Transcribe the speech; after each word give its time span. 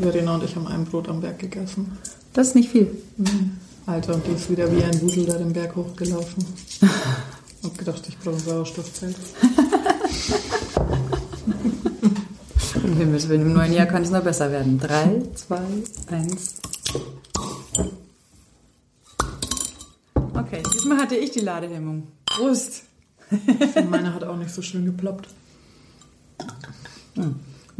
Verena 0.00 0.34
und 0.34 0.44
ich 0.44 0.56
haben 0.56 0.66
ein 0.66 0.84
Brot 0.84 1.08
am 1.08 1.20
Berg 1.20 1.38
gegessen. 1.38 1.98
Das 2.32 2.48
ist 2.48 2.54
nicht 2.54 2.70
viel. 2.70 2.90
Alter, 3.86 4.14
und 4.14 4.26
die 4.26 4.32
ist 4.32 4.50
wieder 4.50 4.70
wie 4.70 4.82
ein 4.82 5.00
Wusel 5.02 5.26
da 5.26 5.36
den 5.36 5.52
Berg 5.52 5.74
hochgelaufen. 5.76 6.44
Hab 7.62 7.76
gedacht, 7.76 8.02
ich 8.08 8.18
brauche 8.18 8.36
ein 8.36 8.40
Sauerstoffzelt. 8.40 9.16
Um 12.82 12.96
Himmels 12.96 13.28
Willen, 13.28 13.42
im 13.42 13.52
neuen 13.52 13.72
Jahr 13.72 13.86
kann 13.86 14.02
es 14.02 14.10
noch 14.10 14.22
besser 14.22 14.50
werden. 14.50 14.78
Drei, 14.78 15.22
zwei, 15.34 15.60
eins. 16.08 16.60
Okay, 20.34 20.62
diesmal 20.74 20.98
hatte 20.98 21.16
ich 21.16 21.32
die 21.32 21.40
Ladehemmung. 21.40 22.08
Prost! 22.26 22.84
Meine 23.90 24.14
hat 24.14 24.24
auch 24.24 24.36
nicht 24.36 24.50
so 24.50 24.62
schön 24.62 24.84
geploppt. 24.86 25.28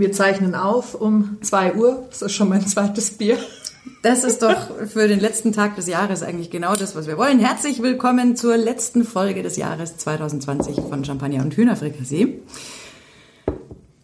Wir 0.00 0.12
zeichnen 0.12 0.54
auf 0.54 0.94
um 0.94 1.36
2 1.42 1.74
Uhr. 1.74 2.06
Das 2.08 2.22
ist 2.22 2.32
schon 2.32 2.48
mein 2.48 2.66
zweites 2.66 3.18
Bier. 3.18 3.36
Das 4.02 4.24
ist 4.24 4.40
doch 4.40 4.56
für 4.86 5.06
den 5.06 5.20
letzten 5.20 5.52
Tag 5.52 5.76
des 5.76 5.88
Jahres 5.88 6.22
eigentlich 6.22 6.48
genau 6.48 6.74
das, 6.74 6.96
was 6.96 7.06
wir 7.06 7.18
wollen. 7.18 7.38
Herzlich 7.38 7.82
willkommen 7.82 8.34
zur 8.34 8.56
letzten 8.56 9.04
Folge 9.04 9.42
des 9.42 9.58
Jahres 9.58 9.98
2020 9.98 10.76
von 10.76 11.04
Champagner 11.04 11.42
und 11.42 11.54
Hühnerfrikassee. 11.54 12.40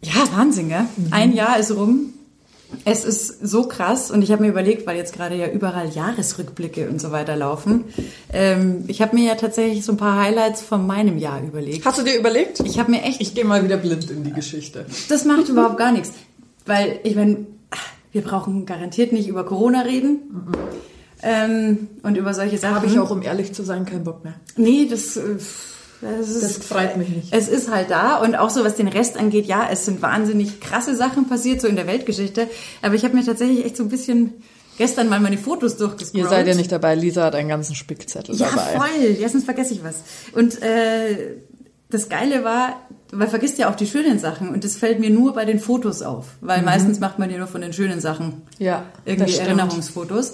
Ja, 0.02 0.36
Wahnsinn, 0.36 0.68
gell? 0.68 0.84
Ein 1.12 1.32
Jahr 1.32 1.58
ist 1.58 1.74
rum. 1.74 2.12
Es 2.84 3.04
ist 3.04 3.46
so 3.46 3.64
krass 3.68 4.10
und 4.10 4.22
ich 4.22 4.32
habe 4.32 4.42
mir 4.42 4.48
überlegt, 4.48 4.86
weil 4.86 4.96
jetzt 4.96 5.14
gerade 5.14 5.34
ja 5.36 5.48
überall 5.48 5.88
Jahresrückblicke 5.88 6.88
und 6.88 7.00
so 7.00 7.12
weiter 7.12 7.36
laufen. 7.36 7.84
Ähm, 8.32 8.84
ich 8.88 9.02
habe 9.02 9.16
mir 9.16 9.24
ja 9.24 9.34
tatsächlich 9.34 9.84
so 9.84 9.92
ein 9.92 9.96
paar 9.96 10.20
Highlights 10.20 10.62
von 10.62 10.86
meinem 10.86 11.18
Jahr 11.18 11.42
überlegt. 11.42 11.84
Hast 11.84 11.98
du 11.98 12.02
dir 12.02 12.18
überlegt? 12.18 12.60
Ich 12.60 12.78
habe 12.78 12.90
mir 12.90 13.02
echt 13.02 13.20
Ich 13.20 13.34
gehe 13.34 13.44
mal 13.44 13.64
wieder 13.64 13.76
blind 13.76 14.10
in 14.10 14.24
die 14.24 14.32
Geschichte. 14.32 14.86
das 15.08 15.24
macht 15.24 15.48
überhaupt 15.48 15.78
gar 15.78 15.92
nichts. 15.92 16.12
Weil, 16.64 16.98
ich 17.04 17.14
meine, 17.14 17.46
wir 18.12 18.22
brauchen 18.22 18.66
garantiert 18.66 19.12
nicht 19.12 19.28
über 19.28 19.44
Corona 19.44 19.82
reden. 19.82 20.18
Ähm, 21.22 21.88
und 22.02 22.16
über 22.16 22.34
solche 22.34 22.58
Sachen. 22.58 22.74
Habe 22.74 22.86
ich 22.86 22.98
auch, 22.98 23.10
um 23.10 23.22
ehrlich 23.22 23.52
zu 23.52 23.62
sein, 23.62 23.86
keinen 23.86 24.04
Bock 24.04 24.24
mehr. 24.24 24.34
Nee, 24.56 24.86
das, 24.90 25.16
äh, 25.16 25.36
das, 26.00 26.28
ist, 26.28 26.42
Das 26.42 26.66
freut 26.66 26.96
mich 26.96 27.08
nicht. 27.08 27.28
Es 27.32 27.48
ist 27.48 27.70
halt 27.70 27.90
da. 27.90 28.16
Und 28.18 28.34
auch 28.36 28.50
so, 28.50 28.64
was 28.64 28.74
den 28.76 28.88
Rest 28.88 29.16
angeht, 29.16 29.46
ja, 29.46 29.68
es 29.70 29.84
sind 29.86 30.02
wahnsinnig 30.02 30.60
krasse 30.60 30.94
Sachen 30.96 31.28
passiert, 31.28 31.60
so 31.60 31.68
in 31.68 31.76
der 31.76 31.86
Weltgeschichte. 31.86 32.48
Aber 32.82 32.94
ich 32.94 33.04
habe 33.04 33.14
mir 33.16 33.24
tatsächlich 33.24 33.64
echt 33.64 33.76
so 33.76 33.82
ein 33.82 33.88
bisschen 33.88 34.34
gestern 34.78 35.08
mal 35.08 35.20
meine 35.20 35.38
Fotos 35.38 35.76
durchgescrollt. 35.76 36.24
Ihr 36.24 36.28
seid 36.28 36.46
ja 36.46 36.54
nicht 36.54 36.70
dabei. 36.70 36.94
Lisa 36.94 37.24
hat 37.24 37.34
einen 37.34 37.48
ganzen 37.48 37.74
Spickzettel 37.74 38.34
Ja, 38.36 38.50
dabei. 38.50 38.76
voll. 38.78 39.10
Ja, 39.18 39.28
sonst 39.28 39.44
vergesse 39.44 39.72
ich 39.74 39.82
was. 39.82 39.96
Und 40.32 40.60
äh, 40.62 41.36
das 41.88 42.08
Geile 42.08 42.44
war, 42.44 42.80
man 43.12 43.28
vergisst 43.28 43.58
ja 43.58 43.70
auch 43.70 43.76
die 43.76 43.86
schönen 43.86 44.18
Sachen 44.18 44.48
und 44.48 44.64
das 44.64 44.76
fällt 44.76 44.98
mir 44.98 45.10
nur 45.10 45.32
bei 45.34 45.44
den 45.44 45.60
Fotos 45.60 46.02
auf, 46.02 46.26
weil 46.40 46.62
meistens 46.62 46.98
macht 46.98 47.18
man 47.18 47.30
ja 47.30 47.38
nur 47.38 47.46
von 47.46 47.60
den 47.60 47.72
schönen 47.72 48.00
Sachen 48.00 48.42
Ja, 48.58 48.84
irgendwie. 49.04 49.36
Erinnerungsfotos. 49.36 50.32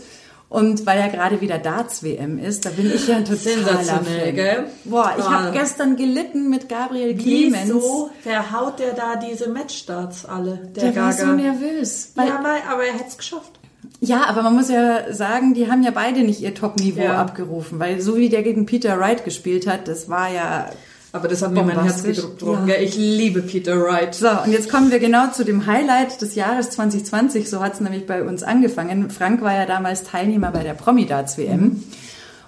Und 0.52 0.84
weil 0.84 0.98
ja 1.00 1.08
gerade 1.08 1.40
wieder 1.40 1.56
Darts-WM 1.58 2.38
ist, 2.38 2.66
da 2.66 2.70
bin 2.70 2.92
ich 2.94 3.08
ja 3.08 3.16
ein 3.16 3.24
totaler 3.24 3.78
Fan. 3.84 4.34
gell? 4.34 4.64
Boah, 4.84 5.14
ich 5.18 5.24
Ah. 5.24 5.44
habe 5.44 5.58
gestern 5.58 5.96
gelitten 5.96 6.50
mit 6.50 6.68
Gabriel 6.68 7.16
Clemens. 7.16 7.68
Wieso 7.68 8.10
verhaut 8.22 8.78
der 8.78 8.92
da 8.92 9.16
diese 9.16 9.48
Matchstarts 9.48 10.26
alle, 10.26 10.58
der, 10.76 10.90
Der 10.92 10.96
war 11.02 11.10
Gaga? 11.10 11.26
so 11.26 11.32
nervös. 11.32 12.12
Ja, 12.18 12.38
aber 12.70 12.84
er 12.84 12.92
hätte 12.92 13.08
es 13.08 13.16
geschafft. 13.16 13.52
Ja, 14.00 14.24
aber 14.26 14.42
man 14.42 14.54
muss 14.54 14.68
ja 14.68 15.12
sagen, 15.12 15.54
die 15.54 15.70
haben 15.70 15.82
ja 15.82 15.90
beide 15.90 16.20
nicht 16.20 16.40
ihr 16.42 16.54
Top-Niveau 16.54 17.00
Ja. 17.02 17.20
abgerufen, 17.20 17.78
weil 17.80 18.00
so 18.02 18.16
wie 18.16 18.28
der 18.28 18.42
gegen 18.42 18.66
Peter 18.66 18.98
Wright 19.00 19.24
gespielt 19.24 19.66
hat, 19.66 19.88
das 19.88 20.08
war 20.10 20.30
ja 20.30 20.66
Aber 21.12 21.28
das 21.28 21.42
hat 21.42 21.52
mir 21.52 21.62
mein 21.62 21.82
Herz 21.82 22.02
gedrückt. 22.02 22.42
Ja. 22.66 22.76
Ich 22.76 22.96
liebe 22.96 23.42
Peter 23.42 23.78
Wright. 23.78 24.14
So, 24.14 24.28
und 24.28 24.50
jetzt 24.50 24.70
kommen 24.70 24.90
wir 24.90 24.98
genau 24.98 25.30
zu 25.30 25.44
dem 25.44 25.66
Highlight 25.66 26.22
des 26.22 26.34
Jahres 26.34 26.70
2020. 26.70 27.50
So 27.50 27.60
hat 27.60 27.74
es 27.74 27.80
nämlich 27.80 28.06
bei 28.06 28.22
uns 28.22 28.42
angefangen. 28.42 29.10
Frank 29.10 29.42
war 29.42 29.54
ja 29.54 29.66
damals 29.66 30.04
Teilnehmer 30.04 30.50
bei 30.50 30.62
der 30.62 30.72
Promi-Darts-WM. 30.72 31.82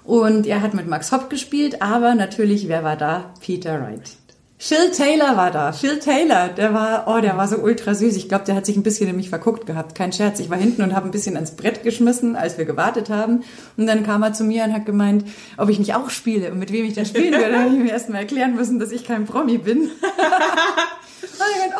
Und 0.03 0.47
er 0.47 0.61
hat 0.61 0.73
mit 0.73 0.87
Max 0.87 1.11
Hopp 1.11 1.29
gespielt, 1.29 1.81
aber 1.81 2.15
natürlich, 2.15 2.67
wer 2.67 2.83
war 2.83 2.95
da? 2.95 3.33
Peter 3.39 3.81
Wright. 3.81 4.17
Phil 4.57 4.89
Taylor 4.91 5.35
war 5.35 5.51
da. 5.51 5.73
Phil 5.73 5.99
Taylor, 5.99 6.47
der 6.47 6.73
war, 6.73 7.05
oh, 7.07 7.19
der 7.19 7.35
war 7.35 7.47
so 7.47 7.57
ultra 7.57 7.93
süß. 7.93 8.15
Ich 8.15 8.29
glaube, 8.29 8.45
der 8.45 8.55
hat 8.55 8.65
sich 8.65 8.77
ein 8.77 8.83
bisschen 8.83 9.09
in 9.09 9.15
mich 9.17 9.29
verguckt 9.29 9.65
gehabt. 9.65 9.95
Kein 9.95 10.13
Scherz. 10.13 10.39
Ich 10.39 10.49
war 10.49 10.57
hinten 10.57 10.81
und 10.81 10.95
habe 10.95 11.07
ein 11.07 11.11
bisschen 11.11 11.35
ans 11.35 11.51
Brett 11.51 11.83
geschmissen, 11.83 12.35
als 12.37 12.57
wir 12.57 12.63
gewartet 12.63 13.09
haben. 13.09 13.43
Und 13.75 13.85
dann 13.85 14.03
kam 14.03 14.23
er 14.23 14.33
zu 14.33 14.45
mir 14.45 14.63
und 14.63 14.73
hat 14.73 14.85
gemeint, 14.85 15.25
ob 15.57 15.69
ich 15.69 15.77
nicht 15.77 15.93
auch 15.93 16.09
spiele 16.09 16.51
und 16.51 16.59
mit 16.59 16.71
wem 16.71 16.85
ich 16.85 16.93
dann 16.95 17.05
spielen 17.05 17.33
würde. 17.33 17.51
Da 17.51 17.59
habe 17.59 17.73
ich 17.73 17.79
mir 17.79 17.91
erstmal 17.91 18.21
erklären 18.21 18.55
müssen, 18.55 18.79
dass 18.79 18.91
ich 18.91 19.03
kein 19.03 19.25
Promi 19.25 19.57
bin. 19.57 19.91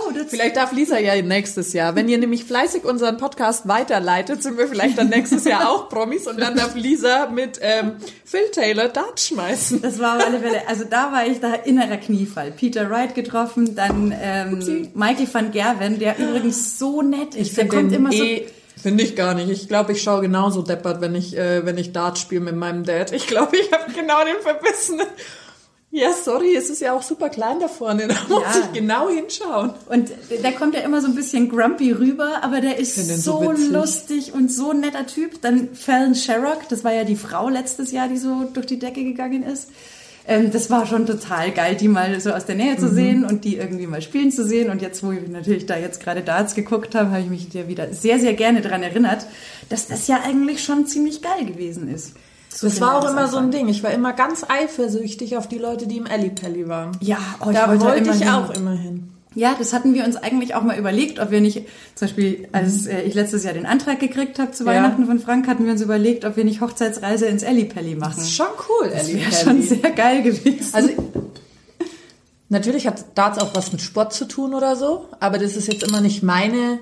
Oh, 0.07 0.11
das 0.11 0.27
Vielleicht 0.29 0.55
darf 0.57 0.71
Lisa 0.71 0.99
ja 0.99 1.19
nächstes 1.21 1.73
Jahr, 1.73 1.95
wenn 1.95 2.07
ihr 2.09 2.17
nämlich 2.17 2.43
fleißig 2.43 2.83
unseren 2.83 3.17
Podcast 3.17 3.67
weiterleitet, 3.67 4.43
sind 4.43 4.57
wir 4.57 4.67
vielleicht 4.67 4.97
dann 4.97 5.09
nächstes 5.09 5.45
Jahr 5.45 5.69
auch 5.69 5.89
Promis 5.89 6.27
und 6.27 6.39
dann 6.39 6.55
darf 6.55 6.75
Lisa 6.75 7.27
mit 7.29 7.59
ähm, 7.61 7.93
Phil 8.23 8.49
Taylor 8.51 8.89
Dart 8.89 9.19
schmeißen. 9.19 9.81
Das 9.81 9.99
war 9.99 10.17
auf 10.17 10.25
alle 10.25 10.39
Fälle, 10.39 10.67
also 10.67 10.83
da 10.83 11.11
war 11.11 11.25
ich 11.27 11.39
da 11.39 11.53
innerer 11.53 11.97
Kniefall. 11.97 12.51
Peter 12.51 12.89
Wright 12.89 13.15
getroffen, 13.15 13.75
dann 13.75 14.13
ähm, 14.19 14.89
Michael 14.93 15.27
van 15.31 15.51
Gerwen, 15.51 15.99
der 15.99 16.17
übrigens 16.19 16.77
so 16.77 17.01
nett 17.01 17.35
ist. 17.35 17.57
der 17.57 17.67
kommt 17.67 17.91
immer 17.93 18.11
so. 18.11 18.23
eh, 18.23 18.47
Finde 18.81 19.03
ich 19.03 19.15
gar 19.15 19.33
nicht. 19.33 19.49
Ich 19.49 19.67
glaube, 19.67 19.93
ich 19.93 20.03
schaue 20.03 20.21
genauso 20.21 20.61
deppert, 20.61 21.01
wenn 21.01 21.15
ich, 21.15 21.35
äh, 21.37 21.65
wenn 21.65 21.77
ich 21.77 21.91
Dart 21.93 22.19
spiele 22.19 22.41
mit 22.41 22.55
meinem 22.55 22.83
Dad. 22.83 23.11
Ich 23.13 23.25
glaube, 23.25 23.57
ich 23.57 23.71
habe 23.71 23.91
genau 23.93 24.23
den 24.23 24.35
verbissenen. 24.41 25.07
Ja, 25.97 26.11
sorry, 26.11 26.55
es 26.57 26.69
ist 26.69 26.81
ja 26.81 26.91
auch 26.91 27.01
super 27.01 27.29
klein 27.29 27.59
da 27.61 27.69
vorne. 27.69 28.07
Da 28.09 28.15
muss 28.27 28.43
Ja. 28.43 28.61
ich 28.65 28.73
genau 28.79 29.07
hinschauen. 29.09 29.71
Und 29.87 30.11
der 30.43 30.51
kommt 30.51 30.75
ja 30.75 30.81
immer 30.81 30.99
so 30.99 31.07
ein 31.07 31.15
bisschen 31.15 31.47
grumpy 31.49 31.91
rüber, 31.93 32.43
aber 32.43 32.59
der 32.59 32.77
ist 32.79 32.95
so, 33.23 33.41
so 33.41 33.51
lustig 33.71 34.33
und 34.33 34.51
so 34.51 34.71
ein 34.71 34.81
netter 34.81 35.07
Typ. 35.07 35.41
Dann 35.41 35.69
Fallon 35.73 36.13
Sherrock, 36.13 36.67
das 36.69 36.83
war 36.83 36.91
ja 36.93 37.05
die 37.05 37.15
Frau 37.15 37.47
letztes 37.47 37.93
Jahr, 37.93 38.09
die 38.09 38.17
so 38.17 38.43
durch 38.53 38.65
die 38.65 38.77
Decke 38.77 39.03
gegangen 39.05 39.43
ist. 39.43 39.69
Ähm, 40.27 40.51
das 40.51 40.69
war 40.71 40.85
schon 40.87 41.05
total 41.05 41.51
geil, 41.51 41.75
die 41.79 41.87
mal 41.87 42.19
so 42.19 42.31
aus 42.31 42.45
der 42.45 42.55
Nähe 42.55 42.73
Mhm. 42.73 42.79
zu 42.79 42.89
sehen 42.89 43.23
und 43.23 43.45
die 43.45 43.55
irgendwie 43.57 43.87
mal 43.87 44.01
spielen 44.01 44.31
zu 44.31 44.43
sehen. 44.43 44.69
Und 44.71 44.81
jetzt, 44.81 45.01
wo 45.03 45.11
ich 45.13 45.25
natürlich 45.29 45.65
da 45.65 45.77
jetzt 45.77 46.01
gerade 46.03 46.21
Darts 46.23 46.55
geguckt 46.55 46.93
habe, 46.95 47.11
habe 47.11 47.21
ich 47.21 47.29
mich 47.29 47.47
da 47.49 47.67
wieder 47.69 47.93
sehr, 47.93 48.19
sehr 48.19 48.33
gerne 48.33 48.61
dran 48.61 48.83
erinnert, 48.83 49.27
dass 49.69 49.87
das 49.87 50.07
ja 50.07 50.19
eigentlich 50.25 50.61
schon 50.63 50.87
ziemlich 50.87 51.21
geil 51.21 51.45
gewesen 51.45 51.87
ist. 51.93 52.13
So 52.55 52.67
Das 52.67 52.79
war 52.79 52.97
auch 52.97 53.09
immer 53.09 53.27
so 53.27 53.37
ein. 53.37 53.51
Ding. 53.51 53.67
Ich 53.67 53.83
war 53.83 53.91
immer 53.91 54.13
ganz 54.13 54.45
eifersüchtig 54.47 55.35
auf 55.37 55.47
die 55.47 55.57
Leute, 55.57 55.87
die 55.87 55.97
im 55.97 56.05
Ellipelli 56.05 56.67
waren. 56.69 56.91
Ja, 57.01 57.17
oh, 57.41 57.51
da 57.51 57.67
wollte 57.67 57.85
wollte 57.85 58.09
ich 58.11 58.19
hin. 58.19 58.29
auch 58.29 58.49
immer 58.51 58.71
hin. 58.71 59.09
Ja, 59.37 59.53
das 59.59 59.73
hatten 59.73 59.93
wir 59.93 60.05
uns 60.05 60.15
eigentlich 60.15 60.55
auch 60.55 60.61
mal 60.61 60.77
überlegt, 60.77 61.19
ob 61.19 61.29
wir 61.29 61.41
nicht, 61.41 61.63
zum 61.95 62.07
Beispiel, 62.07 62.47
als 62.53 62.87
äh, 62.87 63.01
ich 63.01 63.13
letztes 63.15 63.43
Jahr 63.43 63.53
den 63.53 63.65
Antrag 63.65 63.99
gekriegt 63.99 64.39
habe 64.39 64.51
zu 64.51 64.63
Mhm. 64.63 64.69
Ja. 64.69 64.75
Weihnachten 64.75 65.05
von 65.05 65.19
Frank, 65.19 65.47
hatten 65.49 65.65
wir 65.65 65.73
uns 65.73 65.81
überlegt, 65.81 66.23
ob 66.23 66.37
wir 66.37 66.45
nicht 66.45 66.61
Hochzeitsreise 66.61 67.25
ins 67.25 67.43
Ellipelli 67.43 67.95
machen. 67.95 68.13
Das 68.15 68.27
ist 68.27 68.33
schon 68.35 68.47
cool, 68.69 68.89
Das 68.89 69.11
wäre 69.13 69.31
schon 69.33 69.61
sehr 69.61 69.91
geil 69.91 70.21
gewesen. 70.23 70.69
Also 70.71 70.89
natürlich 72.47 72.87
hat 72.87 73.03
Darts 73.15 73.39
auch 73.39 73.53
was 73.55 73.71
mit 73.73 73.81
Sport 73.81 74.13
zu 74.13 74.25
tun 74.25 74.53
oder 74.53 74.77
so, 74.77 75.05
aber 75.19 75.37
das 75.37 75.55
ist 75.57 75.67
jetzt 75.67 75.83
immer 75.83 75.99
nicht 76.01 76.23
meine 76.23 76.79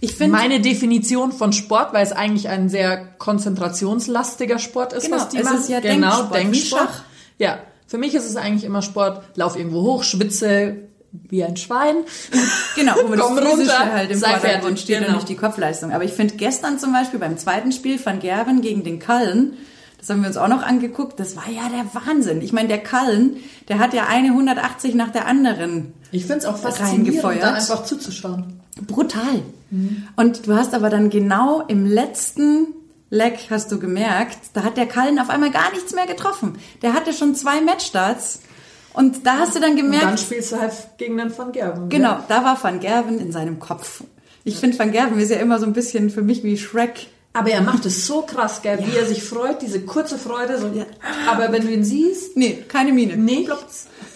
ich 0.00 0.14
finde, 0.14 0.36
meine 0.36 0.60
Definition 0.60 1.30
von 1.32 1.52
Sport, 1.52 1.92
weil 1.92 2.04
es 2.04 2.12
eigentlich 2.12 2.48
ein 2.48 2.68
sehr 2.68 2.96
konzentrationslastiger 3.18 4.58
Sport 4.58 4.94
ist, 4.94 5.04
Genau, 5.04 5.16
was 5.16 5.28
die 5.28 5.38
es 5.38 5.44
machen. 5.44 5.58
ist 5.58 5.68
ja 5.68 5.80
genau, 5.80 6.08
Denksport, 6.08 6.34
Denksport. 6.34 6.82
Schach. 6.82 7.02
Ja, 7.38 7.58
für 7.86 7.98
mich 7.98 8.14
ist 8.14 8.28
es 8.28 8.36
eigentlich 8.36 8.64
immer 8.64 8.82
Sport, 8.82 9.22
lauf 9.34 9.56
irgendwo 9.56 9.82
hoch, 9.82 10.02
schwitze 10.02 10.76
wie 11.12 11.42
ein 11.44 11.56
Schwein. 11.56 11.96
genau, 12.76 12.94
wo 13.06 13.14
das 13.16 13.26
Komm 13.26 13.38
Physische 13.38 13.50
runter, 13.50 13.92
halt 13.92 14.10
im 14.10 14.18
sei 14.18 14.38
Vordergrund 14.38 14.78
steht 14.78 14.98
und 14.98 15.04
genau. 15.06 15.16
nicht 15.16 15.28
die 15.28 15.36
Kopfleistung. 15.36 15.92
Aber 15.92 16.04
ich 16.04 16.12
finde 16.12 16.34
gestern 16.36 16.78
zum 16.78 16.92
Beispiel 16.92 17.18
beim 17.18 17.36
zweiten 17.36 17.72
Spiel 17.72 17.98
von 17.98 18.20
Gerwen 18.20 18.60
gegen 18.62 18.84
den 18.84 19.00
Cullen, 19.00 19.54
das 19.98 20.08
haben 20.08 20.22
wir 20.22 20.28
uns 20.28 20.38
auch 20.38 20.48
noch 20.48 20.62
angeguckt, 20.62 21.20
das 21.20 21.36
war 21.36 21.44
ja 21.50 21.68
der 21.68 21.84
Wahnsinn. 21.92 22.40
Ich 22.40 22.54
meine, 22.54 22.68
der 22.68 22.82
Cullen, 22.82 23.36
der 23.68 23.78
hat 23.78 23.92
ja 23.92 24.06
eine 24.06 24.28
180 24.28 24.94
nach 24.94 25.10
der 25.10 25.26
anderen 25.26 25.92
Ich 26.10 26.24
finde 26.24 26.38
es 26.38 26.44
auch 26.46 26.56
faszinierend, 26.56 27.42
da 27.42 27.52
einfach 27.52 27.84
zuzuschauen. 27.84 28.59
Brutal. 28.86 29.42
Und 30.16 30.46
du 30.46 30.54
hast 30.54 30.74
aber 30.74 30.90
dann 30.90 31.10
genau 31.10 31.62
im 31.68 31.86
letzten 31.86 32.68
Leck 33.10 33.46
hast 33.50 33.70
du 33.72 33.78
gemerkt, 33.78 34.38
da 34.52 34.62
hat 34.64 34.76
der 34.76 34.86
Kallen 34.86 35.18
auf 35.18 35.30
einmal 35.30 35.50
gar 35.50 35.70
nichts 35.72 35.94
mehr 35.94 36.06
getroffen. 36.06 36.58
Der 36.82 36.92
hatte 36.94 37.12
schon 37.12 37.34
zwei 37.34 37.60
Matchstarts 37.60 38.40
und 38.94 39.26
da 39.26 39.38
hast 39.38 39.54
du 39.54 39.60
dann 39.60 39.70
Und 39.72 39.76
gemerkt, 39.76 40.04
dann 40.04 40.18
spielst 40.18 40.52
du 40.52 40.60
halt 40.60 40.72
gegen 40.98 41.16
den 41.18 41.36
Van 41.36 41.52
Gerven. 41.52 41.88
genau, 41.88 42.18
da 42.28 42.44
war 42.44 42.58
Van 42.62 42.80
Gerven 42.80 43.18
in 43.20 43.30
seinem 43.32 43.58
Kopf. 43.60 44.02
Ich 44.42 44.56
finde 44.56 44.78
Van 44.78 44.90
Gerven 44.90 45.18
ist 45.20 45.30
ja 45.30 45.36
immer 45.38 45.58
so 45.60 45.66
ein 45.66 45.72
bisschen 45.72 46.10
für 46.10 46.22
mich 46.22 46.42
wie 46.44 46.56
Shrek. 46.56 47.08
Aber 47.32 47.50
er 47.50 47.60
macht 47.62 47.86
es 47.86 48.08
so 48.08 48.22
krass, 48.22 48.60
gell, 48.62 48.80
wie 48.84 48.96
er 48.96 49.06
sich 49.06 49.22
freut, 49.22 49.62
diese 49.62 49.82
kurze 49.82 50.18
Freude. 50.18 50.58
So, 50.58 50.68
Aber 51.28 51.52
wenn 51.52 51.62
du 51.62 51.70
ihn 51.72 51.84
siehst, 51.84 52.36
Nee, 52.36 52.64
keine 52.66 52.92
Miene. 52.92 53.16
nicht. 53.16 53.48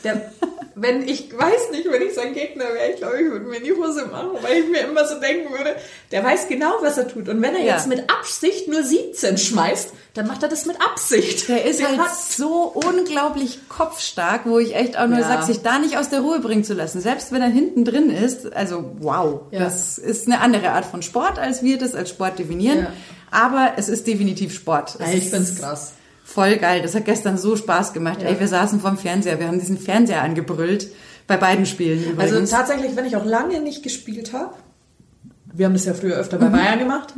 Der, 0.04 0.30
wenn 0.76 1.08
ich 1.08 1.32
weiß 1.36 1.70
nicht, 1.72 1.90
wenn 1.90 2.02
ich 2.02 2.14
sein 2.14 2.34
Gegner 2.34 2.64
wäre, 2.74 2.90
ich 2.92 2.96
glaube, 2.96 3.20
ich 3.20 3.30
würde 3.30 3.46
mir 3.46 3.56
in 3.56 3.64
die 3.64 3.72
Hose 3.72 4.06
machen, 4.06 4.30
weil 4.42 4.58
ich 4.58 4.68
mir 4.68 4.80
immer 4.80 5.06
so 5.06 5.18
denken 5.20 5.50
würde, 5.52 5.76
der 6.10 6.22
weiß 6.24 6.48
genau, 6.48 6.72
was 6.82 6.98
er 6.98 7.08
tut. 7.08 7.28
Und 7.28 7.40
wenn 7.42 7.54
er 7.54 7.62
Ja. 7.62 7.74
jetzt 7.76 7.86
mit 7.86 8.10
Absicht 8.10 8.68
nur 8.68 8.82
17 8.82 9.38
schmeißt, 9.38 9.92
dann 10.14 10.26
macht 10.26 10.42
er 10.42 10.48
das 10.48 10.66
mit 10.66 10.76
Absicht. 10.80 11.48
Der 11.48 11.64
ist 11.64 11.84
halt 11.86 11.98
hat, 11.98 12.14
so 12.16 12.72
unglaublich 12.74 13.60
kopfstark, 13.68 14.42
wo 14.46 14.58
ich 14.58 14.74
echt 14.76 14.98
auch 14.98 15.06
nur 15.06 15.18
Ja. 15.20 15.28
sag, 15.28 15.42
sich 15.44 15.62
da 15.62 15.78
nicht 15.78 15.96
aus 15.96 16.08
der 16.10 16.20
Ruhe 16.20 16.40
bringen 16.40 16.64
zu 16.64 16.74
lassen. 16.74 17.00
Selbst 17.00 17.32
wenn 17.32 17.40
er 17.42 17.48
hinten 17.48 17.84
drin 17.84 18.10
ist, 18.10 18.52
also 18.52 18.92
wow, 19.00 19.40
Ja. 19.50 19.60
das 19.60 19.98
ist 19.98 20.26
eine 20.26 20.40
andere 20.40 20.70
Art 20.70 20.84
von 20.86 21.02
Sport, 21.02 21.38
als 21.38 21.62
wir 21.62 21.78
das 21.78 21.94
als 21.94 22.10
Sport 22.10 22.38
definieren. 22.38 22.80
Ja. 22.80 22.92
Aber 23.30 23.72
es 23.76 23.88
ist 23.88 24.06
definitiv 24.06 24.52
Sport. 24.54 24.96
Es 25.00 25.10
ich 25.10 25.24
ist 25.24 25.30
find's 25.34 25.56
krass. 25.56 25.92
Voll 26.26 26.56
geil. 26.56 26.80
Das 26.82 26.94
hat 26.94 27.04
gestern 27.04 27.36
so 27.38 27.54
Spaß 27.54 27.92
gemacht. 27.92 28.22
Ja. 28.22 28.28
Ey, 28.28 28.40
wir 28.40 28.48
saßen 28.48 28.80
vorm 28.80 28.96
Fernseher, 28.98 29.38
wir 29.38 29.46
haben 29.46 29.60
diesen 29.60 29.78
Fernseher 29.78 30.22
angebrüllt. 30.22 30.88
Bei 31.26 31.36
beiden 31.36 31.64
Spielen 31.66 32.02
übrigens. 32.04 32.32
Also 32.34 32.56
tatsächlich, 32.56 32.96
wenn 32.96 33.04
ich 33.06 33.16
auch 33.16 33.24
lange 33.24 33.60
nicht 33.60 33.82
gespielt 33.82 34.32
habe, 34.32 34.54
wir 35.52 35.66
haben 35.66 35.72
das 35.74 35.84
ja 35.84 35.94
früher 35.94 36.16
öfter 36.16 36.36
Mhm. 36.38 36.40
bei 36.40 36.48
Bayern 36.58 36.78
gemacht, 36.80 37.14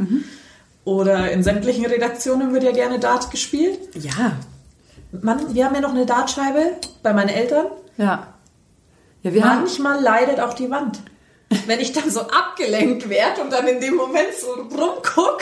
oder 0.84 1.30
in 1.32 1.42
sämtlichen 1.42 1.86
Redaktionen 1.86 2.52
wird 2.52 2.62
ja 2.62 2.70
gerne 2.72 2.98
Dart 3.00 3.30
gespielt. 3.30 3.78
ja, 3.94 4.32
Mann, 5.22 5.54
wir 5.54 5.64
haben 5.64 5.74
ja 5.74 5.80
noch 5.80 5.90
eine 5.94 6.04
Dartscheibe 6.06 6.72
bei 7.02 7.12
meinen 7.12 7.30
Eltern. 7.30 7.66
ja. 7.96 8.28
Ja, 9.22 9.32
wir 9.34 9.42
haben, 9.44 9.60
Manchmal 9.62 10.00
leidet 10.02 10.38
auch 10.38 10.54
die 10.54 10.70
Wand. 10.70 11.00
Wenn 11.66 11.80
ich 11.80 11.92
dann 11.92 12.08
so 12.10 12.20
abgelenkt 12.20 13.08
werde 13.08 13.40
und 13.42 13.52
dann 13.52 13.66
in 13.66 13.80
dem 13.80 13.96
Moment 13.96 14.28
so 14.40 14.52
rumguck. 14.52 15.40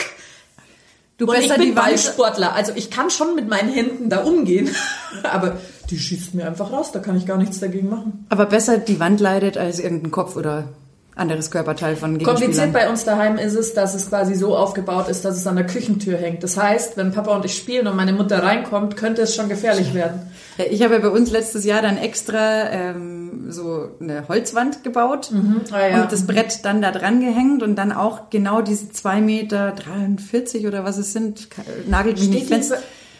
Du 1.17 1.25
Und 1.25 1.37
ich 1.37 1.53
bin 1.53 1.75
Ballsportler, 1.75 2.53
also 2.53 2.73
ich 2.75 2.91
kann 2.91 3.09
schon 3.09 3.35
mit 3.35 3.47
meinen 3.49 3.71
Händen 3.71 4.09
da 4.09 4.23
umgehen. 4.23 4.69
Aber 5.23 5.57
die 5.89 5.99
schießt 5.99 6.33
mir 6.33 6.47
einfach 6.47 6.71
raus, 6.71 6.91
da 6.91 6.99
kann 6.99 7.15
ich 7.15 7.25
gar 7.25 7.37
nichts 7.37 7.59
dagegen 7.59 7.89
machen. 7.89 8.25
aber 8.29 8.47
besser 8.47 8.79
die 8.79 8.99
Wand 8.99 9.19
leidet 9.19 9.57
als 9.57 9.79
irgendein 9.79 10.11
Kopf 10.11 10.35
oder 10.35 10.69
anderes 11.15 11.49
Körperteil 11.51 11.95
von 11.95 12.11
Kompliziert 12.21 12.39
Gegenspielern. 12.51 12.73
bei 12.73 12.89
uns 12.89 13.05
daheim 13.05 13.37
ist 13.37 13.55
es, 13.55 13.73
dass 13.73 13.95
es 13.95 14.09
quasi 14.09 14.35
so 14.35 14.55
aufgebaut 14.57 15.07
ist, 15.07 15.23
dass 15.23 15.37
es 15.37 15.47
an 15.47 15.55
der 15.55 15.65
Küchentür 15.65 16.17
hängt. 16.17 16.43
Das 16.43 16.57
heißt, 16.57 16.97
wenn 16.97 17.11
Papa 17.13 17.35
und 17.35 17.45
ich 17.45 17.55
spielen 17.55 17.87
und 17.87 17.95
meine 17.95 18.11
Mutter 18.13 18.43
reinkommt, 18.43 18.97
könnte 18.97 19.21
es 19.21 19.33
schon 19.35 19.47
gefährlich 19.47 19.93
werden. 19.93 20.21
Ja, 20.57 20.65
Ich 20.69 20.83
habe 20.83 20.95
ja 20.95 20.99
bei 20.99 21.09
uns 21.09 21.31
letztes 21.31 21.63
Jahr 21.63 21.81
dann 21.81 21.97
extra 21.97 22.69
ähm, 22.69 23.45
so 23.49 23.89
eine 24.01 24.27
Holzwand 24.27 24.83
gebaut 24.83 25.31
Ah, 25.71 25.87
ja. 25.87 26.03
und 26.03 26.11
das 26.11 26.27
Brett 26.27 26.65
dann 26.65 26.81
da 26.81 26.91
dran 26.91 27.21
gehängt 27.21 27.63
und 27.63 27.75
dann 27.77 27.91
auch 27.93 28.29
genau 28.29 28.61
diese 28.61 28.89
2 28.91 29.21
Meter 29.21 29.71
43 29.71 30.67
oder 30.67 30.83
was 30.83 30.97
es 30.97 31.13
sind, 31.13 31.47
nagelt 31.87 32.19
mich 32.19 32.29
nicht 32.29 32.47
fest. 32.47 32.73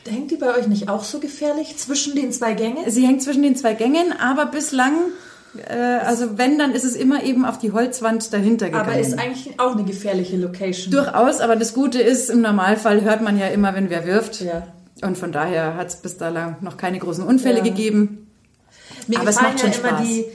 hängt 0.08 0.32
die 0.32 0.36
bei 0.38 0.56
euch 0.58 0.68
nicht 0.68 0.90
auch 0.90 1.04
so 1.04 1.20
gefährlich 1.20 1.78
zwischen 1.78 2.16
den 2.16 2.32
zwei 2.32 2.54
Gängen? 2.54 2.90
Sie 2.90 3.06
hängt 3.08 3.22
zwischen 3.24 3.42
den 3.44 3.56
zwei 3.56 3.74
Gängen, 3.74 4.14
aber 4.20 4.48
bislang, 4.48 4.94
äh, 5.70 5.74
also 6.06 6.38
wenn, 6.38 6.58
dann 6.58 6.72
ist 6.72 6.84
es 6.84 6.96
immer 6.96 7.24
eben 7.24 7.46
auf 7.46 7.58
die 7.58 7.72
Holzwand 7.72 8.32
dahinter 8.34 8.68
gegangen. 8.68 8.90
Aber 8.90 9.00
ist 9.00 9.18
eigentlich 9.18 9.60
auch 9.60 9.74
eine 9.76 9.84
gefährliche 9.84 10.38
Location. 10.38 10.92
Durchaus, 10.92 11.40
aber 11.42 11.56
das 11.56 11.74
Gute 11.74 12.02
ist, 12.02 12.30
im 12.30 12.42
Normalfall 12.42 13.02
hört 13.02 13.22
man 13.22 13.38
ja 13.40 13.48
immer, 13.48 13.74
wenn 13.76 13.90
wer 13.90 14.06
wirft. 14.06 14.42
Ja. 14.42 14.68
Und 15.02 15.18
von 15.18 15.32
daher 15.32 15.76
hat 15.76 15.88
es 15.88 15.96
bis 15.98 16.18
da 16.18 16.30
lang 16.30 16.58
noch 16.62 16.78
keine 16.78 17.00
großen 17.00 17.24
Unfälle 17.26 17.58
Ja. 17.58 17.64
gegeben. 17.64 18.28
Mir 19.08 19.20
Aber 19.20 19.30
es 19.30 19.36
macht 19.42 19.62
ja 19.62 19.72
schon 19.72 19.80
immer 19.82 19.90
Spaß. 19.98 20.08
die, 20.08 20.26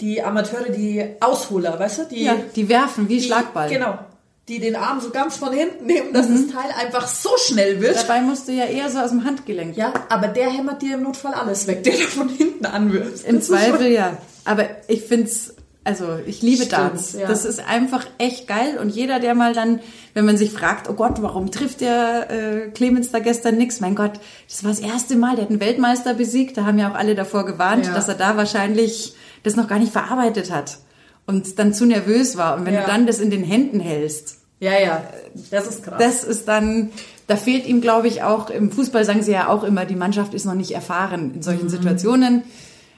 die 0.00 0.22
Amateure, 0.22 0.70
die 0.70 1.04
Ausholer, 1.20 1.78
weißt 1.78 1.98
du? 2.00 2.04
Die, 2.04 2.24
Ja, 2.24 2.36
die 2.54 2.68
werfen 2.68 3.08
wie 3.08 3.18
die, 3.18 3.24
Schlagball. 3.24 3.68
Genau. 3.68 3.98
Die 4.48 4.58
den 4.60 4.76
Arm 4.76 5.00
so 5.00 5.10
ganz 5.10 5.36
von 5.36 5.52
hinten 5.52 5.84
nehmen, 5.86 6.12
dass 6.14 6.26
das 6.28 6.46
Teil 6.48 6.70
einfach 6.80 7.06
so 7.06 7.30
schnell 7.46 7.80
wird. 7.82 7.96
Dabei 7.96 8.22
musst 8.22 8.48
du 8.48 8.52
ja 8.52 8.64
eher 8.64 8.88
so 8.90 8.98
aus 8.98 9.10
dem 9.10 9.24
Handgelenk. 9.24 9.76
Ja, 9.76 9.92
aber 10.08 10.28
der 10.28 10.50
hämmert 10.50 10.80
dir 10.82 10.94
im 10.94 11.02
Notfall 11.02 11.34
alles 11.34 11.66
weg, 11.66 11.84
der 11.84 11.92
da 11.94 12.04
von 12.04 12.28
hinten 12.30 12.64
anwirft. 12.64 13.24
Im 13.26 13.42
Zweifel 13.42 13.88
ja. 13.92 14.16
Aber 14.46 14.64
ich 14.88 15.02
find's, 15.02 15.54
also 15.84 16.18
ich 16.26 16.40
liebe 16.40 16.64
Stimmt, 16.64 16.72
Darts. 16.72 17.12
ja. 17.12 17.28
Das 17.28 17.44
ist 17.44 17.60
einfach 17.68 18.06
echt 18.16 18.48
geil. 18.48 18.78
Und 18.80 18.88
jeder, 18.88 19.20
der 19.20 19.34
mal 19.34 19.52
dann, 19.52 19.80
wenn 20.14 20.24
man 20.24 20.38
sich 20.38 20.50
fragt, 20.50 20.88
oh 20.88 20.94
Gott, 20.94 21.20
warum 21.20 21.50
trifft 21.50 21.82
der 21.82 22.30
äh, 22.30 22.68
Clemens 22.70 23.10
da 23.10 23.18
gestern 23.18 23.58
nix? 23.58 23.80
Mein 23.80 23.94
Gott, 23.94 24.12
das 24.48 24.64
war 24.64 24.70
das 24.70 24.80
erste 24.80 25.16
Mal, 25.16 25.34
der 25.36 25.44
hat 25.44 25.50
einen 25.50 25.60
Weltmeister 25.60 26.14
besiegt. 26.14 26.56
Da 26.56 26.64
haben 26.64 26.78
ja 26.78 26.90
auch 26.90 26.94
alle 26.96 27.14
davor 27.14 27.44
gewarnt, 27.44 27.84
Ja. 27.86 27.92
dass 27.94 28.08
er 28.08 28.14
da 28.14 28.38
wahrscheinlich 28.38 29.14
das 29.42 29.56
noch 29.56 29.68
gar 29.68 29.78
nicht 29.78 29.92
verarbeitet 29.92 30.50
hat. 30.50 30.78
Und 31.26 31.58
dann 31.58 31.74
zu 31.74 31.84
nervös 31.84 32.38
war. 32.38 32.56
Und 32.56 32.64
wenn 32.64 32.72
Ja. 32.72 32.80
du 32.80 32.86
dann 32.86 33.06
das 33.06 33.18
in 33.18 33.30
den 33.30 33.44
Händen 33.44 33.80
hältst, 33.80 34.37
Ja, 34.60 34.78
ja, 34.78 35.04
das 35.50 35.68
ist 35.68 35.84
krass. 35.84 35.98
das 35.98 36.24
ist 36.24 36.48
dann, 36.48 36.90
da 37.26 37.36
fehlt 37.36 37.66
ihm, 37.66 37.80
glaube 37.80 38.08
ich, 38.08 38.22
auch, 38.22 38.50
im 38.50 38.72
Fußball 38.72 39.04
sagen 39.04 39.22
sie 39.22 39.32
ja 39.32 39.48
auch 39.48 39.62
immer, 39.62 39.84
die 39.84 39.94
Mannschaft 39.94 40.34
ist 40.34 40.46
noch 40.46 40.54
nicht 40.54 40.72
erfahren 40.72 41.32
in 41.34 41.42
solchen 41.42 41.68
Situationen. 41.68 42.42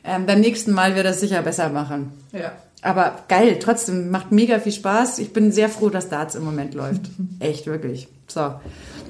Ähm, 0.03 0.25
beim 0.25 0.41
nächsten 0.41 0.73
Mal 0.73 0.95
wird 0.95 1.05
er 1.05 1.13
es 1.13 1.21
sicher 1.21 1.43
besser 1.43 1.69
machen. 1.69 2.13
ja. 2.33 2.53
Aber 2.83 3.25
geil, 3.29 3.59
trotzdem, 3.61 4.11
macht 4.11 4.33
mega 4.33 4.59
viel 4.59 4.73
Spaß. 4.73 5.19
Ich 5.19 5.35
bin 5.35 5.53
sehr 5.53 5.69
froh, 5.69 5.91
dass 5.91 6.09
Darts 6.09 6.35
im 6.35 6.45
Moment 6.45 6.73
läuft. 6.75 7.03
Echt, 7.39 7.67
wirklich. 7.67 8.09
So. 8.27 8.55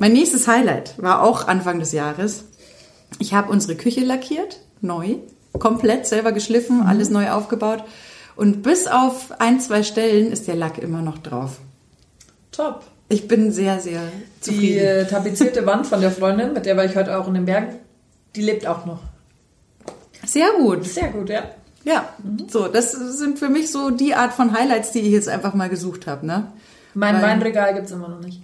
Mein 0.00 0.12
nächstes 0.12 0.48
Highlight 0.48 0.94
war 1.00 1.22
auch 1.22 1.46
Anfang 1.46 1.78
des 1.78 1.92
Jahres. 1.92 2.44
Ich 3.18 3.34
habe 3.34 3.52
unsere 3.52 3.76
Küche 3.76 4.00
lackiert, 4.00 4.60
neu, 4.80 5.16
komplett 5.58 6.06
selber 6.06 6.32
geschliffen, 6.32 6.82
alles 6.82 7.10
neu 7.10 7.30
aufgebaut. 7.30 7.84
Und 8.34 8.62
bis 8.62 8.86
auf 8.86 9.40
ein, 9.40 9.60
zwei 9.60 9.82
Stellen 9.82 10.32
ist 10.32 10.48
der 10.48 10.56
Lack 10.56 10.78
immer 10.78 11.02
noch 11.02 11.18
drauf. 11.18 11.58
Top. 12.60 12.84
Ich 13.08 13.26
bin 13.26 13.50
sehr, 13.52 13.80
sehr 13.80 14.00
Die 14.02 14.40
zufrieden. 14.40 14.78
äh, 14.78 15.06
tapezierte 15.06 15.66
Wand 15.66 15.86
von 15.86 16.00
der 16.00 16.10
Freundin, 16.10 16.52
mit 16.52 16.64
der 16.66 16.76
war 16.76 16.84
ich 16.84 16.94
heute 16.96 17.18
auch 17.18 17.26
in 17.26 17.34
den 17.34 17.44
Bergen, 17.44 17.74
die 18.36 18.42
lebt 18.42 18.66
auch 18.66 18.86
noch. 18.86 19.00
Sehr 20.24 20.50
gut. 20.58 20.84
Sehr 20.86 21.08
gut, 21.08 21.28
ja. 21.30 21.42
Ja, 21.82 22.10
so, 22.48 22.68
das 22.68 22.92
sind 22.92 23.38
für 23.38 23.48
mich 23.48 23.70
so 23.72 23.90
die 23.90 24.14
Art 24.14 24.34
von 24.34 24.52
Highlights, 24.56 24.92
die 24.92 25.00
ich 25.00 25.08
jetzt 25.12 25.28
einfach 25.28 25.54
mal 25.54 25.68
gesucht 25.70 26.06
habe, 26.06 26.26
ne? 26.26 26.52
Mein 26.94 27.14
Weil- 27.16 27.22
Weinregal 27.22 27.74
gibt's 27.74 27.90
immer 27.92 28.08
noch 28.08 28.20
nicht. 28.20 28.42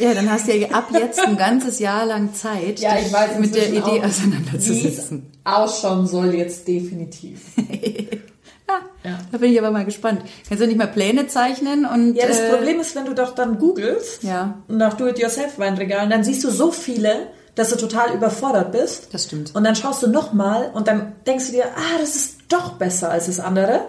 Ja, 0.00 0.14
dann 0.14 0.30
hast 0.30 0.46
du 0.48 0.56
ja 0.56 0.68
ab 0.70 0.88
jetzt 0.92 1.20
ein 1.20 1.36
ganzes 1.36 1.78
Jahr 1.80 2.06
lang 2.06 2.32
Zeit, 2.34 2.78
Ja, 2.80 2.96
ich 2.98 3.12
weiß 3.12 3.38
mit 3.38 3.54
der 3.54 3.68
Idee 3.68 3.80
auch, 3.82 3.94
Wie 3.96 4.00
auseinanderzusetzen. 4.02 5.26
es 5.32 5.38
ausschauen 5.52 6.06
soll 6.06 6.34
jetzt 6.34 6.66
definitiv. 6.66 7.40
Ja, 8.68 8.80
Ja. 9.10 9.18
da 9.30 9.38
bin 9.38 9.52
ich 9.52 9.58
aber 9.58 9.70
mal 9.70 9.84
gespannt. 9.84 10.22
Kannst 10.48 10.62
du 10.62 10.66
nicht 10.66 10.76
mal 10.78 10.88
Pläne 10.88 11.28
zeichnen 11.28 11.86
und 11.86 12.14
Ja, 12.14 12.26
das 12.26 12.38
äh, 12.40 12.50
Problem 12.50 12.80
ist, 12.80 12.94
wenn 12.96 13.04
du 13.06 13.14
doch 13.14 13.34
dann 13.34 13.58
googelst 13.58 14.22
Ja. 14.24 14.58
nach 14.68 14.94
Do-it-yourself-Weinregalen, 14.94 16.10
dann 16.10 16.24
siehst 16.24 16.42
du 16.44 16.50
so 16.50 16.72
viele, 16.72 17.28
dass 17.54 17.70
du 17.70 17.76
total 17.76 18.12
überfordert 18.14 18.72
bist. 18.72 19.08
Das 19.14 19.24
stimmt. 19.24 19.54
Und 19.54 19.64
dann 19.64 19.76
schaust 19.76 20.02
du 20.02 20.08
nochmal 20.08 20.70
und 20.74 20.88
dann 20.88 21.12
denkst 21.26 21.46
du 21.46 21.52
dir, 21.52 21.64
ah, 21.76 21.98
das 22.00 22.16
ist 22.16 22.36
doch 22.48 22.72
besser 22.74 23.10
als 23.10 23.26
das 23.26 23.40
andere. 23.40 23.80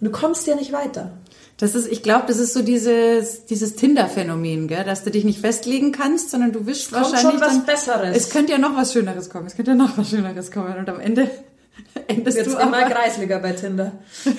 Und 0.00 0.06
du 0.06 0.10
kommst 0.10 0.46
ja 0.46 0.54
nicht 0.56 0.72
weiter. 0.72 1.12
Das 1.58 1.76
ist, 1.76 1.86
ich 1.86 2.02
glaube, 2.02 2.24
das 2.26 2.38
ist 2.38 2.52
so 2.52 2.62
dieses, 2.62 3.44
dieses 3.46 3.76
Tinder-Phänomen, 3.76 4.66
gell? 4.66 4.82
dass 4.84 5.04
du 5.04 5.10
dich 5.12 5.22
nicht 5.24 5.38
festlegen 5.40 5.92
kannst, 5.92 6.30
sondern 6.30 6.50
du 6.50 6.66
wischst 6.66 6.90
Kommt 6.90 7.04
wahrscheinlich 7.12 7.30
schon 7.32 7.40
was 7.40 7.48
dann, 7.56 7.64
Besseres. 7.66 8.16
Es 8.16 8.30
könnte 8.30 8.52
ja 8.52 8.58
noch 8.58 8.76
was 8.76 8.92
Schöneres 8.92 9.30
kommen. 9.30 9.46
Es 9.46 9.54
könnte 9.54 9.70
ja 9.70 9.76
noch 9.76 9.96
was 9.96 10.10
Schöneres 10.10 10.50
kommen 10.50 10.76
und 10.76 10.88
am 10.88 10.98
Ende 10.98 11.30
endest 12.08 12.36
Jetzt 12.38 12.46
du 12.52 12.58
immer 12.58 12.78
aber, 12.84 12.90
kreisliger 12.90 13.38
bei 13.38 13.52
Tinder. 13.52 13.92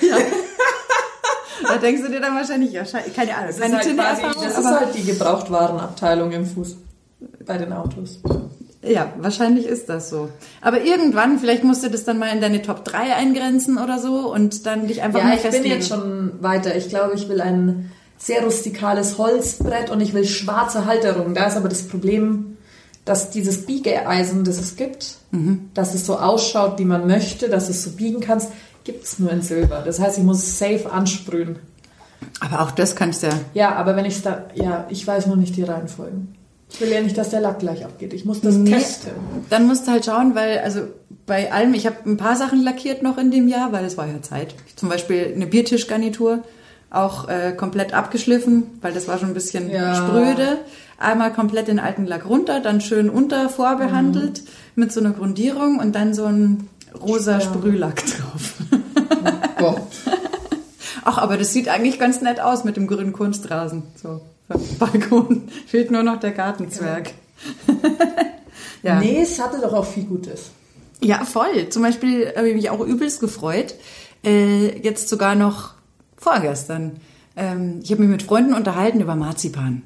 da 1.68 1.76
denkst 1.78 2.02
du 2.02 2.08
dir 2.10 2.20
dann 2.20 2.34
wahrscheinlich, 2.34 2.72
ja, 2.72 2.84
keine 3.14 3.34
Ahnung, 3.34 3.46
Das 3.48 3.56
ist, 3.56 3.62
keine 3.62 3.76
halt, 3.76 3.96
quasi, 3.96 4.22
das 4.44 4.58
ist 4.58 4.64
aber 4.64 4.80
halt 4.80 4.94
die 4.94 5.04
Gebrauchtwarenabteilung 5.04 6.32
im 6.32 6.46
Fuß 6.46 6.76
bei 7.46 7.58
den 7.58 7.72
Autos. 7.72 8.20
ja, 8.82 9.12
wahrscheinlich 9.18 9.66
ist 9.66 9.88
das 9.88 10.10
so. 10.10 10.28
Aber 10.60 10.82
irgendwann, 10.82 11.38
vielleicht 11.38 11.64
musst 11.64 11.82
du 11.84 11.88
das 11.90 12.04
dann 12.04 12.18
mal 12.18 12.28
in 12.34 12.40
deine 12.40 12.62
Top 12.62 12.84
3 12.84 13.14
eingrenzen 13.16 13.78
oder 13.78 13.98
so 13.98 14.32
und 14.32 14.66
dann 14.66 14.86
dich 14.86 15.02
einfach 15.02 15.20
Ja, 15.20 15.26
mal 15.26 15.36
ich 15.36 15.42
bin 15.50 15.64
jetzt 15.64 15.88
schon 15.88 16.32
weiter. 16.42 16.76
Ich 16.76 16.88
glaube, 16.88 17.14
ich 17.14 17.28
will 17.28 17.40
ein 17.40 17.90
sehr 18.18 18.42
rustikales 18.44 19.18
Holzbrett 19.18 19.90
und 19.90 20.00
ich 20.00 20.14
will 20.14 20.24
schwarze 20.24 20.86
Halterungen. 20.86 21.34
Da 21.34 21.46
ist 21.46 21.56
aber 21.56 21.68
das 21.68 21.86
Problem, 21.88 22.55
dass 23.06 23.30
dieses 23.30 23.64
Biegeeisen, 23.64 24.44
das 24.44 24.58
es 24.58 24.76
gibt, 24.76 25.16
Mhm. 25.30 25.70
dass 25.74 25.94
es 25.94 26.04
so 26.04 26.18
ausschaut, 26.18 26.78
wie 26.78 26.84
man 26.84 27.06
möchte, 27.06 27.48
dass 27.48 27.68
es 27.70 27.82
so 27.82 27.90
biegen 27.92 28.20
kannst, 28.20 28.50
gibt 28.84 29.04
es 29.04 29.18
nur 29.18 29.30
in 29.32 29.40
Silber. 29.42 29.82
Das 29.84 29.98
heißt, 29.98 30.18
ich 30.18 30.24
muss 30.24 30.38
es 30.42 30.58
safe 30.58 30.90
ansprühen. 30.92 31.58
Aber 32.40 32.60
auch 32.62 32.70
das 32.70 32.94
kannst 32.96 33.22
du 33.22 33.28
ja. 33.28 33.32
Ja, 33.54 33.74
aber 33.76 33.96
wenn 33.96 34.04
ich 34.04 34.22
da, 34.22 34.44
ja, 34.54 34.86
ich 34.90 35.06
weiß 35.06 35.26
noch 35.26 35.36
nicht 35.36 35.56
die 35.56 35.62
Reihenfolgen. 35.62 36.34
Ich 36.70 36.80
will 36.80 36.90
ja 36.90 37.00
nicht, 37.00 37.16
dass 37.16 37.30
der 37.30 37.40
Lack 37.40 37.60
gleich 37.60 37.84
abgeht. 37.84 38.12
Ich 38.12 38.24
muss 38.24 38.40
das 38.40 38.54
Nee. 38.56 38.70
testen. 38.72 39.12
Dann 39.50 39.66
musst 39.66 39.86
du 39.86 39.92
halt 39.92 40.04
schauen, 40.04 40.34
weil, 40.34 40.58
also 40.58 40.80
bei 41.26 41.52
allem, 41.52 41.74
ich 41.74 41.86
habe 41.86 41.96
ein 42.06 42.16
paar 42.16 42.34
Sachen 42.36 42.62
lackiert 42.62 43.02
noch 43.02 43.18
in 43.18 43.30
dem 43.30 43.46
Jahr, 43.48 43.72
weil 43.72 43.84
es 43.84 43.96
war 43.96 44.06
ja 44.06 44.20
Zeit. 44.22 44.54
Zum 44.74 44.88
Beispiel 44.88 45.32
eine 45.34 45.46
Biertischgarnitur, 45.46 46.42
auch 46.90 47.28
äh, 47.28 47.52
komplett 47.56 47.92
abgeschliffen, 47.94 48.64
weil 48.80 48.92
das 48.92 49.08
war 49.08 49.18
schon 49.18 49.28
ein 49.28 49.34
bisschen 49.34 49.70
Ja. 49.70 49.94
spröde. 49.94 50.58
Einmal 50.98 51.32
komplett 51.32 51.68
den 51.68 51.78
alten 51.78 52.06
Lack 52.06 52.26
runter, 52.28 52.60
dann 52.60 52.80
schön 52.80 53.10
unter 53.10 53.48
vorbehandelt 53.50 54.42
Mhm. 54.42 54.46
mit 54.82 54.92
so 54.92 55.00
einer 55.00 55.10
Grundierung 55.10 55.78
und 55.78 55.94
dann 55.94 56.14
so 56.14 56.24
ein 56.24 56.68
rosa 56.98 57.40
Sperr. 57.40 57.54
Sprühlack 57.54 58.02
drauf. 58.06 58.54
Gott. 59.58 59.82
Ach, 61.04 61.18
aber 61.18 61.36
das 61.36 61.52
sieht 61.52 61.68
eigentlich 61.68 61.98
ganz 61.98 62.20
nett 62.22 62.40
aus 62.40 62.64
mit 62.64 62.76
dem 62.76 62.86
grünen 62.86 63.12
Kunstrasen. 63.12 63.82
So, 64.02 64.20
Balkon. 64.78 65.48
Fehlt 65.66 65.90
nur 65.90 66.02
noch 66.02 66.18
der 66.18 66.32
Gartenzwerg. 66.32 67.12
ja. 68.82 68.98
Nee, 69.00 69.20
es 69.22 69.38
hatte 69.40 69.60
doch 69.60 69.72
auch 69.72 69.84
viel 69.86 70.04
Gutes. 70.04 70.50
Ja, 71.02 71.24
voll. 71.24 71.68
Zum 71.68 71.82
Beispiel 71.82 72.32
habe 72.36 72.48
ich 72.48 72.54
mich 72.54 72.70
auch 72.70 72.80
übelst 72.80 73.20
gefreut. 73.20 73.74
Äh, 74.24 74.80
jetzt 74.80 75.08
sogar 75.08 75.34
noch 75.34 75.74
vorgestern. 76.16 76.92
Ähm, 77.36 77.80
ich 77.82 77.90
habe 77.90 78.02
mich 78.02 78.10
mit 78.10 78.22
Freunden 78.22 78.54
unterhalten 78.54 79.00
über 79.00 79.14
Marzipan. 79.14 79.82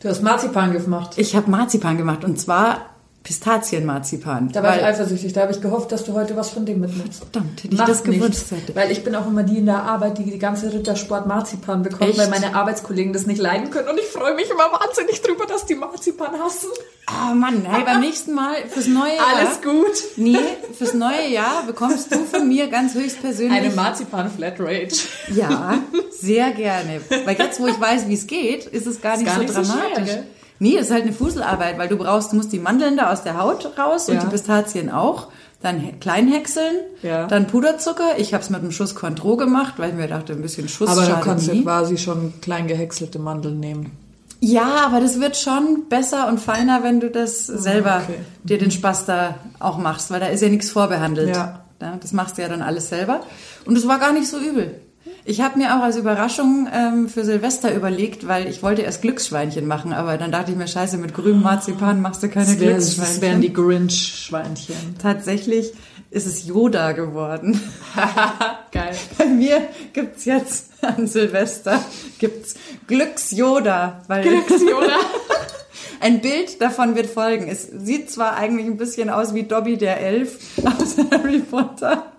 Du 0.00 0.08
hast 0.08 0.22
Marzipan 0.22 0.72
gemacht. 0.72 1.14
Ich 1.16 1.34
habe 1.34 1.50
Marzipan 1.50 1.96
gemacht 1.96 2.24
und 2.24 2.38
zwar 2.38 2.93
Pistazienmarzipan. 3.24 4.52
Da 4.52 4.62
war 4.62 4.76
ich 4.76 4.84
eifersüchtig. 4.84 5.32
Da 5.32 5.40
habe 5.40 5.52
ich 5.52 5.62
gehofft, 5.62 5.90
dass 5.92 6.04
du 6.04 6.12
heute 6.12 6.36
was 6.36 6.50
von 6.50 6.66
dem 6.66 6.80
mitnimmst. 6.80 7.20
Verdammt, 7.20 7.64
hätte 7.64 7.72
ich 7.72 7.80
Mach 7.80 7.86
das 7.86 8.04
gewünscht 8.04 8.50
hätte. 8.50 8.76
Weil 8.76 8.90
ich 8.90 9.02
bin 9.02 9.14
auch 9.14 9.26
immer 9.26 9.42
die 9.42 9.58
in 9.58 9.64
der 9.64 9.82
Arbeit, 9.82 10.18
die 10.18 10.24
die 10.24 10.38
ganze 10.38 10.70
Rittersport 10.70 11.26
Marzipan 11.26 11.82
bekommt, 11.82 12.10
Echt? 12.10 12.18
weil 12.18 12.28
meine 12.28 12.54
Arbeitskollegen 12.54 13.14
das 13.14 13.24
nicht 13.24 13.40
leiden 13.40 13.70
können. 13.70 13.88
Und 13.88 13.98
ich 13.98 14.04
freue 14.04 14.34
mich 14.34 14.50
immer 14.50 14.70
wahnsinnig 14.70 15.22
drüber, 15.22 15.46
dass 15.46 15.64
die 15.64 15.74
Marzipan 15.74 16.38
hassen. 16.38 16.68
Oh 17.08 17.34
Mann, 17.34 17.64
hey, 17.66 17.82
beim 17.86 18.00
nächsten 18.00 18.34
Mal 18.34 18.56
fürs 18.68 18.88
neue 18.88 19.16
Jahr. 19.16 19.26
Alles 19.36 19.62
gut. 19.62 20.16
Nee, 20.16 20.36
fürs 20.76 20.92
neue 20.92 21.26
Jahr 21.26 21.64
bekommst 21.66 22.14
du 22.14 22.24
von 22.24 22.46
mir 22.46 22.68
ganz 22.68 22.92
höchstpersönlich. 22.92 23.58
Eine 23.58 23.74
Marzipan-Flatrate. 23.74 24.96
Ja, 25.34 25.78
sehr 26.10 26.50
gerne. 26.50 27.00
Weil 27.24 27.38
jetzt, 27.38 27.58
wo 27.58 27.68
ich 27.68 27.80
weiß, 27.80 28.06
wie 28.06 28.14
es 28.14 28.26
geht, 28.26 28.66
ist 28.66 28.86
es 28.86 29.00
gar 29.00 29.16
nicht 29.16 29.26
gar 29.26 29.36
so 29.36 29.40
nicht 29.40 29.54
so 29.54 29.64
schwer, 29.64 29.94
dramatisch. 29.94 30.18
Nee, 30.64 30.76
es 30.76 30.86
ist 30.86 30.92
halt 30.92 31.02
eine 31.04 31.12
Fuselarbeit, 31.12 31.78
weil 31.78 31.88
du 31.88 31.96
brauchst, 31.96 32.32
du 32.32 32.36
musst 32.36 32.52
die 32.52 32.58
Mandeln 32.58 32.96
da 32.96 33.12
aus 33.12 33.22
der 33.22 33.38
Haut 33.38 33.76
raus 33.78 34.08
und 34.08 34.14
Ja. 34.16 34.20
die 34.22 34.26
Pistazien 34.28 34.90
auch. 34.90 35.28
Dann 35.62 35.78
he- 35.78 35.92
klein 36.00 36.26
häckseln, 36.28 36.76
Ja. 37.02 37.26
dann 37.26 37.46
Puderzucker. 37.46 38.18
Ich 38.18 38.34
habe 38.34 38.42
es 38.42 38.50
mit 38.50 38.60
einem 38.60 38.70
Schuss 38.72 38.94
Cointreau 38.94 39.36
gemacht, 39.36 39.74
weil 39.78 39.90
ich 39.90 39.94
mir 39.96 40.08
dachte, 40.08 40.32
ein 40.32 40.42
bisschen 40.42 40.68
Schuss 40.68 40.88
Aber 40.90 41.06
da 41.06 41.20
kannst 41.22 41.48
du 41.48 41.62
quasi 41.62 41.96
schon 41.98 42.34
klein 42.42 42.66
gehäckselte 42.66 43.18
Mandeln 43.18 43.60
nehmen. 43.60 43.92
Ja, 44.40 44.84
aber 44.86 45.00
das 45.00 45.20
wird 45.20 45.36
schon 45.38 45.88
besser 45.88 46.28
und 46.28 46.38
feiner, 46.38 46.82
wenn 46.82 47.00
du 47.00 47.08
das 47.10 47.46
selber 47.46 48.02
okay. 48.04 48.18
dir 48.42 48.58
den 48.58 48.70
Spaß 48.70 49.06
da 49.06 49.36
auch 49.58 49.78
machst, 49.78 50.10
weil 50.10 50.20
da 50.20 50.26
ist 50.26 50.42
ja 50.42 50.48
nichts 50.50 50.70
vorbehandelt. 50.70 51.34
Ja, 51.34 51.60
das 52.00 52.12
machst 52.12 52.36
du 52.36 52.42
ja 52.42 52.48
dann 52.48 52.60
alles 52.60 52.88
selber. 52.90 53.20
Und 53.64 53.76
es 53.78 53.88
war 53.88 53.98
gar 53.98 54.12
nicht 54.12 54.28
so 54.28 54.38
übel. 54.38 54.80
Ich 55.26 55.40
habe 55.40 55.58
mir 55.58 55.76
auch 55.76 55.82
als 55.82 55.96
Überraschung 55.96 56.68
ähm, 56.72 57.08
für 57.08 57.24
Silvester 57.24 57.74
überlegt, 57.74 58.28
weil 58.28 58.46
ich 58.46 58.62
wollte 58.62 58.82
erst 58.82 59.02
Glücksschweinchen 59.02 59.66
machen, 59.66 59.92
aber 59.92 60.18
dann 60.18 60.30
dachte 60.32 60.50
ich 60.52 60.56
mir, 60.56 60.66
scheiße, 60.68 60.98
mit 60.98 61.14
grünem 61.14 61.42
Marzipan 61.42 62.00
machst 62.02 62.22
du 62.22 62.28
keine 62.28 62.46
Das, 62.46 62.60
wär, 62.60 62.74
das 62.74 62.84
Glücksschweinchen. 62.94 63.22
wären 63.22 63.40
die 63.40 63.52
Grinch-Schweinchen. 63.52 64.96
Tatsächlich 65.00 65.72
ist 66.10 66.26
es 66.26 66.46
Yoda 66.46 66.92
geworden. 66.92 67.60
Geil. 68.72 68.94
Bei 69.18 69.24
mir 69.26 69.62
gibt's 69.92 70.24
jetzt 70.26 70.70
an 70.82 71.06
Silvester 71.06 71.80
gibt's 72.18 72.54
Glücks-Yoda, 72.86 74.02
weil 74.08 74.24
Yoda. 74.26 74.98
Ein 76.00 76.20
Bild 76.20 76.60
davon 76.60 76.96
wird 76.96 77.06
folgen. 77.06 77.48
Es 77.48 77.66
sieht 77.66 78.10
zwar 78.10 78.36
eigentlich 78.36 78.66
ein 78.66 78.76
bisschen 78.76 79.08
aus 79.08 79.32
wie 79.34 79.44
Dobby 79.44 79.78
der 79.78 80.00
Elf 80.00 80.38
aus 80.64 80.96
Harry 81.10 81.38
Potter, 81.38 82.12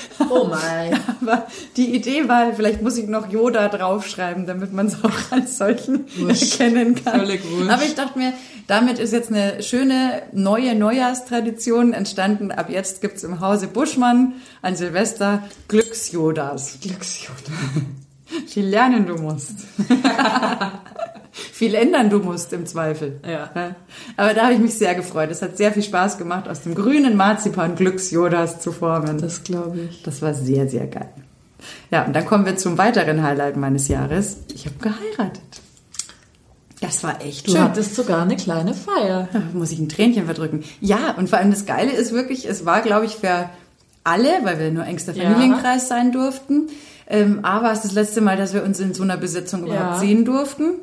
Oh 0.30 0.44
mein. 0.48 0.98
aber 1.20 1.46
die 1.76 1.94
Idee 1.94 2.28
war, 2.28 2.52
vielleicht 2.54 2.82
muss 2.82 2.96
ich 2.96 3.06
noch 3.08 3.30
Yoda 3.30 3.68
draufschreiben, 3.68 4.46
damit 4.46 4.72
man 4.72 4.86
es 4.86 4.94
auch 5.04 5.32
als 5.32 5.58
solchen 5.58 6.06
Wurscht. 6.16 6.60
erkennen 6.60 6.94
kann. 6.94 7.20
Völlig 7.20 7.42
wurscht. 7.50 7.70
Aber 7.70 7.82
ich 7.82 7.94
dachte 7.94 8.18
mir, 8.18 8.32
damit 8.66 8.98
ist 8.98 9.12
jetzt 9.12 9.30
eine 9.30 9.62
schöne 9.62 10.22
neue 10.32 10.74
Neujahrstradition 10.74 11.92
entstanden. 11.92 12.50
Ab 12.50 12.68
jetzt 12.70 13.00
gibt's 13.00 13.22
im 13.24 13.40
Hause 13.40 13.68
Buschmann 13.68 14.34
an 14.62 14.76
Silvester 14.76 15.42
Glücks-Yodas. 15.68 16.78
Glücksjoda. 16.80 17.52
Viel 18.48 18.66
lernen 18.66 19.06
du 19.06 19.14
musst. 19.16 19.54
Viel 21.52 21.74
ändern 21.74 22.08
du 22.10 22.18
musst 22.20 22.52
im 22.52 22.64
Zweifel. 22.66 23.20
Ja. 23.26 23.50
Aber 24.16 24.32
da 24.34 24.44
habe 24.44 24.54
ich 24.54 24.58
mich 24.58 24.74
sehr 24.74 24.94
gefreut. 24.94 25.30
Es 25.30 25.42
hat 25.42 25.56
sehr 25.56 25.70
viel 25.72 25.82
Spaß 25.82 26.16
gemacht, 26.18 26.48
aus 26.48 26.62
dem 26.62 26.74
grünen 26.74 27.16
Marzipan 27.16 27.74
Glücks-Jodas 27.76 28.60
zu 28.60 28.72
formen. 28.72 29.18
Das 29.18 29.44
glaube 29.44 29.80
ich. 29.90 30.02
Das 30.02 30.22
war 30.22 30.32
sehr, 30.34 30.68
sehr 30.68 30.86
geil. 30.86 31.08
Ja, 31.90 32.04
und 32.04 32.14
dann 32.14 32.24
kommen 32.24 32.46
wir 32.46 32.56
zum 32.56 32.78
weiteren 32.78 33.22
Highlight 33.22 33.56
meines 33.56 33.88
Jahres. 33.88 34.38
Ich 34.54 34.66
habe 34.66 34.76
geheiratet. 34.80 35.42
Das 36.80 37.02
war 37.02 37.20
echt 37.24 37.46
Du 37.48 37.52
schön. 37.52 37.62
hattest 37.62 37.94
sogar 37.94 38.22
eine 38.22 38.36
kleine 38.36 38.74
Feier. 38.74 39.28
Da 39.32 39.42
muss 39.54 39.72
ich 39.72 39.78
ein 39.78 39.88
Tränchen 39.88 40.26
verdrücken. 40.26 40.62
Ja, 40.80 41.14
und 41.16 41.28
vor 41.30 41.38
allem 41.38 41.50
das 41.50 41.64
Geile 41.66 41.90
ist 41.92 42.12
wirklich, 42.12 42.46
es 42.48 42.66
war, 42.66 42.82
glaube 42.82 43.06
ich, 43.06 43.16
für 43.16 43.48
alle, 44.04 44.28
weil 44.44 44.58
wir 44.58 44.70
nur 44.70 44.84
engster 44.84 45.12
Ja. 45.12 45.24
Familienkreis 45.30 45.88
sein 45.88 46.12
durften. 46.12 46.68
Ähm, 47.08 47.40
aber 47.44 47.70
es 47.72 47.78
ist 47.78 47.84
das 47.86 47.92
letzte 47.94 48.20
Mal, 48.20 48.36
dass 48.36 48.52
wir 48.52 48.62
uns 48.62 48.78
in 48.78 48.92
so 48.92 49.02
einer 49.02 49.16
Besetzung 49.16 49.64
überhaupt 49.64 49.94
Ja. 49.94 49.98
sehen 49.98 50.24
durften. 50.24 50.74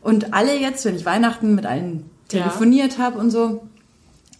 Und 0.00 0.32
alle 0.34 0.56
jetzt, 0.58 0.84
wenn 0.84 0.94
ich 0.96 1.04
Weihnachten 1.06 1.54
mit 1.54 1.66
allen 1.66 2.04
Ja. 2.30 2.42
telefoniert 2.42 2.98
habe 2.98 3.18
und 3.18 3.30
so, 3.30 3.62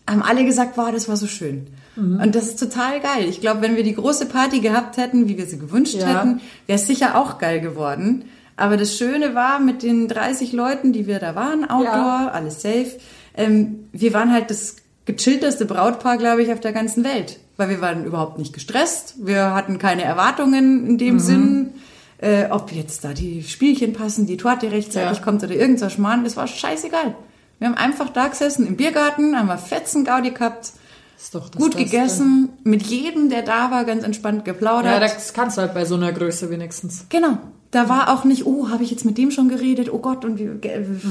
haben 0.08 0.22
alle 0.22 0.44
gesagt, 0.44 0.76
wow, 0.76 0.90
das 0.90 1.08
war 1.08 1.16
so 1.16 1.26
schön. 1.26 1.66
Mhm. 1.96 2.20
Und 2.20 2.34
das 2.34 2.44
ist 2.48 2.58
total 2.58 3.00
geil. 3.00 3.26
Ich 3.28 3.40
glaube, 3.40 3.60
wenn 3.62 3.76
wir 3.76 3.82
die 3.82 3.94
große 3.94 4.26
Party 4.26 4.60
gehabt 4.60 4.96
hätten, 4.96 5.28
wie 5.28 5.36
wir 5.36 5.46
sie 5.46 5.58
gewünscht 5.58 5.94
Ja. 5.96 6.06
hätten, 6.06 6.40
wäre 6.66 6.78
es 6.78 6.86
sicher 6.86 7.18
auch 7.18 7.38
geil 7.38 7.60
geworden. 7.60 8.24
Aber 8.56 8.76
das 8.76 8.96
Schöne 8.96 9.34
war, 9.34 9.60
mit 9.60 9.82
den 9.82 10.08
30 10.08 10.52
Leuten, 10.52 10.92
die 10.92 11.06
wir 11.06 11.18
da 11.18 11.34
waren, 11.34 11.68
Outdoor, 11.68 11.86
Ja. 11.94 12.30
alles 12.32 12.62
safe, 12.62 12.98
ähm, 13.36 13.88
wir 13.92 14.12
waren 14.14 14.32
halt 14.32 14.50
das 14.50 14.76
gechillteste 15.04 15.64
Brautpaar, 15.64 16.18
glaube 16.18 16.42
ich, 16.42 16.52
auf 16.52 16.60
der 16.60 16.72
ganzen 16.72 17.04
Welt. 17.04 17.38
Weil 17.56 17.68
wir 17.70 17.80
waren 17.80 18.04
überhaupt 18.04 18.38
nicht 18.38 18.52
gestresst, 18.52 19.14
wir 19.24 19.54
hatten 19.54 19.78
keine 19.78 20.02
Erwartungen 20.04 20.86
in 20.86 20.98
dem 20.98 21.18
Sinn, 21.18 21.70
äh, 22.18 22.46
ob 22.50 22.72
jetzt 22.72 23.04
da 23.04 23.12
die 23.12 23.42
Spielchen 23.42 23.92
passen, 23.92 24.26
die 24.26 24.36
Torte 24.36 24.70
rechtzeitig 24.72 25.18
Ja. 25.18 25.24
kommt 25.24 25.42
oder 25.42 25.54
irgendwas 25.54 25.92
Schmarrn, 25.92 26.24
das 26.24 26.36
war 26.36 26.46
scheißegal. 26.46 27.14
Wir 27.58 27.68
haben 27.68 27.76
einfach 27.76 28.10
da 28.10 28.28
gesessen 28.28 28.66
im 28.66 28.76
Biergarten, 28.76 29.36
haben 29.38 29.48
wir 29.48 29.58
fetzen 29.58 30.04
Gaudi 30.04 30.30
gehabt, 30.30 30.72
Ist 31.18 31.34
doch 31.34 31.48
das 31.48 31.60
gut 31.60 31.76
gegessen, 31.76 32.50
mit 32.62 32.82
jedem, 32.84 33.30
der 33.30 33.42
da 33.42 33.70
war, 33.72 33.84
ganz 33.84 34.04
entspannt 34.04 34.44
geplaudert. 34.44 34.92
Ja, 34.92 35.00
das 35.00 35.32
kannst 35.32 35.56
du 35.56 35.62
halt 35.62 35.74
bei 35.74 35.84
so 35.84 35.96
einer 35.96 36.12
Größe 36.12 36.50
wenigstens. 36.50 37.06
Genau. 37.08 37.38
Da 37.70 37.88
war 37.90 38.14
auch 38.14 38.24
nicht, 38.24 38.46
oh, 38.46 38.70
habe 38.70 38.82
ich 38.82 38.90
jetzt 38.90 39.04
mit 39.04 39.18
dem 39.18 39.30
schon 39.30 39.48
geredet? 39.50 39.92
Oh 39.92 39.98
Gott, 39.98 40.24
und 40.24 40.38
wie, 40.38 40.48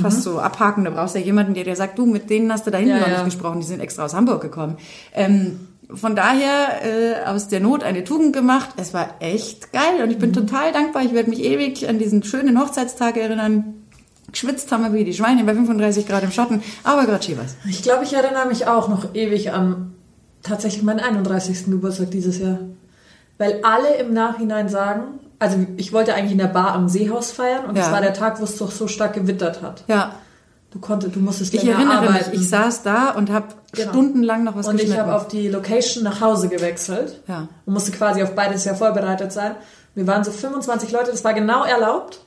fast 0.02 0.24
so 0.24 0.40
abhaken. 0.40 0.86
Da 0.86 0.90
brauchst 0.90 1.14
du 1.14 1.20
ja 1.20 1.26
jemanden, 1.26 1.54
der 1.54 1.66
dir 1.66 1.76
sagt, 1.76 2.00
du, 2.00 2.06
mit 2.08 2.30
denen 2.32 2.52
hast 2.52 2.66
du 2.66 2.72
da 2.72 2.80
hinten 2.80 2.94
Ja, 2.96 3.00
noch 3.02 3.08
ja. 3.10 3.14
nicht 3.24 3.26
gesprochen, 3.26 3.60
die 3.60 3.68
sind 3.68 3.80
extra 3.80 4.06
aus 4.06 4.16
Hamburg 4.16 4.42
gekommen. 4.42 4.78
Ähm, 5.14 5.67
von 5.94 6.16
daher 6.16 6.84
äh, 6.84 7.26
aus 7.28 7.48
der 7.48 7.60
Not 7.60 7.84
eine 7.84 8.04
Tugend 8.04 8.34
gemacht. 8.34 8.70
Es 8.78 8.94
war 8.94 9.16
echt 9.20 9.72
geil 9.72 10.02
und 10.04 10.10
ich 10.10 10.18
Mhm. 10.18 10.22
bin 10.22 10.34
total 10.34 10.72
dankbar. 10.74 11.04
Ich 11.04 11.14
werde 11.14 11.30
mich 11.30 11.44
ewig 11.44 11.88
an 11.88 11.98
diesen 12.00 12.24
schönen 12.24 12.60
Hochzeitstag 12.60 13.16
erinnern. 13.18 13.74
Geschwitzt 14.32 14.72
haben 14.72 14.84
wir 14.84 14.92
wie 14.94 15.06
die 15.06 15.14
Schweine 15.14 15.44
bei 15.46 15.54
35 15.54 16.06
Grad 16.08 16.24
im 16.24 16.32
Schatten, 16.32 16.62
aber 16.84 17.06
gerade 17.06 17.26
was. 17.38 17.56
Ich 17.70 17.82
glaube, 17.82 18.04
ich 18.04 18.14
erinnere 18.14 18.46
mich 18.48 18.68
auch 18.68 18.90
noch 18.90 19.16
ewig 19.16 19.52
an 19.54 19.94
tatsächlich 20.44 20.84
meinen 20.84 21.00
31. 21.00 21.66
Geburtstag 21.72 22.12
dieses 22.12 22.40
Jahr. 22.40 22.60
Weil 23.38 23.62
alle 23.64 23.96
im 23.98 24.14
Nachhinein 24.14 24.68
sagen, 24.68 25.20
also 25.40 25.58
ich 25.78 25.94
wollte 25.94 26.14
eigentlich 26.14 26.32
in 26.34 26.38
der 26.40 26.48
Bar 26.48 26.74
am 26.74 26.90
Seehaus 26.90 27.32
feiern 27.32 27.66
und 27.66 27.76
Ja. 27.78 27.84
das 27.84 27.92
war 27.92 28.02
der 28.02 28.14
Tag, 28.14 28.40
wo 28.42 28.44
es 28.44 28.58
doch 28.58 28.72
so 28.72 28.88
stark 28.88 29.14
gewittert 29.14 29.62
hat. 29.62 29.84
Ja, 29.88 30.16
Du 30.72 30.80
konntest, 30.80 31.16
du 31.16 31.20
musstest 31.20 31.54
ich 31.54 31.64
länger 31.64 31.78
erinnere 31.78 31.98
arbeiten. 32.10 32.32
mich. 32.32 32.42
Ich 32.42 32.50
saß 32.50 32.84
da 32.84 33.12
und 33.12 33.32
habe 33.32 33.48
Genau. 33.72 33.90
stundenlang 33.92 34.44
noch 34.44 34.56
was 34.56 34.68
und 34.68 34.76
ich 34.76 34.82
geschnitten. 34.82 35.02
habe 35.02 35.16
auf 35.16 35.28
die 35.28 35.48
Location 35.50 36.04
nach 36.04 36.20
Hause 36.22 36.50
gewechselt 36.50 37.22
Ja. 37.28 37.48
und 37.66 37.74
musste 37.74 37.92
quasi 37.92 38.22
auf 38.24 38.36
beides 38.36 38.66
Jahr 38.66 38.76
vorbereitet 38.76 39.32
sein. 39.32 39.56
Wir 39.96 40.06
waren 40.08 40.24
so 40.24 40.32
25 40.32 40.92
Leute, 40.92 41.12
das 41.12 41.24
war 41.24 41.34
genau 41.34 41.64
erlaubt. 41.64 42.20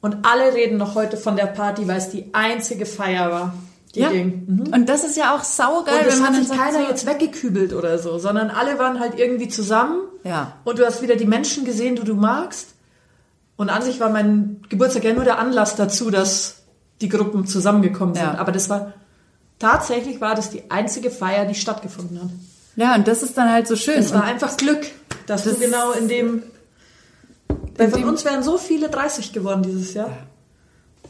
Und 0.00 0.18
alle 0.22 0.54
reden 0.54 0.76
noch 0.78 0.94
heute 0.94 1.16
von 1.16 1.36
der 1.36 1.46
Party, 1.46 1.86
weil 1.88 1.98
es 1.98 2.10
die 2.10 2.32
einzige 2.32 2.86
Feier 2.86 3.30
war, 3.32 3.54
die 3.94 4.00
ja. 4.00 4.10
ging. 4.10 4.44
Mhm. 4.46 4.72
Und 4.74 4.88
das 4.88 5.02
ist 5.04 5.16
ja 5.16 5.34
auch 5.34 5.42
saugeil, 5.42 6.04
Und 6.06 6.12
wenn 6.12 6.18
man 6.20 6.36
hat 6.36 6.44
sich 6.46 6.56
keiner 6.56 6.82
so- 6.84 6.88
jetzt 6.88 7.06
weggekübelt 7.06 7.72
oder 7.72 7.98
so, 7.98 8.18
sondern 8.18 8.50
alle 8.50 8.78
waren 8.78 9.00
halt 9.00 9.18
irgendwie 9.18 9.48
zusammen. 9.48 10.02
Ja. 10.24 10.52
Und 10.64 10.78
du 10.78 10.84
hast 10.86 11.02
wieder 11.02 11.16
die 11.16 11.24
Menschen 11.26 11.64
gesehen, 11.64 11.96
die 11.96 12.02
du 12.04 12.14
magst. 12.14 12.68
Und 13.56 13.70
an 13.70 13.82
sich 13.82 13.98
war 13.98 14.10
mein 14.10 14.62
Geburtstag 14.68 15.02
ja 15.04 15.12
nur 15.14 15.24
der 15.24 15.38
Anlass 15.38 15.74
dazu, 15.74 16.10
dass 16.10 16.57
die 17.00 17.08
Gruppen 17.08 17.46
zusammengekommen 17.46 18.14
sind. 18.14 18.24
Ja. 18.24 18.38
Aber 18.38 18.52
das 18.52 18.68
war, 18.68 18.92
tatsächlich 19.58 20.20
war 20.20 20.34
das 20.34 20.50
die 20.50 20.70
einzige 20.70 21.10
Feier, 21.10 21.44
die 21.46 21.54
stattgefunden 21.54 22.20
hat. 22.20 22.28
Ja, 22.76 22.94
und 22.94 23.08
das 23.08 23.22
ist 23.22 23.36
dann 23.36 23.50
halt 23.50 23.66
so 23.66 23.76
schön. 23.76 23.98
Es 23.98 24.12
war 24.12 24.24
einfach 24.24 24.56
Glück, 24.56 24.86
dass 25.26 25.44
Das- 25.44 25.54
du 25.54 25.60
genau 25.60 25.92
in 25.92 26.08
dem, 26.08 26.42
weil 27.76 27.90
von 27.90 28.00
dem- 28.00 28.08
uns 28.08 28.24
wären 28.24 28.42
so 28.42 28.58
viele 28.58 28.88
30 28.88 29.32
geworden 29.32 29.62
dieses 29.62 29.94
Jahr. 29.94 30.10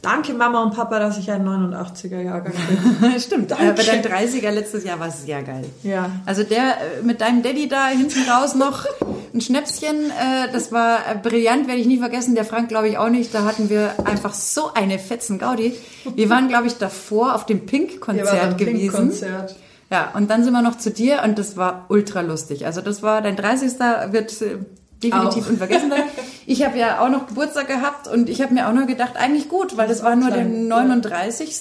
Danke 0.00 0.32
Mama 0.32 0.62
und 0.62 0.74
Papa, 0.74 1.00
dass 1.00 1.18
ich 1.18 1.28
ein 1.30 1.42
89er 1.44 2.20
Jahrgang 2.20 2.52
bin. 3.00 3.20
Stimmt, 3.20 3.50
Danke. 3.50 3.70
aber 3.70 3.82
dein 3.82 4.00
30er 4.02 4.50
letztes 4.52 4.84
Jahr 4.84 5.00
war 5.00 5.10
sehr 5.10 5.42
geil. 5.42 5.64
Ja. 5.82 6.08
Also 6.24 6.44
der 6.44 6.76
äh, 7.00 7.02
mit 7.02 7.20
deinem 7.20 7.42
Daddy 7.42 7.68
da 7.68 7.88
hinten 7.88 8.28
raus 8.30 8.54
noch 8.54 8.84
ein 9.34 9.40
Schnäpschen, 9.40 10.10
äh, 10.10 10.50
das 10.52 10.72
war 10.72 10.98
äh, 11.10 11.16
brillant, 11.20 11.66
werde 11.68 11.80
ich 11.80 11.86
nie 11.86 11.98
vergessen. 11.98 12.34
Der 12.34 12.44
Frank 12.44 12.68
glaube 12.68 12.88
ich 12.88 12.98
auch 12.98 13.08
nicht. 13.10 13.34
Da 13.34 13.44
hatten 13.44 13.68
wir 13.70 13.92
einfach 14.04 14.34
so 14.34 14.72
eine 14.74 14.98
fetzen 14.98 15.38
Gaudi. 15.38 15.74
Wir 16.14 16.30
waren 16.30 16.48
glaube 16.48 16.66
ich 16.66 16.78
davor 16.78 17.34
auf 17.34 17.46
dem 17.46 17.66
Pink-Konzert 17.66 18.58
gewesen. 18.58 18.78
Pink-Konzert. 18.80 19.56
Ja, 19.90 20.10
und 20.14 20.28
dann 20.30 20.44
sind 20.44 20.52
wir 20.52 20.62
noch 20.62 20.76
zu 20.78 20.90
dir 20.90 21.22
und 21.24 21.38
das 21.38 21.56
war 21.56 21.86
ultra 21.88 22.20
lustig. 22.20 22.66
Also 22.66 22.80
das 22.80 23.02
war 23.02 23.22
dein 23.22 23.36
30. 23.36 23.72
wird 24.10 24.40
äh, 24.42 24.56
definitiv 25.02 25.46
Auch. 25.46 25.50
unvergessen 25.50 25.90
sein. 25.90 26.02
Ich 26.46 26.64
habe 26.64 26.78
ja 26.78 27.00
auch 27.00 27.08
noch 27.08 27.26
Geburtstag 27.26 27.68
gehabt 27.68 28.08
und 28.08 28.28
ich 28.28 28.42
habe 28.42 28.52
mir 28.54 28.68
auch 28.68 28.72
nur 28.72 28.86
gedacht, 28.86 29.16
eigentlich 29.16 29.48
gut, 29.48 29.76
weil 29.76 29.88
das 29.88 30.02
war 30.02 30.16
nur 30.16 30.30
der 30.30 30.44
klein, 30.44 30.68
39. 30.68 31.54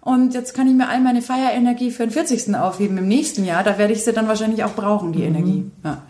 Und 0.00 0.34
jetzt 0.34 0.54
kann 0.54 0.66
ich 0.66 0.74
mir 0.74 0.88
all 0.88 1.00
meine 1.00 1.22
Feierenergie 1.22 1.90
für 1.92 2.04
den 2.04 2.10
40. 2.10 2.54
aufheben 2.56 2.98
im 2.98 3.06
nächsten 3.06 3.44
Jahr. 3.44 3.62
Da 3.62 3.78
werde 3.78 3.92
ich 3.92 4.02
sie 4.02 4.12
dann 4.12 4.26
wahrscheinlich 4.28 4.64
auch 4.64 4.74
brauchen, 4.74 5.12
die 5.12 5.20
Mhm. 5.20 5.24
Energie. 5.26 5.70
Ja. 5.84 6.02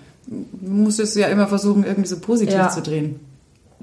Du 0.61 0.71
musst 0.71 1.01
es 1.01 1.15
ja 1.15 1.27
immer 1.29 1.47
versuchen, 1.49 1.85
irgendwie 1.85 2.09
so 2.09 2.19
positiv 2.19 2.55
Ja. 2.55 2.71
zu 2.71 2.81
drehen. 2.83 3.21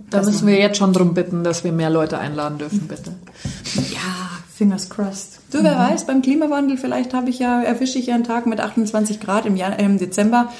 Da 0.09 0.23
müssen 0.23 0.47
wir 0.47 0.57
jetzt 0.57 0.77
schon 0.77 0.93
drum 0.93 1.13
bitten, 1.13 1.43
dass 1.43 1.63
wir 1.63 1.71
mehr 1.73 1.89
Leute 1.89 2.17
einladen 2.17 2.57
dürfen, 2.57 2.87
bitte. 2.87 3.13
Ja, 3.91 4.29
fingers 4.55 4.89
crossed. 4.89 5.39
Du, 5.51 5.61
wer 5.63 5.77
weiß, 5.77 6.05
beim 6.05 6.21
Klimawandel, 6.21 6.77
vielleicht 6.77 7.13
habe 7.13 7.29
ich 7.29 7.39
ja, 7.39 7.61
erwische 7.61 7.99
ich 7.99 8.07
ja 8.07 8.15
einen 8.15 8.23
Tag 8.23 8.45
mit 8.45 8.59
28 8.59 9.19
Grad 9.19 9.45
im, 9.45 9.55
Jan 9.55 9.73
im 9.73 9.97
Dezember. 9.97 10.51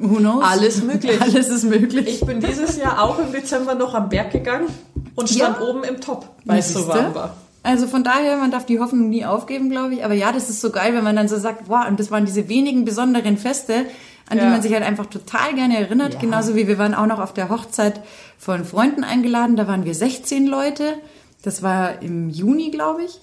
Who 0.00 0.16
knows? 0.16 0.42
Alles 0.44 0.82
möglich. 0.82 1.20
Alles 1.20 1.48
ist 1.48 1.64
möglich. 1.64 2.06
Ich 2.08 2.26
bin 2.26 2.40
dieses 2.40 2.76
Jahr 2.76 3.00
auch 3.02 3.18
im 3.20 3.32
Dezember 3.32 3.74
noch 3.76 3.94
am 3.94 4.08
Berg 4.08 4.32
gegangen 4.32 4.66
und 5.14 5.28
stand 5.30 5.58
Ja. 5.60 5.64
oben 5.66 5.84
im 5.84 6.00
Top, 6.00 6.28
weil 6.44 6.58
es 6.58 6.72
so 6.72 6.86
warm 6.88 7.14
war. 7.14 7.36
Also 7.62 7.86
von 7.86 8.02
daher, 8.04 8.36
man 8.36 8.50
darf 8.50 8.66
die 8.66 8.78
Hoffnung 8.80 9.08
nie 9.08 9.24
aufgeben, 9.24 9.70
glaube 9.70 9.94
ich. 9.94 10.04
Aber 10.04 10.14
ja, 10.14 10.32
das 10.32 10.50
ist 10.50 10.60
so 10.60 10.70
geil, 10.70 10.94
wenn 10.94 11.04
man 11.04 11.16
dann 11.16 11.28
so 11.28 11.38
sagt, 11.38 11.68
wow, 11.68 11.86
und 11.88 11.98
das 12.00 12.10
waren 12.10 12.26
diese 12.26 12.48
wenigen 12.48 12.84
besonderen 12.84 13.38
Feste, 13.38 13.86
an 14.28 14.38
die 14.38 14.44
Ja. 14.44 14.50
man 14.50 14.62
sich 14.62 14.72
halt 14.72 14.82
einfach 14.84 15.06
total 15.06 15.54
gerne 15.54 15.78
erinnert. 15.78 16.14
Ja. 16.14 16.20
Genauso 16.20 16.56
wie 16.56 16.66
wir 16.66 16.78
waren 16.78 16.94
auch 16.94 17.06
noch 17.06 17.20
auf 17.20 17.34
der 17.34 17.48
Hochzeit 17.50 18.00
von 18.38 18.64
Freunden 18.64 19.04
eingeladen. 19.04 19.56
Da 19.56 19.66
waren 19.68 19.84
wir 19.84 19.94
16 19.94 20.46
Leute. 20.46 20.94
Das 21.42 21.62
war 21.62 22.00
im 22.02 22.30
Juni, 22.30 22.70
glaube 22.70 23.02
ich. 23.04 23.20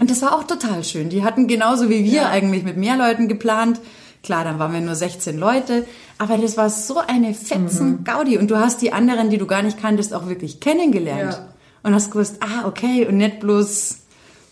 Und 0.00 0.10
das 0.10 0.22
war 0.22 0.34
auch 0.36 0.44
total 0.44 0.84
schön. 0.84 1.10
Die 1.10 1.22
hatten 1.24 1.48
genauso 1.48 1.88
wie 1.90 2.04
wir 2.04 2.22
Ja. 2.22 2.28
eigentlich 2.28 2.62
mit 2.62 2.76
mehr 2.76 2.96
Leuten 2.96 3.28
geplant. 3.28 3.80
Klar, 4.22 4.44
dann 4.44 4.58
waren 4.60 4.72
wir 4.72 4.80
nur 4.80 4.94
16 4.94 5.36
Leute, 5.36 5.84
aber 6.16 6.38
das 6.38 6.56
war 6.56 6.70
so 6.70 6.98
eine 6.98 7.34
fetzen 7.34 7.90
Mhm. 7.98 8.04
Gaudi 8.04 8.38
und 8.38 8.48
du 8.52 8.56
hast 8.60 8.80
die 8.80 8.92
anderen, 8.92 9.30
die 9.30 9.38
du 9.38 9.46
gar 9.46 9.62
nicht 9.62 9.80
kanntest, 9.82 10.14
auch 10.14 10.28
wirklich 10.28 10.60
kennengelernt. 10.60 11.32
Ja. 11.32 11.48
Und 11.82 11.92
hast 11.96 12.12
gewusst, 12.12 12.36
ah, 12.38 12.68
okay, 12.68 13.04
und 13.08 13.16
nicht 13.16 13.40
bloß 13.40 13.96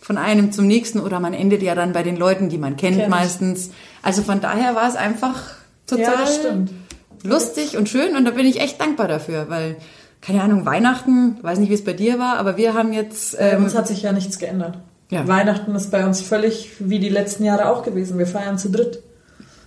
von 0.01 0.19
einem 0.19 0.51
zum 0.51 0.67
nächsten 0.67 0.99
oder 0.99 1.21
man 1.21 1.33
endet 1.35 1.63
ja 1.63 1.77
dann 1.77 1.93
bei 1.93 2.03
den 2.03 2.17
Leuten, 2.17 2.49
die 2.49 2.59
man 2.59 2.77
kennt, 2.77 2.97
Kennt. 2.97 3.11
meistens. 3.11 3.71
Also 4.03 4.23
von 4.23 4.41
daher 4.41 4.75
war 4.75 4.89
es 4.89 4.97
einfach 4.97 5.41
total 5.91 6.05
Ja, 6.05 6.21
das 6.21 6.35
stimmt. 6.37 6.71
lustig 7.25 7.77
und 7.77 7.89
schön 7.89 8.17
und 8.17 8.25
da 8.25 8.31
bin 8.31 8.47
ich 8.47 8.61
echt 8.61 8.81
dankbar 8.81 9.09
dafür, 9.09 9.47
weil, 9.49 9.77
keine 10.21 10.43
Ahnung, 10.43 10.65
Weihnachten, 10.67 11.37
weiß 11.43 11.59
nicht, 11.59 11.69
wie 11.71 11.75
es 11.75 11.85
bei 11.85 11.93
dir 11.93 12.19
war, 12.19 12.39
aber 12.39 12.57
wir 12.57 12.75
haben 12.75 12.93
jetzt, 12.93 13.37
Bei 13.39 13.51
ähm, 13.51 13.65
uns 13.65 13.75
hat 13.75 13.87
sich 13.89 14.03
ja 14.03 14.13
nichts 14.13 14.39
geändert. 14.39 14.79
Ja. 15.11 15.27
Weihnachten 15.27 15.75
ist 15.75 15.91
bei 15.91 16.07
uns 16.07 16.21
völlig 16.21 16.71
wie 16.79 16.99
die 17.01 17.09
letzten 17.09 17.45
Jahre 17.45 17.69
auch 17.69 17.83
gewesen. 17.83 18.17
Wir 18.19 18.27
feiern 18.29 18.59
zu 18.59 18.71
dritt. 18.71 19.03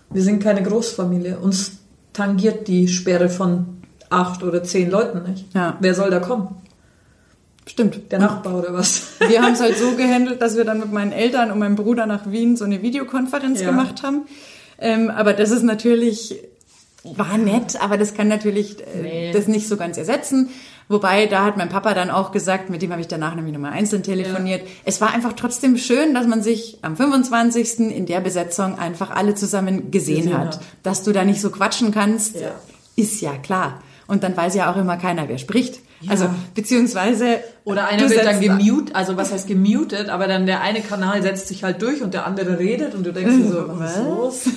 Wir 0.09 0.21
sind 0.23 0.41
keine 0.41 0.63
Großfamilie. 0.63 1.37
Uns 1.37 1.73
tangiert 2.13 2.67
die 2.69 2.87
Sperre 2.87 3.27
von 3.27 3.81
acht 4.09 4.41
oder 4.43 4.63
zehn 4.63 4.89
Leuten 4.89 5.29
nicht. 5.29 5.53
Ja. 5.53 5.75
Wer 5.81 5.93
soll 5.95 6.09
da 6.11 6.19
kommen? 6.19 6.55
stimmt. 7.67 8.11
Der 8.11 8.19
Nachbar 8.19 8.55
oder 8.55 8.73
was? 8.73 9.03
Wir 9.27 9.41
haben 9.41 9.53
es 9.53 9.61
halt 9.61 9.77
so 9.77 9.95
gehandelt, 9.95 10.41
dass 10.41 10.57
wir 10.57 10.65
dann 10.65 10.79
mit 10.79 10.91
meinen 10.91 11.13
Eltern 11.13 11.49
und 11.49 11.59
meinem 11.59 11.75
Bruder 11.75 12.05
nach 12.05 12.29
Wien 12.29 12.57
so 12.57 12.65
eine 12.65 12.81
Videokonferenz 12.81 13.61
Ja. 13.61 13.67
gemacht 13.69 14.03
haben. 14.03 14.23
Ähm, 14.83 15.09
aber 15.09 15.33
das 15.33 15.49
ist 15.51 15.63
natürlich, 15.63 16.35
war 17.03 17.37
nett, 17.37 17.81
aber 17.81 17.97
das 17.97 18.13
kann 18.13 18.27
natürlich 18.27 18.79
äh, 18.81 19.01
Nee. 19.01 19.31
das 19.33 19.47
nicht 19.47 19.67
so 19.67 19.77
ganz 19.77 19.97
ersetzen. 19.97 20.49
Wobei, 20.89 21.27
da 21.27 21.45
hat 21.45 21.55
mein 21.55 21.69
Papa 21.69 21.93
dann 21.93 22.09
auch 22.11 22.31
gesagt, 22.33 22.69
mit 22.69 22.81
dem 22.81 22.91
habe 22.91 22.99
ich 22.99 23.07
danach 23.07 23.35
nämlich 23.35 23.53
nochmal 23.53 23.71
einzeln 23.71 24.03
telefoniert. 24.03 24.67
Es 24.83 24.99
war 24.99 25.13
einfach 25.13 25.31
trotzdem 25.33 25.77
schön, 25.77 26.13
dass 26.13 26.27
man 26.27 26.43
sich 26.43 26.77
am 26.81 26.97
25. 26.97 27.79
in 27.79 28.05
der 28.05 28.19
Besetzung 28.19 28.77
einfach 28.77 29.09
alle 29.09 29.33
zusammen 29.33 29.91
gesehen, 29.91 30.17
Gesehen 30.23 30.37
hat. 30.37 30.55
hat. 30.57 30.59
Dass 30.83 31.03
du 31.03 31.13
da 31.13 31.23
nicht 31.23 31.39
so 31.39 31.49
quatschen 31.51 31.91
kannst, 31.91 32.35
Ja. 32.35 32.51
ist 32.97 33.21
ja 33.21 33.31
klar. 33.37 33.81
Und 34.07 34.23
dann 34.23 34.35
weiß 34.35 34.55
ja 34.55 34.69
auch 34.71 34.75
immer 34.77 34.97
keiner, 34.97 35.29
wer 35.29 35.37
spricht. 35.37 35.79
Also, 36.09 36.29
beziehungsweise. 36.55 37.39
Oder 37.65 37.87
einer 37.87 38.09
wird 38.09 38.25
dann 38.25 38.41
gemutet, 38.41 38.95
also 38.95 39.15
was 39.15 39.31
heißt 39.31 39.47
gemutet, 39.47 40.09
aber 40.09 40.27
dann 40.27 40.45
der 40.45 40.61
eine 40.61 40.81
Kanal 40.81 41.21
setzt 41.21 41.47
sich 41.47 41.63
halt 41.63 41.81
durch 41.81 42.01
und 42.01 42.13
der 42.13 42.25
andere 42.25 42.59
redet 42.59 42.93
und 42.93 43.05
du 43.05 43.13
denkst 43.13 43.35
dir 43.37 43.47
so, 43.49 43.63
was 43.67 43.97
ist 43.97 44.03
los? 44.05 44.41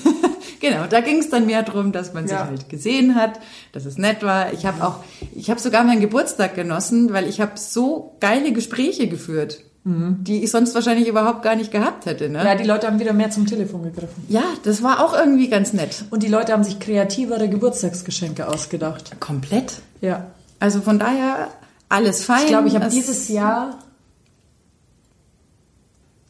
Genau, 0.58 0.86
da 0.88 1.00
ging 1.02 1.18
es 1.18 1.28
dann 1.28 1.44
mehr 1.44 1.62
drum, 1.62 1.92
dass 1.92 2.14
man 2.14 2.26
sich 2.26 2.36
Ja. 2.36 2.46
halt 2.46 2.70
gesehen 2.70 3.14
hat, 3.14 3.38
dass 3.72 3.84
es 3.84 3.98
nett 3.98 4.22
war. 4.22 4.54
Ich 4.54 4.64
habe 4.64 4.82
auch, 4.82 5.00
ich 5.34 5.50
habe 5.50 5.60
sogar 5.60 5.84
meinen 5.84 6.00
Geburtstag 6.00 6.54
genossen, 6.54 7.12
weil 7.12 7.28
ich 7.28 7.42
habe 7.42 7.52
so 7.56 8.16
geile 8.20 8.52
Gespräche 8.52 9.06
geführt, 9.06 9.60
die 9.84 10.42
ich 10.42 10.50
sonst 10.50 10.74
wahrscheinlich 10.74 11.06
überhaupt 11.08 11.42
gar 11.42 11.54
nicht 11.56 11.70
gehabt 11.70 12.06
hätte. 12.06 12.28
Ne? 12.30 12.42
Ja, 12.42 12.54
die 12.56 12.64
Leute 12.64 12.86
haben 12.88 12.98
wieder 12.98 13.12
mehr 13.12 13.30
zum 13.30 13.46
Telefon 13.46 13.82
gegriffen. 13.84 14.24
Ja, 14.28 14.42
das 14.64 14.82
war 14.82 15.04
auch 15.04 15.14
irgendwie 15.14 15.48
ganz 15.48 15.74
nett. 15.74 16.06
Und 16.10 16.22
die 16.24 16.28
Leute 16.28 16.54
haben 16.54 16.64
sich 16.64 16.80
kreativere 16.80 17.48
Geburtstagsgeschenke 17.48 18.48
ausgedacht. 18.48 19.12
Komplett. 19.20 19.74
Ja. 20.00 20.26
Also 20.66 20.80
von 20.80 20.98
daher 20.98 21.48
alles 21.88 22.24
fein. 22.24 22.40
Ich 22.42 22.48
glaube, 22.48 22.66
ich 22.66 22.74
habe 22.74 22.86
Es- 22.86 22.92
dieses 22.94 23.28
Jahr 23.28 23.78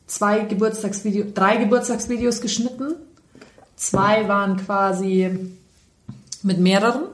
zwei 0.06 0.40
Geburtstagsvideos, 0.40 1.32
drei 1.32 1.56
Geburtstagsvideos 1.56 2.42
geschnitten. 2.42 2.96
Zwei 3.76 4.28
waren 4.28 4.58
quasi 4.58 5.30
mit 6.42 6.58
mehreren. 6.58 7.04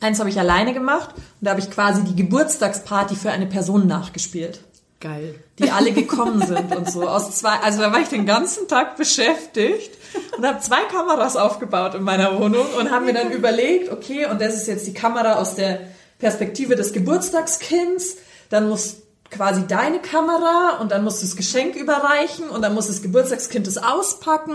Eins 0.00 0.20
habe 0.20 0.30
ich 0.30 0.38
alleine 0.38 0.72
gemacht 0.72 1.10
und 1.16 1.24
da 1.40 1.50
habe 1.50 1.60
ich 1.60 1.68
quasi 1.68 2.04
die 2.04 2.14
Geburtstagsparty 2.14 3.16
für 3.16 3.32
eine 3.32 3.46
Person 3.46 3.88
nachgespielt, 3.88 4.60
geil. 5.00 5.34
die 5.58 5.70
alle 5.72 5.90
gekommen 6.00 6.46
sind 6.46 6.74
und 6.76 6.88
so 6.90 7.08
aus 7.08 7.32
zwei. 7.40 7.56
Also 7.62 7.80
da 7.80 7.92
war 7.92 7.98
ich 8.00 8.08
den 8.08 8.24
ganzen 8.24 8.68
Tag 8.68 8.96
beschäftigt 8.96 9.90
und 10.38 10.46
habe 10.46 10.60
zwei 10.60 10.80
Kameras 10.92 11.36
aufgebaut 11.36 11.94
in 11.96 12.04
meiner 12.04 12.38
Wohnung 12.40 12.64
und 12.78 12.92
habe 12.92 13.04
mir 13.06 13.14
dann 13.14 13.32
überlegt, 13.32 13.90
okay, 13.92 14.26
und 14.26 14.40
das 14.40 14.54
ist 14.54 14.68
jetzt 14.68 14.86
die 14.86 14.94
Kamera 14.94 15.34
aus 15.34 15.56
der 15.56 15.80
Perspektive 16.22 16.76
des 16.76 16.92
Geburtstagskinds. 16.92 18.16
Dann 18.48 18.68
muss 18.68 19.02
quasi 19.28 19.66
deine 19.66 19.98
Kamera 19.98 20.78
und 20.80 20.92
dann 20.92 21.02
musst 21.02 21.20
du 21.20 21.26
das 21.26 21.34
Geschenk 21.36 21.74
überreichen 21.74 22.48
und 22.48 22.62
dann 22.62 22.74
muss 22.74 22.86
das 22.86 23.02
Geburtstagskind 23.02 23.66
es 23.66 23.76
auspacken 23.76 24.54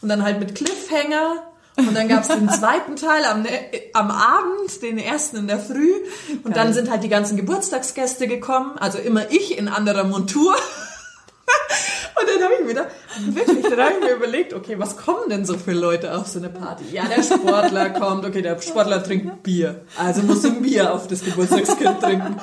und 0.00 0.08
dann 0.08 0.24
halt 0.24 0.40
mit 0.40 0.54
Cliffhanger. 0.54 1.42
Und 1.76 1.94
dann 1.94 2.08
gab's 2.08 2.28
den 2.28 2.48
zweiten 2.60 2.96
Teil 2.96 3.24
am, 3.24 3.44
am 3.92 4.10
Abend, 4.10 4.82
den 4.82 4.98
ersten 4.98 5.36
in 5.36 5.46
der 5.48 5.58
Früh. 5.58 5.92
Und 6.44 6.54
Geil. 6.54 6.54
dann 6.54 6.72
sind 6.72 6.90
halt 6.90 7.02
die 7.04 7.08
ganzen 7.08 7.36
Geburtstagsgäste 7.36 8.26
gekommen. 8.26 8.78
Also 8.78 8.98
immer 8.98 9.30
ich 9.30 9.58
in 9.58 9.68
anderer 9.68 10.04
Montur. 10.04 10.54
Und 12.22 12.28
dann 12.28 12.44
habe 12.44 12.54
ich 12.54 12.64
mir 12.64 12.86
wirklich, 13.34 13.64
dann 13.64 13.92
ich 13.94 14.00
mir 14.00 14.14
überlegt, 14.14 14.54
okay, 14.54 14.78
was 14.78 14.96
kommen 14.96 15.28
denn 15.28 15.44
so 15.44 15.58
für 15.58 15.72
Leute 15.72 16.14
auf 16.14 16.28
so 16.28 16.38
eine 16.38 16.48
Party? 16.50 16.84
Ja, 16.92 17.04
der 17.06 17.22
Sportler 17.22 17.90
kommt, 17.90 18.24
okay, 18.24 18.42
der 18.42 18.60
Sportler 18.60 19.02
trinkt 19.02 19.42
Bier. 19.42 19.84
Also 19.98 20.22
muss 20.22 20.44
ein 20.44 20.62
Bier 20.62 20.92
auf 20.94 21.08
das 21.08 21.24
Geburtstagskind 21.24 22.00
trinken. 22.00 22.40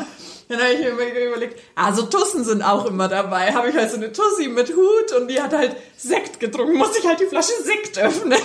Dann 0.49 0.59
habe 0.59 0.71
ich 0.73 0.79
mir 0.79 1.27
überlegt, 1.27 1.59
also 1.75 2.03
Tussen 2.03 2.43
sind 2.43 2.63
auch 2.63 2.87
immer 2.87 3.07
dabei. 3.07 3.53
Habe 3.53 3.69
ich 3.69 3.75
halt 3.75 3.91
so 3.91 3.97
eine 3.97 4.11
Tussi 4.11 4.47
mit 4.47 4.69
Hut 4.69 5.13
und 5.19 5.27
die 5.27 5.39
hat 5.41 5.53
halt 5.53 5.75
Sekt 5.95 6.39
getrunken. 6.39 6.77
Muss 6.77 6.97
ich 6.97 7.05
halt 7.05 7.19
die 7.19 7.27
Flasche 7.27 7.53
Sekt 7.63 7.99
öffnen. 7.99 8.39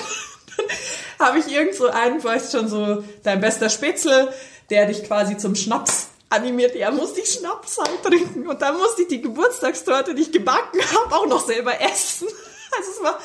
Habe 1.19 1.39
ich 1.39 1.51
irgend 1.51 1.75
so 1.75 1.89
einen, 1.89 2.23
weißt 2.23 2.53
schon, 2.53 2.69
so 2.69 3.03
dein 3.23 3.41
bester 3.41 3.71
Spätzle, 3.71 4.33
der 4.71 4.87
dich 4.87 5.05
quasi 5.05 5.37
zum 5.39 5.55
Schnaps 5.55 6.09
animiert. 6.35 6.75
Ja, 6.75 6.91
musste 6.91 7.21
ich 7.21 7.31
Schnaps 7.33 7.79
halt 7.79 8.03
trinken. 8.03 8.47
Und 8.47 8.61
dann 8.63 8.77
musste 8.77 9.03
ich 9.03 9.09
die 9.09 9.21
Geburtstagstorte, 9.23 10.15
die 10.15 10.23
ich 10.23 10.33
gebacken 10.33 10.81
habe, 10.95 11.15
auch 11.15 11.27
noch 11.27 11.45
selber 11.45 11.81
essen. 11.81 12.29
Also 12.77 12.91
es 12.91 13.03
war, 13.05 13.19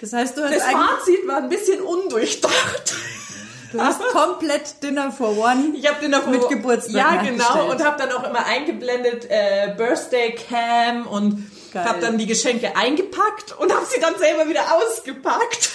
Das 0.00 0.12
heißt, 0.12 0.36
du 0.36 0.44
hast, 0.44 0.54
das 0.54 0.62
Fazit 0.62 1.26
war 1.26 1.38
ein 1.38 1.48
bisschen 1.48 1.80
undurchdacht. 1.80 2.94
du 3.72 3.80
hast 3.80 4.00
komplett 4.12 4.80
Dinner 4.80 5.10
for 5.10 5.36
One. 5.36 5.72
Ich 5.74 5.88
habe 5.88 6.00
den 6.00 6.14
auf 6.14 6.26
Mit 6.28 6.48
Geburtstag 6.48 6.94
Ja, 6.94 7.20
genau. 7.20 7.68
Und 7.68 7.84
habe 7.84 7.98
dann 7.98 8.12
auch 8.12 8.22
immer 8.22 8.46
eingeblendet 8.46 9.26
äh, 9.28 9.74
Birthday 9.76 10.36
Cam 10.36 11.08
und 11.08 11.50
habe 11.74 11.98
dann 12.00 12.16
die 12.16 12.26
Geschenke 12.26 12.76
eingepackt 12.76 13.58
und 13.58 13.74
habe 13.74 13.84
sie 13.86 13.98
dann 14.00 14.16
selber 14.16 14.48
wieder 14.48 14.62
ausgepackt. 14.72 15.70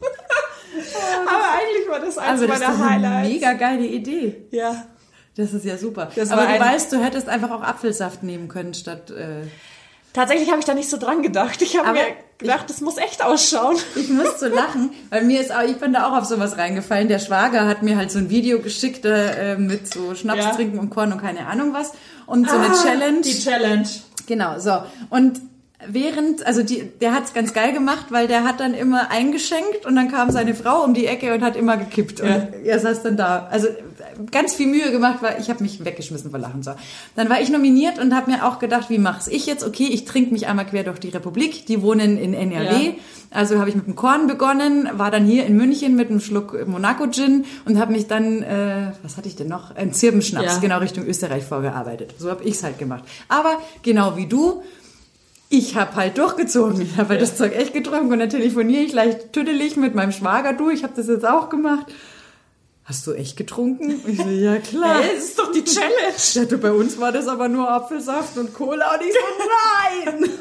Aber 1.26 1.52
eigentlich 1.52 1.88
war 1.88 2.00
das 2.00 2.18
eins 2.18 2.30
Also 2.42 2.46
das 2.48 2.56
ist 2.56 2.62
meiner 2.66 2.74
eine 2.74 2.90
Highlights. 2.90 3.28
mega 3.28 3.52
geile 3.52 3.86
Idee. 3.86 4.46
Ja. 4.50 4.86
Das 5.38 5.54
ist 5.54 5.64
ja 5.64 5.78
super. 5.78 6.10
Das 6.16 6.30
Aber 6.32 6.46
du 6.46 6.58
weißt, 6.60 6.92
du 6.92 7.02
hättest 7.02 7.28
einfach 7.28 7.50
auch 7.52 7.62
Apfelsaft 7.62 8.24
nehmen 8.24 8.48
können 8.48 8.74
statt. 8.74 9.10
Äh, 9.10 9.46
Tatsächlich 10.12 10.48
habe 10.50 10.58
ich 10.58 10.64
da 10.64 10.74
nicht 10.74 10.90
so 10.90 10.96
dran 10.96 11.22
gedacht. 11.22 11.62
Ich 11.62 11.78
habe 11.78 11.92
mir 11.92 12.04
gedacht, 12.38 12.68
das 12.68 12.80
muss 12.80 12.96
echt 12.96 13.24
ausschauen. 13.24 13.76
ich 13.94 14.08
muss 14.08 14.40
so 14.40 14.46
lachen, 14.46 14.90
weil 15.10 15.22
mir 15.22 15.40
ist 15.40 15.54
auch, 15.54 15.62
ich 15.62 15.76
bin 15.76 15.92
da 15.92 16.08
auch 16.08 16.16
auf 16.16 16.24
sowas 16.24 16.58
reingefallen. 16.58 17.06
Der 17.06 17.20
Schwager 17.20 17.66
hat 17.68 17.84
mir 17.84 17.96
halt 17.96 18.10
so 18.10 18.18
ein 18.18 18.30
Video 18.30 18.58
geschickt 18.58 19.04
äh, 19.04 19.56
mit 19.56 19.92
so 19.92 20.14
Schnaps 20.16 20.44
Ja. 20.44 20.50
trinken 20.50 20.78
und 20.80 20.90
Korn 20.90 21.12
und 21.12 21.20
keine 21.20 21.46
Ahnung 21.46 21.72
was 21.72 21.92
und 22.26 22.50
so 22.50 22.56
eine 22.56 22.74
Challenge. 22.74 23.18
Ah, 23.18 23.22
Die 23.24 23.38
Challenge. 23.38 23.88
Genau, 24.26 24.58
so. 24.58 24.82
Und 25.10 25.40
während, 25.86 26.44
also 26.46 26.62
die, 26.62 26.82
der 27.00 27.14
hat's 27.14 27.34
ganz 27.34 27.54
geil 27.54 27.72
gemacht, 27.72 28.06
weil 28.10 28.26
der 28.26 28.44
hat 28.44 28.58
dann 28.60 28.74
immer 28.74 29.10
eingeschenkt 29.10 29.86
und 29.86 29.94
dann 29.94 30.10
kam 30.10 30.30
seine 30.30 30.54
Frau 30.54 30.82
um 30.82 30.92
die 30.94 31.06
Ecke 31.06 31.32
und 31.34 31.42
hat 31.42 31.56
immer 31.56 31.76
gekippt. 31.76 32.20
Und 32.20 32.28
Ja. 32.28 32.48
er 32.64 32.78
saß 32.80 33.02
dann 33.02 33.16
da. 33.16 33.46
Also 33.50 33.68
ganz 34.32 34.54
viel 34.54 34.66
Mühe 34.66 34.90
gemacht, 34.90 35.18
weil 35.20 35.36
ich 35.40 35.48
habe 35.50 35.62
mich 35.62 35.84
weggeschmissen 35.84 36.30
vor 36.30 36.40
Lachen. 36.40 36.62
So. 36.64 36.72
Dann 37.14 37.28
war 37.30 37.40
ich 37.40 37.50
nominiert 37.50 37.98
und 38.00 38.14
habe 38.14 38.30
mir 38.30 38.44
auch 38.46 38.58
gedacht, 38.58 38.90
wie 38.90 38.98
mach's 38.98 39.28
ich 39.28 39.46
jetzt? 39.46 39.64
Okay, 39.64 39.88
ich 39.90 40.04
trinke 40.04 40.32
mich 40.32 40.48
einmal 40.48 40.66
quer 40.66 40.82
durch 40.82 40.98
die 40.98 41.10
Republik. 41.10 41.66
Die 41.66 41.80
wohnen 41.82 42.18
in 42.18 42.34
NRW. 42.34 42.86
Ja. 42.86 42.92
Also 43.30 43.58
habe 43.60 43.68
ich 43.68 43.76
mit 43.76 43.86
dem 43.86 43.94
Korn 43.94 44.26
begonnen, 44.26 44.88
war 44.94 45.10
dann 45.10 45.24
hier 45.26 45.44
in 45.46 45.54
München 45.56 45.94
mit 45.94 46.08
einem 46.10 46.20
Schluck 46.20 46.66
Monaco 46.66 47.06
Gin 47.10 47.44
und 47.66 47.78
habe 47.78 47.92
mich 47.92 48.06
dann, 48.06 48.42
äh, 48.42 48.92
was 49.02 49.16
hatte 49.18 49.28
ich 49.28 49.36
denn 49.36 49.48
noch? 49.48 49.76
Ein 49.76 49.92
Zirbenschnaps, 49.92 50.54
Ja. 50.54 50.58
genau 50.60 50.78
Richtung 50.78 51.04
Österreich 51.06 51.44
vorgearbeitet. 51.44 52.14
So 52.18 52.30
habe 52.30 52.42
ich's 52.44 52.64
halt 52.64 52.78
gemacht. 52.78 53.04
Aber 53.28 53.58
genau 53.82 54.16
wie 54.16 54.26
du, 54.26 54.62
ich 55.50 55.76
habe 55.76 55.96
halt 55.96 56.18
durchgezogen. 56.18 56.80
Ich 56.80 56.96
habe 56.96 57.10
halt 57.10 57.22
das 57.22 57.36
Zeug 57.36 57.54
echt 57.54 57.72
getrunken 57.72 58.12
und 58.12 58.18
dann 58.18 58.30
telefoniere 58.30 58.82
ich 58.82 58.92
leicht 58.92 59.32
tüdelig 59.32 59.76
mit 59.76 59.94
meinem 59.94 60.12
Schwager. 60.12 60.52
Du, 60.52 60.68
ich 60.68 60.84
habe 60.84 60.92
das 60.94 61.08
jetzt 61.08 61.26
auch 61.26 61.48
gemacht. 61.48 61.86
Hast 62.84 63.06
du 63.06 63.12
echt 63.12 63.36
getrunken? 63.36 64.00
Ich 64.06 64.18
so, 64.18 64.28
ja 64.28 64.56
klar. 64.58 64.98
Hey, 65.02 65.14
das 65.14 65.24
ist 65.24 65.38
doch 65.38 65.52
die 65.52 65.64
Challenge. 65.64 65.92
Ja, 66.32 66.44
du, 66.44 66.58
bei 66.58 66.72
uns 66.72 66.98
war 66.98 67.12
das 67.12 67.28
aber 67.28 67.48
nur 67.48 67.70
Apfelsaft 67.70 68.36
und 68.38 68.54
Cola 68.54 68.94
und 68.94 69.02
ich 69.02 69.12
so, 69.12 70.16
nein! 70.16 70.30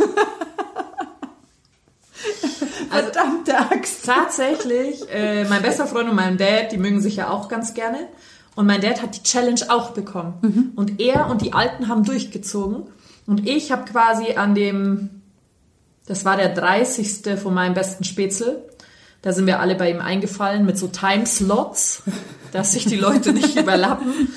Also, 2.89 3.12
Verdammte 3.12 3.58
Axt. 3.58 4.06
Tatsächlich, 4.06 5.04
äh, 5.12 5.43
mein 5.46 5.62
bester 5.62 5.86
Freund 5.86 6.10
und 6.10 6.15
mein 6.15 6.38
Dad, 6.38 6.72
die 6.72 6.78
mögen 6.78 7.00
sich 7.00 7.17
ja 7.17 7.30
auch 7.30 7.48
ganz 7.48 7.74
gerne. 7.74 8.08
Und 8.56 8.65
mein 8.65 8.82
Dad 8.82 9.02
hat 9.02 9.15
die 9.15 9.24
Challenge 9.24 9.62
auch 9.70 9.91
bekommen. 9.91 10.74
Und 10.76 11.00
er 11.00 11.30
und 11.30 11.41
die 11.41 11.54
Alten 11.54 11.89
haben 11.89 12.04
durchgezogen. 12.04 12.88
Und 13.28 13.48
ich 13.48 13.72
habe 13.72 13.86
quasi 13.86 14.34
an 14.34 14.56
dem, 14.56 15.22
das 16.08 16.26
war 16.26 16.38
der 16.38 16.50
30. 16.50 17.40
von 17.40 17.54
meinem 17.54 17.76
besten 17.76 18.04
Spätzle, 18.04 18.63
da 19.22 19.34
sind 19.34 19.46
wir 19.46 19.60
alle 19.60 19.76
bei 19.76 19.92
ihm 19.92 20.00
eingefallen 20.00 20.66
mit 20.66 20.78
so 20.78 20.88
Timeslots, 20.88 22.04
dass 22.54 22.72
sich 22.72 22.86
die 22.86 22.96
Leute 22.96 23.34
nicht 23.34 23.60
überlappen. 23.60 24.30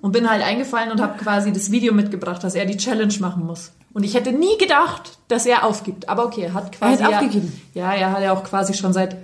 Und 0.00 0.10
bin 0.10 0.28
halt 0.28 0.42
eingefallen 0.42 0.90
und 0.90 1.00
habe 1.00 1.16
quasi 1.22 1.52
das 1.52 1.70
Video 1.70 1.94
mitgebracht, 1.94 2.42
dass 2.42 2.56
er 2.56 2.66
die 2.66 2.76
Challenge 2.76 3.14
machen 3.20 3.46
muss. 3.46 3.70
Und 3.92 4.02
ich 4.02 4.14
hätte 4.14 4.32
nie 4.32 4.58
gedacht, 4.58 5.18
dass 5.28 5.46
er 5.46 5.64
aufgibt. 5.64 6.08
Aber 6.08 6.26
okay, 6.26 6.42
er 6.42 6.54
hat 6.54 6.72
quasi. 6.72 7.00
Er 7.00 7.06
hat 7.06 7.14
aufgegeben. 7.14 7.52
Ja, 7.74 7.92
er 7.92 8.10
hat 8.10 8.22
ja 8.22 8.32
auch 8.32 8.42
quasi 8.42 8.74
schon 8.74 8.92
seit, 8.92 9.16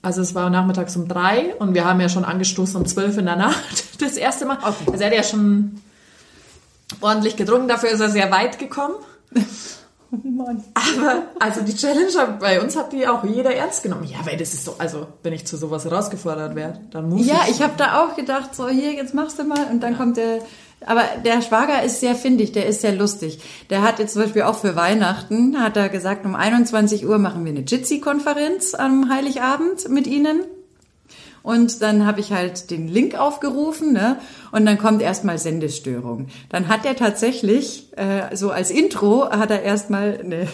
also 0.00 0.22
es 0.22 0.34
war 0.34 0.48
nachmittags 0.48 0.96
um 0.96 1.06
drei 1.06 1.54
und 1.58 1.74
wir 1.74 1.84
haben 1.84 2.00
ja 2.00 2.08
schon 2.08 2.24
angestoßen 2.24 2.76
um 2.76 2.86
zwölf 2.86 3.18
in 3.18 3.26
der 3.26 3.36
Nacht 3.36 3.84
das 4.00 4.16
erste 4.16 4.46
Mal. 4.46 4.56
Okay. 4.56 4.90
Also 4.90 5.04
er 5.04 5.10
hat 5.10 5.16
ja 5.16 5.22
schon 5.22 5.82
ordentlich 7.00 7.36
getrunken, 7.36 7.68
dafür 7.68 7.90
ist 7.90 8.00
er 8.00 8.08
sehr 8.10 8.30
weit 8.30 8.58
gekommen. 8.58 8.94
Oh 10.14 10.28
Mann. 10.28 10.62
Aber 10.74 11.22
also 11.40 11.62
die 11.62 11.74
Challenge 11.74 12.12
hat- 12.18 12.38
bei 12.38 12.60
uns 12.60 12.76
hat 12.76 12.92
die 12.92 13.08
auch 13.08 13.24
jeder 13.24 13.54
ernst 13.54 13.82
genommen. 13.82 14.04
Ja, 14.04 14.18
weil 14.26 14.36
das 14.36 14.52
ist 14.52 14.62
so, 14.66 14.74
also 14.76 15.06
wenn 15.22 15.32
ich 15.32 15.46
zu 15.46 15.56
sowas 15.56 15.86
herausgefordert 15.86 16.54
werde, 16.54 16.80
dann 16.90 17.08
muss 17.08 17.26
Ja, 17.26 17.40
ich. 17.48 17.52
ich 17.52 17.62
habe 17.62 17.72
da 17.78 18.02
auch 18.04 18.14
gedacht, 18.14 18.54
so 18.54 18.68
hier, 18.68 18.92
jetzt 18.92 19.14
machst 19.14 19.38
du 19.38 19.44
mal 19.44 19.64
und 19.70 19.82
dann 19.82 19.96
kommt 19.96 20.18
der. 20.18 20.40
Aber 20.84 21.00
der 21.24 21.40
Schwager 21.40 21.82
ist 21.82 22.00
sehr 22.00 22.14
findig, 22.14 22.52
der 22.52 22.66
ist 22.66 22.82
sehr 22.82 22.92
lustig. 22.92 23.38
Der 23.70 23.80
hat 23.80 24.00
jetzt 24.00 24.12
zum 24.12 24.20
Beispiel 24.24 24.42
auch 24.42 24.58
für 24.58 24.76
Weihnachten, 24.76 25.58
hat 25.58 25.78
er 25.78 25.88
gesagt, 25.88 26.26
um 26.26 26.34
21 26.34 27.06
Uhr 27.06 27.16
machen 27.16 27.42
wir 27.46 27.52
eine 27.52 27.60
Jitsi-Konferenz 27.60 28.74
am 28.74 29.08
Heiligabend 29.08 29.88
mit 29.88 30.06
Ihnen. 30.06 30.40
Und 31.42 31.82
dann 31.82 32.06
habe 32.06 32.20
ich 32.20 32.32
halt 32.32 32.70
den 32.70 32.86
Link 32.88 33.18
aufgerufen, 33.18 33.92
ne? 33.92 34.18
Und 34.52 34.64
dann 34.64 34.78
kommt 34.78 35.02
erstmal 35.02 35.38
Sendestörung. 35.38 36.28
Dann 36.48 36.68
hat 36.68 36.86
er 36.86 36.94
tatsächlich, 36.94 37.88
äh, 37.96 38.34
so 38.36 38.50
als 38.50 38.70
Intro, 38.70 39.28
hat 39.30 39.50
er 39.50 39.62
erstmal 39.62 40.20
eine 40.22 40.46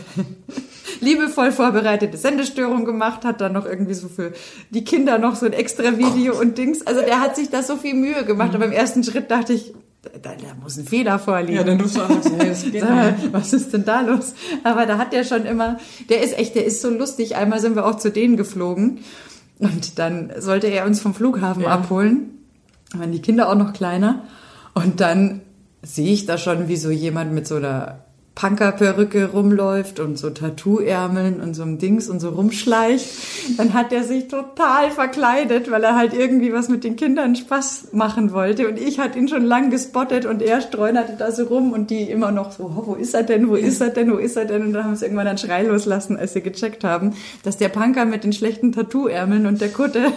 liebevoll 1.00 1.52
vorbereitete 1.52 2.16
Sendestörung 2.16 2.84
gemacht, 2.84 3.24
hat 3.24 3.40
dann 3.40 3.52
noch 3.52 3.66
irgendwie 3.66 3.94
so 3.94 4.08
für 4.08 4.32
die 4.70 4.84
Kinder 4.84 5.18
noch 5.18 5.36
so 5.36 5.46
ein 5.46 5.52
extra 5.52 5.98
Video 5.98 6.38
und 6.38 6.56
Dings. 6.56 6.86
Also 6.86 7.02
der 7.02 7.20
hat 7.20 7.36
sich 7.36 7.50
da 7.50 7.62
so 7.62 7.76
viel 7.76 7.94
Mühe 7.94 8.24
gemacht. 8.24 8.54
Aber 8.54 8.64
im 8.64 8.72
ersten 8.72 9.04
Schritt 9.04 9.30
dachte 9.30 9.52
ich, 9.52 9.74
da, 10.22 10.30
da 10.30 10.54
muss 10.62 10.76
ein 10.76 10.86
Fehler 10.86 11.18
vorliegen. 11.18 11.56
Ja, 11.56 11.64
dann 11.64 11.80
rufst 11.80 11.96
du 11.96 12.02
an 12.02 12.20
hey, 12.38 12.48
das 12.48 12.62
geht 12.70 12.80
Sag 12.80 12.90
mal, 12.90 13.12
nicht. 13.12 13.32
was 13.32 13.52
ist 13.52 13.72
denn 13.72 13.84
da 13.84 14.00
los? 14.00 14.32
Aber 14.64 14.86
da 14.86 14.96
hat 14.96 15.12
der 15.12 15.24
schon 15.24 15.44
immer, 15.44 15.78
der 16.08 16.22
ist 16.22 16.38
echt, 16.38 16.54
der 16.54 16.64
ist 16.64 16.80
so 16.80 16.88
lustig. 16.88 17.36
Einmal 17.36 17.60
sind 17.60 17.74
wir 17.74 17.84
auch 17.84 17.96
zu 17.96 18.10
denen 18.10 18.36
geflogen 18.36 19.00
und 19.58 19.98
dann 19.98 20.32
sollte 20.38 20.68
er 20.68 20.86
uns 20.86 21.00
vom 21.00 21.14
Flughafen 21.14 21.62
Ja. 21.62 21.68
abholen. 21.70 22.30
Waren 22.94 23.12
die 23.12 23.20
Kinder 23.20 23.48
auch 23.50 23.54
noch 23.56 23.72
kleiner. 23.72 24.22
Und 24.74 25.00
dann 25.00 25.40
sehe 25.82 26.12
ich 26.12 26.26
da 26.26 26.38
schon, 26.38 26.68
wie 26.68 26.76
so 26.76 26.90
jemand 26.90 27.32
mit 27.32 27.46
so 27.46 27.56
einer 27.56 28.04
Punkerperücke 28.38 29.32
rumläuft 29.32 29.98
und 29.98 30.16
so 30.16 30.30
Tattoo-Ärmeln 30.30 31.40
und 31.40 31.54
so 31.54 31.62
einem 31.62 31.78
Dings 31.78 32.08
und 32.08 32.20
so 32.20 32.28
rumschleicht. 32.28 33.58
Dann 33.58 33.74
hat 33.74 33.92
er 33.92 34.04
sich 34.04 34.28
total 34.28 34.92
verkleidet, 34.92 35.72
weil 35.72 35.82
er 35.82 35.96
halt 35.96 36.14
irgendwie 36.14 36.52
was 36.52 36.68
mit 36.68 36.84
den 36.84 36.94
Kindern 36.94 37.34
Spaß 37.34 37.88
machen 37.90 38.32
wollte. 38.32 38.68
Und 38.68 38.78
ich 38.78 39.00
hatte 39.00 39.18
ihn 39.18 39.26
schon 39.26 39.44
lang 39.44 39.70
gespottet 39.70 40.24
und 40.24 40.40
er 40.40 40.60
streunerte 40.60 41.14
da 41.18 41.32
so 41.32 41.46
rum 41.46 41.72
und 41.72 41.90
die 41.90 42.02
immer 42.02 42.30
noch 42.30 42.52
so, 42.52 42.66
oh, 42.66 42.86
wo 42.86 42.94
ist 42.94 43.12
er 43.12 43.24
denn, 43.24 43.48
wo 43.48 43.56
ist 43.56 43.80
er 43.80 43.90
denn, 43.90 44.12
wo 44.12 44.18
ist 44.18 44.36
er 44.36 44.44
denn? 44.44 44.62
Und 44.62 44.72
dann 44.72 44.84
haben 44.84 44.94
sie 44.94 45.06
irgendwann 45.06 45.26
einen 45.26 45.38
Schrei 45.38 45.64
loslassen, 45.64 46.16
als 46.16 46.34
sie 46.34 46.40
gecheckt 46.40 46.84
haben, 46.84 47.16
dass 47.42 47.56
der 47.56 47.70
Punker 47.70 48.04
mit 48.04 48.22
den 48.22 48.32
schlechten 48.32 48.70
Tattoo-Ärmeln 48.70 49.46
und 49.46 49.60
der 49.60 49.70
Kutte 49.70 50.12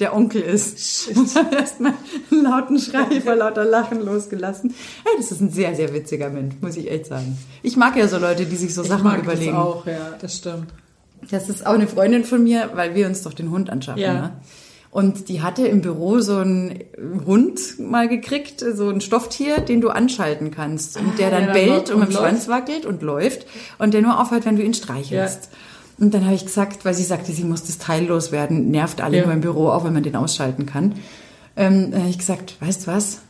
der 0.00 0.14
Onkel 0.14 0.42
ist. 0.42 1.08
Und 1.14 1.30
erstmal 1.52 1.94
einen 2.30 2.42
lauten 2.42 2.78
Schrei 2.78 3.20
vor 3.24 3.36
lauter 3.36 3.64
Lachen 3.64 4.04
losgelassen. 4.04 4.74
Hey, 5.04 5.14
das 5.16 5.30
ist 5.32 5.40
ein 5.40 5.50
sehr, 5.50 5.74
sehr 5.74 5.92
witziger 5.94 6.30
Mensch, 6.30 6.56
muss 6.60 6.76
ich 6.76 6.90
echt 6.90 7.06
sagen. 7.06 7.38
Ich 7.62 7.76
mag 7.76 7.96
ja 7.96 8.08
so 8.08 8.18
Leute, 8.18 8.46
die 8.46 8.56
sich 8.56 8.74
so 8.74 8.82
Sachen 8.82 9.04
mag 9.04 9.22
überlegen. 9.22 9.52
Das 9.52 9.62
auch, 9.64 9.86
ja, 9.86 10.14
das 10.20 10.36
stimmt. 10.36 10.66
Das 11.30 11.48
ist 11.48 11.66
auch 11.66 11.74
eine 11.74 11.86
Freundin 11.86 12.24
von 12.24 12.42
mir, 12.42 12.70
weil 12.74 12.94
wir 12.94 13.06
uns 13.06 13.22
doch 13.22 13.32
den 13.32 13.50
Hund 13.50 13.70
anschaffen. 13.70 14.02
Ja. 14.02 14.12
Ne? 14.14 14.32
Und 14.90 15.28
die 15.28 15.42
hatte 15.42 15.66
im 15.66 15.80
Büro 15.80 16.20
so 16.20 16.36
einen 16.36 16.78
Hund 17.26 17.80
mal 17.80 18.06
gekriegt, 18.06 18.64
so 18.74 18.90
ein 18.90 19.00
Stofftier, 19.00 19.58
den 19.58 19.80
du 19.80 19.88
anschalten 19.88 20.52
kannst. 20.52 20.96
Und 20.96 21.18
der 21.18 21.28
Ah, 21.28 21.30
dann 21.30 21.44
dann 21.46 21.52
bellt 21.52 21.68
läuft 21.68 21.90
und 21.90 21.98
mit 21.98 22.08
und 22.08 22.14
dem 22.14 22.20
Schwanz 22.20 22.48
wackelt 22.48 22.86
und 22.86 23.02
läuft. 23.02 23.46
Und 23.78 23.92
der 23.92 24.02
nur 24.02 24.20
aufhört, 24.20 24.46
wenn 24.46 24.56
du 24.56 24.62
ihn 24.62 24.72
streichelst. 24.72 25.50
Und 25.98 26.12
dann 26.12 26.24
habe 26.24 26.34
ich 26.34 26.44
gesagt, 26.44 26.84
weil 26.84 26.94
sie 26.94 27.04
sagte, 27.04 27.32
sie 27.32 27.44
muss 27.44 27.64
das 27.64 27.78
Teil 27.78 28.06
loswerden, 28.06 28.70
nervt 28.70 29.00
alle 29.00 29.18
Ja. 29.18 29.24
nur 29.24 29.32
im 29.32 29.40
Büro, 29.40 29.68
auch 29.68 29.84
wenn 29.84 29.92
man 29.92 30.02
den 30.02 30.16
ausschalten 30.16 30.66
kann. 30.66 30.94
Ähm, 31.56 31.90
dann 31.92 32.00
habe 32.00 32.10
ich 32.10 32.18
gesagt, 32.18 32.56
weißt 32.60 32.86
du 32.86 32.90
was? 32.90 33.20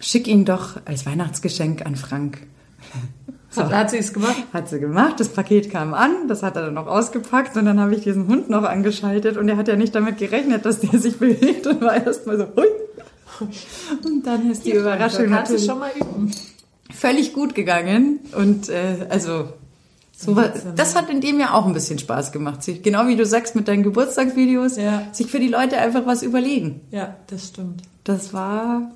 Schick 0.00 0.26
ihn 0.26 0.44
doch 0.44 0.78
als 0.86 1.04
Weihnachtsgeschenk 1.06 1.84
an 1.84 1.96
Frank. 1.96 2.38
Hat, 3.56 3.72
hat 3.72 3.90
sie 3.90 3.96
es 3.96 4.12
gemacht? 4.12 4.36
Hat 4.52 4.68
sie 4.68 4.78
gemacht, 4.78 5.18
das 5.18 5.30
Paket 5.30 5.70
kam 5.70 5.94
an, 5.94 6.28
das 6.28 6.42
hat 6.42 6.56
er 6.56 6.66
dann 6.66 6.74
noch 6.74 6.86
ausgepackt 6.86 7.56
und 7.56 7.64
dann 7.64 7.80
habe 7.80 7.94
ich 7.94 8.02
diesen 8.02 8.28
Hund 8.28 8.50
noch 8.50 8.64
angeschaltet 8.64 9.38
und 9.38 9.48
er 9.48 9.56
hat 9.56 9.66
ja 9.66 9.76
nicht 9.76 9.94
damit 9.94 10.18
gerechnet, 10.18 10.66
dass 10.66 10.80
der 10.80 11.00
sich 11.00 11.16
bewegt 11.18 11.66
und 11.66 11.80
war 11.80 12.04
erstmal 12.04 12.36
so, 12.36 12.44
hui. 12.54 12.66
Und 14.04 14.26
dann 14.26 14.50
ist 14.50 14.66
die 14.66 14.72
Überraschung 14.72 15.30
da 15.30 15.36
kannst 15.36 15.52
du 15.52 15.58
schon 15.58 15.78
mal 15.78 15.90
üben. 15.98 16.30
völlig 16.92 17.32
gut 17.32 17.54
gegangen 17.54 18.20
und 18.36 18.68
äh, 18.68 19.06
also 19.08 19.48
so 20.18 20.34
das 20.74 20.94
hat 20.96 21.10
in 21.10 21.20
dem 21.20 21.38
ja 21.38 21.52
auch 21.52 21.66
ein 21.66 21.74
bisschen 21.74 21.98
Spaß 21.98 22.32
gemacht, 22.32 22.62
sich 22.62 22.82
genau 22.82 23.06
wie 23.06 23.16
du 23.16 23.26
sagst 23.26 23.54
mit 23.54 23.68
deinen 23.68 23.82
Geburtstagsvideos, 23.82 24.76
Ja. 24.76 25.02
sich 25.12 25.26
für 25.30 25.38
die 25.40 25.48
Leute 25.48 25.76
einfach 25.78 26.06
was 26.06 26.22
überlegen. 26.22 26.80
Ja, 26.90 27.16
das 27.26 27.48
stimmt. 27.48 27.82
Das 28.04 28.32
war 28.32 28.90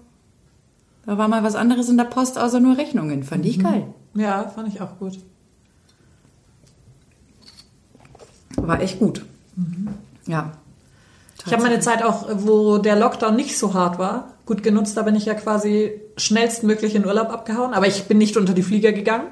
da 1.05 1.19
war 1.19 1.29
mal 1.29 1.43
was 1.43 1.57
anderes 1.57 1.89
in 1.89 1.97
der 1.99 2.05
Post 2.05 2.39
außer 2.39 2.59
nur 2.61 2.79
Rechnungen, 2.79 3.23
fand 3.23 3.45
ich 3.45 3.59
geil. 3.59 3.87
Ja, 4.15 4.49
fand 4.55 4.69
ich 4.69 4.81
auch 4.81 4.99
gut. 4.99 5.19
War 8.57 8.81
echt 8.81 8.99
gut. 8.99 9.25
Ja. 10.27 10.53
Ich 11.47 11.53
habe 11.53 11.63
meine 11.63 11.81
Zeit 11.81 12.03
auch, 12.03 12.29
wo 12.35 12.79
der 12.79 12.97
Lockdown 12.97 13.35
nicht 13.35 13.59
so 13.59 13.73
hart 13.75 13.99
war, 13.99 14.35
gut 14.47 14.63
genutzt. 14.63 14.97
Da 14.97 15.03
bin 15.03 15.15
ich 15.17 15.25
ja 15.25 15.35
quasi 15.35 15.93
schnellstmöglich 16.17 16.95
in 16.95 17.07
Urlaub 17.07 17.31
abgehauen. 17.31 17.73
Aber 17.73 17.87
ich 17.87 18.05
bin 18.05 18.19
nicht 18.19 18.37
unter 18.37 18.53
die 18.53 18.63
Flieger 18.63 18.93
gegangen. 18.93 19.27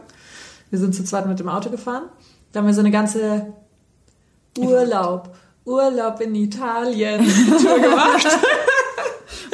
Wir 0.71 0.79
sind 0.79 0.95
zu 0.95 1.05
zweit 1.05 1.27
mit 1.27 1.39
dem 1.39 1.49
Auto 1.49 1.71
gefahren. 1.71 2.09
Da 2.53 2.61
haben 2.61 2.67
wir 2.67 2.75
so 2.75 2.81
eine 2.81 2.91
ganze 2.91 3.53
Urlaub, 4.59 5.35
Urlaub 5.65 6.21
in 6.21 6.35
Italien 6.35 7.25
Tour 7.61 7.79
gemacht. 7.81 8.27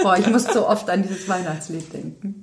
Boah, 0.02 0.16
ich 0.18 0.26
muss 0.26 0.44
so 0.44 0.66
oft 0.68 0.88
an 0.90 1.02
dieses 1.02 1.28
Weihnachtslied 1.28 1.92
denken. 1.92 2.42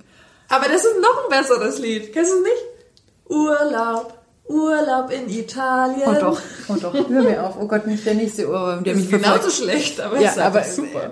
Aber 0.50 0.68
das 0.68 0.84
ist 0.84 0.96
noch 1.02 1.24
ein 1.24 1.30
besseres 1.40 1.80
Lied. 1.80 2.12
Kennst 2.14 2.32
du 2.32 2.38
es 2.38 2.44
nicht? 2.44 3.30
Urlaub, 3.30 4.14
Urlaub 4.48 5.12
in 5.12 5.30
Italien. 5.30 6.04
Oh 6.08 6.20
doch, 6.20 6.42
oh 6.68 6.76
doch, 6.82 6.94
hör 6.94 7.22
mir 7.22 7.46
auf. 7.46 7.56
Oh 7.60 7.68
Gott, 7.68 7.88
nicht 7.88 8.06
der 8.06 8.16
nächste 8.16 8.50
Ohrwurm, 8.50 8.84
der 8.84 8.96
mich 8.96 9.10
genauso 9.10 9.50
verfolgt. 9.50 9.56
schlecht, 9.56 10.02
aber 10.02 10.20
Ja, 10.20 10.32
ist 10.32 10.40
aber 10.40 10.64
super. 10.64 11.12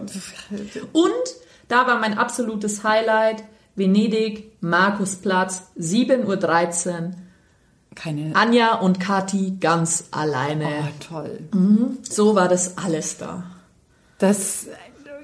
Und 0.92 1.12
da 1.70 1.88
war 1.88 2.00
mein 2.00 2.18
absolutes 2.18 2.84
Highlight 2.84 3.44
Venedig, 3.76 4.52
Markusplatz, 4.62 5.64
7.13 5.80 6.26
Uhr. 6.90 7.12
Keine. 8.02 8.36
Anja 8.36 8.76
und 8.76 9.00
Kati 9.00 9.58
ganz 9.60 10.06
alleine. 10.12 10.66
Oh, 10.66 11.14
toll. 11.14 11.40
So 12.10 12.36
war 12.36 12.48
das 12.48 12.78
alles 12.78 13.18
da. 13.18 13.44
Das, 14.20 14.68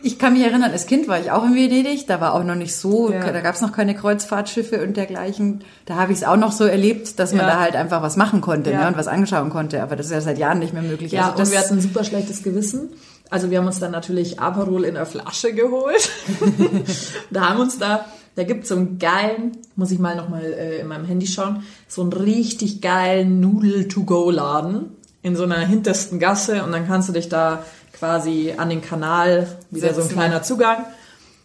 ich 0.03 0.19
kann 0.19 0.33
mich 0.33 0.43
erinnern, 0.43 0.71
als 0.71 0.85
Kind 0.85 1.07
war 1.07 1.19
ich 1.19 1.31
auch 1.31 1.43
in 1.45 1.55
Venedig, 1.55 2.05
da 2.07 2.19
war 2.19 2.33
auch 2.33 2.43
noch 2.43 2.55
nicht 2.55 2.75
so, 2.75 3.11
Ja. 3.11 3.31
da 3.31 3.39
gab 3.41 3.55
es 3.55 3.61
noch 3.61 3.71
keine 3.71 3.95
Kreuzfahrtschiffe 3.95 4.83
und 4.83 4.97
dergleichen. 4.97 5.63
Da 5.85 5.95
habe 5.95 6.11
ich 6.11 6.19
es 6.19 6.23
auch 6.25 6.35
noch 6.37 6.51
so 6.51 6.65
erlebt, 6.65 7.17
dass 7.19 7.31
man 7.31 7.45
Ja. 7.47 7.53
da 7.53 7.59
halt 7.61 7.75
einfach 7.75 8.01
was 8.01 8.17
machen 8.17 8.41
konnte 8.41 8.71
Ja. 8.71 8.81
ne, 8.81 8.87
und 8.89 8.97
was 8.97 9.07
anschauen 9.07 9.49
konnte. 9.49 9.81
Aber 9.81 9.95
das 9.95 10.07
ist 10.07 10.11
ja 10.11 10.21
seit 10.21 10.37
Jahren 10.37 10.59
nicht 10.59 10.73
mehr 10.73 10.83
möglich. 10.83 11.11
Ja, 11.13 11.25
also 11.27 11.37
das, 11.37 11.47
und 11.49 11.53
wir 11.53 11.59
hatten 11.59 11.73
ein 11.75 11.81
super 11.81 12.03
schlechtes 12.03 12.43
Gewissen. 12.43 12.89
Also 13.29 13.49
wir 13.51 13.57
haben 13.59 13.67
uns 13.67 13.79
dann 13.79 13.91
natürlich 13.91 14.39
Aperol 14.39 14.83
in 14.83 14.93
der 14.95 15.05
Flasche 15.05 15.53
geholt. 15.53 16.09
da 17.31 17.49
haben 17.49 17.59
uns 17.59 17.77
da, 17.79 18.05
da 18.35 18.43
gibt's 18.43 18.69
so 18.69 18.75
einen 18.75 18.99
geilen, 18.99 19.53
muss 19.75 19.91
ich 19.91 19.99
mal 19.99 20.15
nochmal 20.15 20.43
äh, 20.43 20.79
in 20.79 20.87
meinem 20.87 21.05
Handy 21.05 21.27
schauen, 21.27 21.63
so 21.87 22.01
einen 22.01 22.13
richtig 22.13 22.81
geilen 22.81 23.39
Nudel-to-go-Laden 23.39 24.91
in 25.21 25.35
so 25.35 25.43
einer 25.43 25.59
hintersten 25.59 26.19
Gasse 26.19 26.63
und 26.63 26.71
dann 26.71 26.87
kannst 26.87 27.09
du 27.09 27.13
dich 27.13 27.29
da 27.29 27.63
quasi 27.93 28.53
an 28.57 28.69
den 28.69 28.81
Kanal, 28.81 29.47
wieder 29.71 29.89
so 29.93 30.01
ein 30.01 30.07
Setzen. 30.07 30.13
kleiner 30.17 30.43
Zugang. 30.43 30.85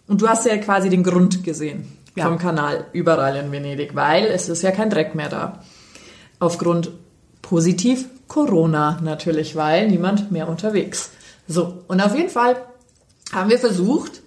Und 0.08 0.20
du 0.20 0.28
hast 0.28 0.44
ja 0.44 0.56
quasi 0.58 0.88
den 0.90 1.04
Grund 1.04 1.44
gesehen 1.44 1.86
Ja. 2.16 2.24
vom 2.26 2.38
Kanal 2.38 2.86
überall 2.92 3.36
in 3.36 3.52
Venedig, 3.52 3.94
weil 3.94 4.24
es 4.26 4.48
ist 4.48 4.62
ja 4.62 4.72
kein 4.72 4.90
Dreck 4.90 5.14
mehr 5.14 5.28
da. 5.28 5.62
Aufgrund 6.40 6.90
Positiv 7.42 8.06
Corona 8.26 8.98
natürlich, 9.02 9.54
weil 9.56 9.88
niemand 9.88 10.30
mehr 10.32 10.48
unterwegs. 10.48 11.10
So, 11.48 11.82
und 11.88 12.00
auf 12.00 12.14
jeden 12.16 12.28
Fall 12.30 12.56
haben 13.32 13.50
wir 13.50 13.58
versucht, 13.58 14.20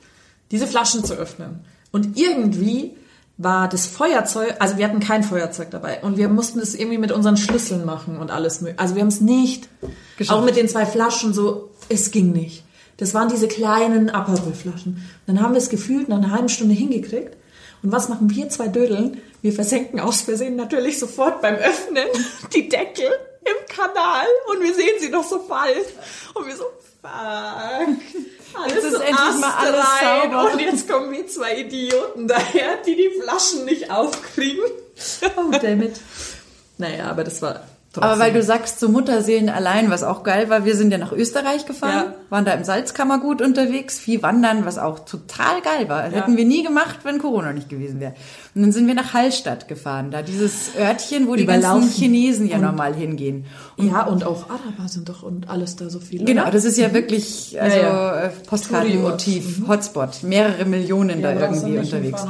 diese 0.52 0.68
Flaschen 0.68 1.04
zu 1.04 1.14
öffnen. 1.14 1.62
Und 1.94 2.18
irgendwie 2.18 2.98
war 3.38 3.70
das 3.70 3.86
Feuerzeug, 3.86 4.56
also 4.60 4.78
wir 4.78 4.86
hatten 4.86 5.00
kein 5.00 5.24
Feuerzeug 5.24 5.70
dabei 5.70 6.02
und 6.02 6.18
wir 6.18 6.28
mussten 6.28 6.60
es 6.60 6.74
irgendwie 6.74 6.98
mit 6.98 7.12
unseren 7.12 7.38
Schlüsseln 7.38 7.86
machen 7.86 8.18
und 8.18 8.32
alles. 8.32 8.66
Also 8.78 8.96
wir 8.96 9.02
haben 9.02 9.10
es 9.10 9.22
nicht, 9.22 9.70
Geschafft. 10.18 10.40
auch 10.40 10.44
mit 10.44 10.56
den 10.56 10.68
zwei 10.68 10.88
Flaschen 10.88 11.34
so, 11.34 11.70
es 11.90 12.10
ging 12.10 12.32
nicht. 12.32 12.64
Das 12.98 13.14
waren 13.14 13.30
diese 13.30 13.48
kleinen 13.48 14.10
Aperol-Flaschen. 14.10 15.08
Dann 15.28 15.40
haben 15.40 15.54
wir 15.54 15.60
es 15.60 15.70
gefühlt 15.70 16.10
nach 16.10 16.18
einer 16.18 16.32
halben 16.32 16.50
Stunde 16.50 16.74
hingekriegt. 16.74 17.38
Und 17.84 17.92
was 17.92 18.10
machen 18.10 18.30
wir 18.30 18.50
zwei 18.50 18.70
Dödeln? 18.70 19.22
Wir 19.42 19.54
versenken 19.54 20.00
aus 20.00 20.22
Versehen 20.22 20.56
natürlich 20.56 20.98
sofort 20.98 21.42
beim 21.42 21.56
Öffnen 21.56 22.08
die 22.56 22.70
Deckel 22.70 23.10
im 23.42 23.76
Kanal 23.76 24.26
und 24.52 24.64
wir 24.64 24.74
sehen 24.74 24.96
sie 25.00 25.10
noch 25.10 25.24
so 25.24 25.40
fallen. 25.40 25.84
Und 26.34 26.48
wir 26.48 26.56
so, 26.56 26.64
fuck. 27.02 27.98
Alles 28.56 28.74
Jetzt 28.76 28.84
ist 28.86 29.02
endlich 29.02 29.42
mal 29.42 29.54
alles 29.58 29.86
sauber. 30.00 30.52
Und 30.52 30.60
jetzt 30.60 30.90
kommen 30.90 31.12
wir 31.12 31.28
zwei 31.28 31.58
Idioten 31.60 32.28
daher, 32.28 32.78
die 32.86 32.96
die 32.96 33.10
Flaschen 33.22 33.66
nicht 33.66 33.90
aufkriegen. 33.90 34.64
Oh, 35.38 35.52
damit. 35.62 36.00
Naja, 36.78 37.10
aber 37.10 37.24
das 37.24 37.42
war. 37.42 37.68
Aber 38.02 38.20
weil 38.20 38.34
du 38.34 38.42
sagst, 38.42 38.80
zu 38.80 38.90
Mutterseelen 38.90 39.50
allein, 39.50 39.92
was 39.92 40.04
auch 40.04 40.24
geil 40.24 40.50
war, 40.50 40.66
wir 40.66 40.76
sind 40.76 40.92
ja 40.92 40.98
nach 40.98 41.12
Österreich 41.12 41.66
gefahren, 41.66 42.06
Ja. 42.08 42.14
waren 42.30 42.46
da 42.46 42.54
im 42.54 42.64
Salzkammergut 42.64 43.42
unterwegs, 43.42 44.00
viel 44.00 44.24
wandern, 44.24 44.66
was 44.66 44.78
auch 44.80 45.00
total 45.00 45.62
geil 45.62 45.90
war. 45.90 46.04
Hätten 46.04 46.36
wir 46.36 46.46
nie 46.46 46.64
gemacht, 46.64 47.00
wenn 47.04 47.20
Corona 47.20 47.54
nicht 47.54 47.70
gewesen 47.70 48.00
wäre. 48.00 48.14
Und 48.56 48.64
dann 48.64 48.72
sind 48.72 48.88
wir 48.88 48.96
nach 48.96 49.14
Hallstatt 49.14 49.68
gefahren, 49.68 50.10
da 50.12 50.22
dieses 50.24 50.76
Örtchen, 50.76 51.28
wo 51.28 51.36
die 51.36 51.46
ganzen 51.46 51.90
Chinesen 51.90 52.48
ja 52.48 52.58
normal 52.58 52.96
hingehen. 52.96 53.46
ja, 53.78 54.04
und 54.04 54.24
auch 54.24 54.50
Araber 54.50 54.88
sind 54.88 55.10
doch 55.10 55.22
und 55.24 55.50
alles 55.50 55.76
da 55.76 55.90
so 55.90 56.00
viele. 56.00 56.26
Genau, 56.26 56.44
oder? 56.44 56.52
das 56.52 56.66
ist 56.66 56.78
ja 56.78 56.94
wirklich 56.94 57.58
also 57.60 57.78
ja. 57.78 58.22
äh, 58.22 58.30
Postkartenmotiv, 58.48 59.68
Hotspot, 59.68 60.24
mehrere 60.24 60.66
Millionen 60.66 61.20
Ja, 61.22 61.34
da 61.34 61.42
irgendwie 61.52 61.78
unterwegs. 61.78 62.26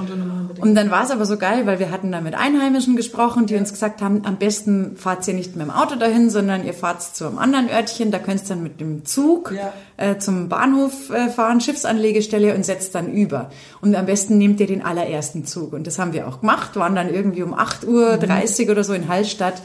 Und 0.64 0.76
dann 0.76 0.90
war 0.90 1.04
es 1.04 1.12
aber 1.12 1.26
so 1.26 1.38
geil, 1.38 1.66
weil 1.66 1.78
wir 1.80 1.92
hatten 1.92 2.12
da 2.12 2.22
mit 2.22 2.36
Einheimischen 2.36 2.96
gesprochen, 2.96 3.46
die 3.46 3.56
uns 3.56 3.72
gesagt 3.72 4.02
haben, 4.02 4.22
am 4.26 4.38
besten 4.38 4.96
fahrt 4.98 5.28
ihr 5.28 5.34
nicht 5.34 5.56
mit 5.56 5.66
dem 5.66 5.72
Auto 5.72 5.96
dahin, 5.96 6.30
sondern 6.30 6.66
ihr 6.66 6.74
fahrt 6.74 7.02
zu 7.02 7.28
einem 7.28 7.38
anderen 7.38 7.70
Örtchen, 7.70 8.12
da 8.12 8.20
könnt 8.20 8.42
ihr 8.42 8.48
dann 8.48 8.64
mit 8.64 8.80
dem 8.80 9.06
Zug 9.06 9.52
Ja. 9.52 9.74
äh, 9.98 10.18
zum 10.18 10.50
Bahnhof 10.50 11.10
äh, 11.10 11.30
fahren, 11.30 11.60
Schiffsanlegestelle 11.62 12.56
und 12.56 12.66
setzt 12.66 12.96
dann 12.96 13.12
über. 13.12 13.52
Und 13.82 13.94
am 13.96 14.06
besten 14.06 14.38
nehmt 14.38 14.60
ihr 14.60 14.68
den 14.68 14.84
allerersten 14.84 15.46
Zug. 15.46 15.74
Und 15.74 15.86
das 15.86 16.00
haben 16.00 16.14
wir 16.14 16.28
auch 16.28 16.40
gemacht, 16.40 16.76
waren 16.78 16.96
dann 16.96 17.14
irgendwie 17.14 17.44
um 17.44 17.54
8.30 17.54 18.66
Uhr 18.66 18.72
oder 18.72 18.84
so 18.84 18.94
in 18.94 19.08
Hallstatt. 19.10 19.62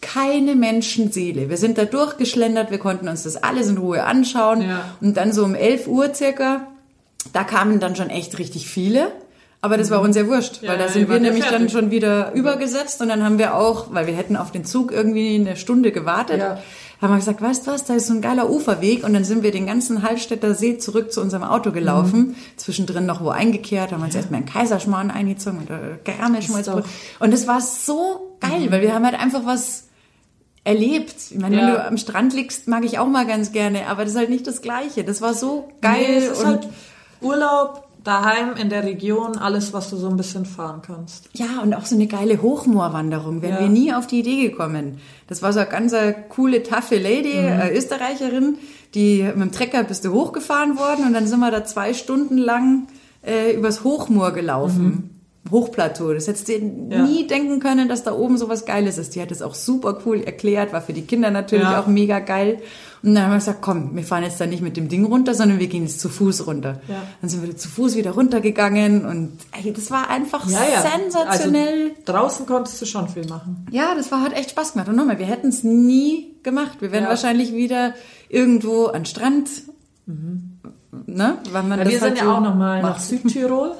Keine 0.00 0.54
Menschenseele. 0.54 1.50
Wir 1.50 1.56
sind 1.56 1.76
da 1.76 1.84
durchgeschlendert, 1.84 2.70
wir 2.70 2.78
konnten 2.78 3.08
uns 3.08 3.24
das 3.24 3.36
alles 3.36 3.68
in 3.68 3.78
Ruhe 3.78 4.04
anschauen. 4.04 4.62
Ja. 4.62 4.94
Und 5.00 5.16
dann 5.16 5.32
so 5.32 5.44
um 5.44 5.54
11 5.54 5.88
Uhr 5.88 6.14
circa, 6.14 6.68
da 7.32 7.44
kamen 7.44 7.80
dann 7.80 7.96
schon 7.96 8.08
echt 8.08 8.38
richtig 8.38 8.68
viele. 8.68 9.10
Aber 9.60 9.76
das 9.76 9.90
war 9.90 10.00
uns 10.00 10.14
ja 10.16 10.26
wurscht, 10.28 10.62
Ja, 10.62 10.70
weil 10.70 10.78
da 10.78 10.88
sind 10.88 11.08
wir 11.08 11.16
ja 11.16 11.20
nämlich 11.22 11.42
dann 11.44 11.52
fertig. 11.54 11.72
schon 11.72 11.90
wieder 11.90 12.32
übergesetzt 12.32 13.00
und 13.02 13.08
dann 13.08 13.24
haben 13.24 13.38
wir 13.38 13.54
auch, 13.56 13.86
weil 13.92 14.06
wir 14.06 14.14
hätten 14.14 14.36
auf 14.36 14.52
den 14.52 14.64
Zug 14.64 14.92
irgendwie 14.92 15.34
eine 15.34 15.56
Stunde 15.56 15.90
gewartet, 15.90 16.38
Ja. 16.38 16.58
haben 17.02 17.10
wir 17.12 17.16
gesagt, 17.16 17.42
weißt 17.42 17.66
du 17.66 17.72
was, 17.72 17.84
da 17.84 17.94
ist 17.94 18.06
so 18.06 18.14
ein 18.14 18.20
geiler 18.20 18.48
Uferweg 18.50 19.02
und 19.04 19.14
dann 19.14 19.24
sind 19.24 19.42
wir 19.42 19.50
den 19.50 19.66
ganzen 19.66 20.04
Hallstätter 20.04 20.54
See 20.54 20.78
zurück 20.78 21.12
zu 21.12 21.20
unserem 21.20 21.42
Auto 21.42 21.72
gelaufen, 21.72 22.18
Mhm. 22.20 22.34
zwischendrin 22.56 23.04
noch 23.04 23.20
wo 23.20 23.30
eingekehrt, 23.30 23.90
haben 23.90 24.02
uns 24.04 24.14
erstmal 24.14 24.40
in 24.42 24.46
Kaiserschmarrn 24.46 25.10
eingezogen 25.10 25.58
und 25.58 25.70
äh, 25.70 25.98
Garmischmalzbrot. 26.04 26.84
doch- 26.84 26.88
Und 27.18 27.32
das 27.32 27.48
war 27.48 27.60
so 27.60 28.36
geil, 28.38 28.70
weil 28.70 28.80
wir 28.82 28.94
haben 28.94 29.04
halt 29.04 29.18
einfach 29.20 29.44
was 29.44 29.88
erlebt. 30.62 31.14
Ich 31.30 31.38
meine, 31.38 31.56
wenn 31.56 31.64
Ja. 31.66 31.74
du 31.74 31.84
am 31.84 31.96
Strand 31.96 32.32
liegst, 32.32 32.68
mag 32.68 32.84
ich 32.84 32.98
auch 33.00 33.08
mal 33.08 33.26
ganz 33.26 33.50
gerne, 33.50 33.86
aber 33.88 34.04
das 34.04 34.12
ist 34.12 34.18
halt 34.18 34.30
nicht 34.30 34.46
das 34.46 34.62
Gleiche. 34.62 35.02
Das 35.02 35.20
war 35.20 35.34
so 35.34 35.68
geil 35.80 36.20
Nee, 36.20 36.28
und 36.28 36.46
halt 36.46 36.68
Urlaub, 37.20 37.87
daheim 38.08 38.56
in 38.60 38.70
der 38.70 38.82
Region, 38.84 39.36
alles, 39.38 39.72
was 39.72 39.90
du 39.90 39.96
so 39.96 40.08
ein 40.08 40.16
bisschen 40.16 40.46
fahren 40.46 40.82
kannst. 40.84 41.28
Ja, 41.34 41.60
und 41.62 41.74
auch 41.74 41.84
so 41.86 41.94
eine 41.94 42.06
geile 42.08 42.40
Hochmoorwanderung. 42.42 43.42
Wären 43.42 43.54
Ja. 43.54 43.60
wir 43.60 43.68
nie 43.68 43.92
auf 43.92 44.06
die 44.06 44.20
Idee 44.20 44.48
gekommen. 44.48 44.98
Das 45.28 45.42
war 45.42 45.52
so 45.52 45.60
eine 45.60 45.68
ganz 45.68 45.92
äh, 45.92 46.14
coole, 46.28 46.62
taffe 46.62 46.96
Lady, 46.98 47.34
Mhm. 47.36 47.60
äh, 47.60 47.76
Österreicherin, 47.76 48.56
die 48.94 49.22
mit 49.22 49.36
dem 49.36 49.52
Trecker 49.52 49.84
bist 49.84 50.04
du 50.04 50.12
hochgefahren 50.12 50.78
worden 50.78 51.06
und 51.06 51.12
dann 51.12 51.26
sind 51.26 51.38
wir 51.40 51.50
da 51.50 51.64
zwei 51.64 51.94
Stunden 51.94 52.38
lang 52.38 52.88
äh, 53.22 53.52
übers 53.54 53.84
Hochmoor 53.84 54.30
gelaufen. 54.32 55.14
Hochplateau. 55.50 56.12
Das 56.12 56.26
hättest 56.28 56.48
du 56.48 56.58
Mhm. 56.58 56.90
Ja. 56.92 57.02
nie 57.04 57.26
denken 57.26 57.58
können, 57.60 57.88
dass 57.88 58.02
da 58.04 58.12
oben 58.12 58.36
so 58.38 58.48
was 58.48 58.64
Geiles 58.66 58.98
ist. 58.98 59.14
Die 59.14 59.22
hat 59.22 59.30
es 59.30 59.40
auch 59.42 59.54
super 59.54 59.98
cool 60.04 60.20
erklärt, 60.22 60.72
war 60.72 60.82
für 60.82 60.92
die 60.92 61.02
Kinder 61.02 61.30
natürlich 61.30 61.64
Ja. 61.64 61.80
auch 61.80 61.86
mega 61.86 62.18
geil. 62.18 62.58
Und 63.02 63.14
dann 63.14 63.24
haben 63.24 63.30
wir 63.32 63.38
gesagt, 63.38 63.62
komm, 63.62 63.94
wir 63.94 64.02
fahren 64.02 64.24
jetzt 64.24 64.40
da 64.40 64.46
nicht 64.46 64.60
mit 64.62 64.76
dem 64.76 64.88
Ding 64.88 65.04
runter, 65.04 65.34
sondern 65.34 65.58
wir 65.60 65.68
gehen 65.68 65.84
jetzt 65.84 66.00
zu 66.00 66.08
Fuß 66.08 66.46
runter. 66.46 66.80
Ja. 66.88 67.02
Dann 67.20 67.30
sind 67.30 67.42
wir 67.46 67.56
zu 67.56 67.68
Fuß 67.68 67.94
wieder 67.94 68.10
runtergegangen 68.10 69.04
und 69.06 69.38
ey, 69.52 69.72
das 69.72 69.90
war 69.90 70.10
einfach 70.10 70.46
sensationell. 70.48 71.90
Also, 71.90 72.02
draußen 72.06 72.46
konntest 72.46 72.80
du 72.82 72.86
schon 72.86 73.08
viel 73.08 73.26
machen. 73.26 73.66
Ja, 73.70 73.94
das 73.94 74.10
war, 74.10 74.22
hat 74.22 74.32
echt 74.32 74.50
Spaß 74.50 74.72
gemacht. 74.72 74.88
Und 74.88 74.96
nochmal, 74.96 75.18
wir 75.18 75.26
hätten 75.26 75.48
es 75.48 75.62
nie 75.62 76.34
gemacht. 76.42 76.78
Wir 76.80 76.90
wären 76.92 77.04
Ja. 77.04 77.10
wahrscheinlich 77.10 77.52
wieder 77.54 77.94
irgendwo 78.28 78.86
an 78.86 79.04
Strand. 79.06 79.48
Ne? 80.06 81.38
Weil 81.52 81.62
man 81.62 81.78
Ja, 81.78 81.84
das 81.84 81.92
wir 81.92 82.00
halt 82.00 82.16
sind 82.16 82.18
so 82.18 82.30
ja 82.30 82.36
auch 82.36 82.40
nochmal 82.40 82.82
nach. 82.82 82.98
Südtirol, 82.98 83.72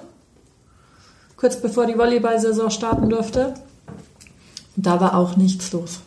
kurz 1.36 1.60
bevor 1.60 1.86
die 1.86 1.96
Volleyball-Saison 1.98 2.70
starten 2.70 3.08
durfte. 3.08 3.54
Und 4.76 4.86
da 4.86 5.00
war 5.00 5.16
auch 5.16 5.36
nichts 5.36 5.72
los. 5.72 6.00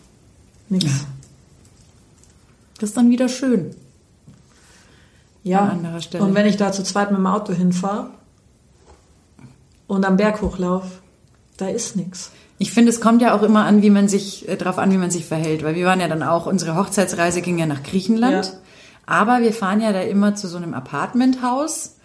Nichts. 0.70 1.06
Das 2.82 2.90
ist 2.90 2.98
dann 2.98 3.12
wieder 3.12 3.30
schön. 3.30 3.76
Ja. 5.44 5.60
An 5.60 5.70
anderer 5.70 6.02
Stelle. 6.02 6.24
Und 6.24 6.34
wenn 6.34 6.48
ich 6.48 6.58
da 6.58 6.72
zu 6.72 6.84
zweit 6.84 7.12
mit 7.12 7.20
dem 7.20 7.28
Auto 7.28 7.54
hinfahre 7.54 8.10
und 9.88 10.04
am 10.04 10.18
Berg 10.18 10.42
hochlauf, 10.42 10.84
da 11.58 11.68
ist 11.68 11.96
nichts. 11.96 12.32
Ich 12.58 12.72
finde, 12.72 12.90
es 12.90 13.00
kommt 13.00 13.22
ja 13.22 13.36
auch 13.36 13.44
immer 13.44 13.66
an, 13.66 13.82
wie 13.84 13.90
man 13.92 14.08
sich, 14.08 14.48
äh, 14.50 14.56
drauf 14.58 14.78
an, 14.80 14.92
wie 14.92 14.98
man 14.98 15.12
sich 15.12 15.26
verhält. 15.26 15.64
Weil 15.64 15.76
wir 15.76 15.86
waren 15.86 16.00
ja 16.00 16.08
dann 16.08 16.24
auch, 16.24 16.48
unsere 16.48 16.76
Hochzeitsreise 16.76 17.42
ging 17.42 17.60
ja 17.60 17.66
nach 17.68 17.84
Griechenland. 17.84 18.46
Ja. 18.48 18.52
Aber 19.06 19.42
wir 19.42 19.54
fahren 19.54 19.82
ja 19.82 19.92
da 19.94 20.02
immer 20.02 20.36
zu 20.36 20.48
so 20.48 20.58
einem 20.58 20.74
Apartmenthaus, 20.74 21.98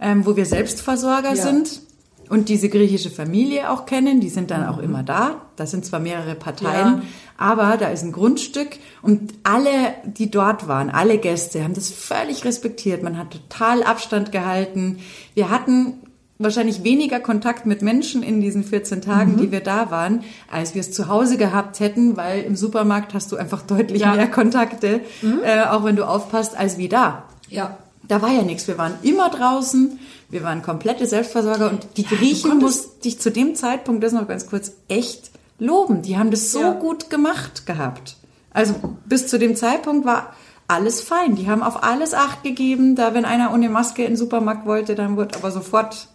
ähm, 0.00 0.26
wo 0.26 0.34
wir 0.36 0.46
Selbstversorger 0.46 1.34
Ja. 1.34 1.42
sind 1.42 1.80
und 2.28 2.48
diese 2.48 2.68
griechische 2.68 3.10
Familie 3.10 3.70
auch 3.70 3.86
kennen. 3.86 4.20
Die 4.20 4.30
sind 4.30 4.50
dann 4.50 4.66
auch 4.66 4.78
immer 4.78 5.02
da. 5.02 5.42
Da 5.56 5.66
sind 5.66 5.84
zwar 5.84 6.00
mehrere 6.00 6.34
Parteien, 6.34 6.96
Ja. 6.96 7.02
Aber 7.38 7.76
da 7.76 7.88
ist 7.88 8.02
ein 8.02 8.12
Grundstück 8.12 8.78
und 9.02 9.34
alle, 9.42 9.94
die 10.04 10.30
dort 10.30 10.68
waren, 10.68 10.90
alle 10.90 11.18
Gäste, 11.18 11.62
haben 11.64 11.74
das 11.74 11.90
völlig 11.90 12.44
respektiert. 12.44 13.02
Man 13.02 13.18
hat 13.18 13.30
total 13.32 13.82
Abstand 13.82 14.32
gehalten. 14.32 14.98
Wir 15.34 15.50
hatten 15.50 15.94
wahrscheinlich 16.38 16.82
weniger 16.82 17.20
Kontakt 17.20 17.64
mit 17.64 17.80
Menschen 17.82 18.22
in 18.24 18.40
diesen 18.40 18.64
14 18.64 19.00
Tagen, 19.02 19.32
Mhm. 19.32 19.36
die 19.38 19.52
wir 19.52 19.60
da 19.60 19.90
waren, 19.90 20.24
als 20.50 20.74
wir 20.74 20.80
es 20.80 20.90
zu 20.92 21.08
Hause 21.08 21.36
gehabt 21.36 21.78
hätten, 21.80 22.16
weil 22.16 22.42
im 22.42 22.56
Supermarkt 22.56 23.14
hast 23.14 23.30
du 23.32 23.36
einfach 23.36 23.62
deutlich 23.62 24.02
Ja. 24.02 24.10
Mhm. 24.10 24.16
mehr 24.16 24.30
Kontakte, 24.30 25.00
äh, 25.44 25.62
auch 25.64 25.84
wenn 25.84 25.96
du 25.96 26.04
aufpasst, 26.06 26.56
als 26.56 26.76
wie 26.76 26.88
da. 26.88 27.24
Ja. 27.48 27.78
Da 28.06 28.20
war 28.20 28.30
ja 28.32 28.42
nichts. 28.42 28.68
Wir 28.68 28.76
waren 28.78 28.94
immer 29.02 29.30
draußen. 29.30 29.98
Wir 30.28 30.42
waren 30.42 30.60
komplette 30.62 31.06
Selbstversorger 31.06 31.70
und 31.70 31.86
die 31.96 32.04
Griechen 32.04 32.50
konntest- 32.50 32.86
musste 32.88 33.08
ich 33.08 33.18
zu 33.20 33.30
dem 33.30 33.54
Zeitpunkt, 33.54 34.02
das 34.04 34.12
noch 34.12 34.26
ganz 34.28 34.46
kurz, 34.46 34.72
echt 34.88 35.30
loben. 35.64 36.02
Die 36.02 36.16
haben 36.18 36.30
das 36.30 36.52
so 36.52 36.60
Ja. 36.60 36.72
gut 36.72 37.10
gemacht 37.10 37.66
gehabt. 37.66 38.16
Also 38.52 38.74
bis 39.06 39.26
zu 39.26 39.38
dem 39.38 39.56
Zeitpunkt 39.56 40.06
war 40.06 40.32
alles 40.68 41.00
fein. 41.00 41.34
Die 41.34 41.48
haben 41.48 41.62
auf 41.62 41.82
alles 41.82 42.14
Acht 42.14 42.42
gegeben. 42.42 42.94
Da, 42.96 43.14
wenn 43.14 43.24
einer 43.24 43.52
ohne 43.52 43.68
Maske 43.68 44.02
in 44.02 44.12
den 44.12 44.16
Supermarkt 44.16 44.66
wollte, 44.66 44.94
dann 44.94 45.16
wurde 45.16 45.36
aber 45.36 45.50
sofort 45.50 46.08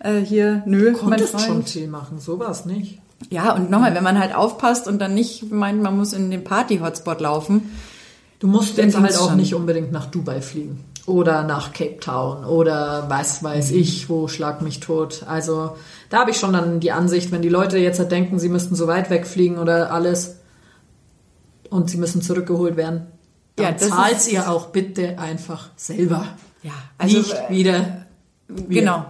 äh, 0.00 0.18
hier, 0.20 0.62
nö, 0.66 0.92
mein 0.92 1.00
Konntest 1.00 1.32
Freund. 1.32 1.44
schon 1.46 1.62
viel 1.64 1.88
machen, 1.88 2.18
sowas 2.18 2.64
nicht. 2.66 2.98
Ja, 3.30 3.54
und 3.54 3.70
nochmal, 3.70 3.94
wenn 3.94 4.04
man 4.04 4.18
halt 4.18 4.34
aufpasst 4.34 4.86
und 4.88 4.98
dann 4.98 5.14
nicht 5.14 5.50
meint, 5.50 5.80
man 5.82 5.96
muss 5.96 6.12
in 6.12 6.30
den 6.30 6.44
Party-Hotspot 6.44 7.20
laufen. 7.20 7.70
Du 8.40 8.46
musst 8.46 8.76
jetzt 8.76 8.98
halt 8.98 9.16
auch 9.16 9.28
schon. 9.28 9.38
nicht 9.38 9.54
unbedingt 9.54 9.92
nach 9.92 10.06
Dubai 10.06 10.42
fliegen. 10.42 10.84
Oder 11.06 11.44
nach 11.44 11.72
Cape 11.72 12.00
Town 12.00 12.44
oder 12.44 13.04
was 13.08 13.40
weiß 13.42 13.70
Mhm. 13.70 13.78
ich, 13.78 14.08
wo 14.08 14.26
schlag 14.26 14.60
mich 14.60 14.80
tot. 14.80 15.22
Also 15.28 15.76
da 16.10 16.18
habe 16.18 16.32
ich 16.32 16.36
schon 16.36 16.52
dann 16.52 16.80
die 16.80 16.90
Ansicht, 16.90 17.30
wenn 17.30 17.42
die 17.42 17.48
Leute 17.48 17.78
jetzt 17.78 18.00
halt 18.00 18.10
denken, 18.10 18.40
sie 18.40 18.48
müssten 18.48 18.74
so 18.74 18.88
weit 18.88 19.08
wegfliegen 19.08 19.58
oder 19.58 19.92
alles 19.92 20.36
und 21.70 21.90
sie 21.90 21.96
müssen 21.98 22.22
zurückgeholt 22.22 22.76
werden, 22.76 23.06
dann 23.56 23.66
Ja, 23.66 23.72
das 23.72 23.88
zahlt 23.88 24.26
ihr 24.32 24.50
auch 24.50 24.66
bitte 24.66 25.18
einfach 25.18 25.68
selber. 25.76 26.26
Ja, 26.62 26.72
also 26.98 27.18
nicht 27.18 27.32
äh, 27.32 27.50
wieder. 27.50 28.06
wir. 28.48 28.80
genau. 28.80 29.04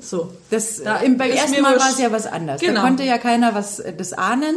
So. 0.00 0.30
Das, 0.50 0.82
Da 0.82 0.98
im, 0.98 1.16
beim 1.16 1.30
ersten 1.30 1.60
Mal 1.62 1.76
war 1.78 1.90
es 1.90 1.98
ja 1.98 2.12
was 2.12 2.26
anderes. 2.26 2.60
Genau. 2.60 2.74
Da 2.74 2.86
konnte 2.86 3.02
ja 3.04 3.18
keiner 3.18 3.54
was 3.54 3.80
äh, 3.80 3.94
das 3.96 4.12
ahnen. 4.12 4.56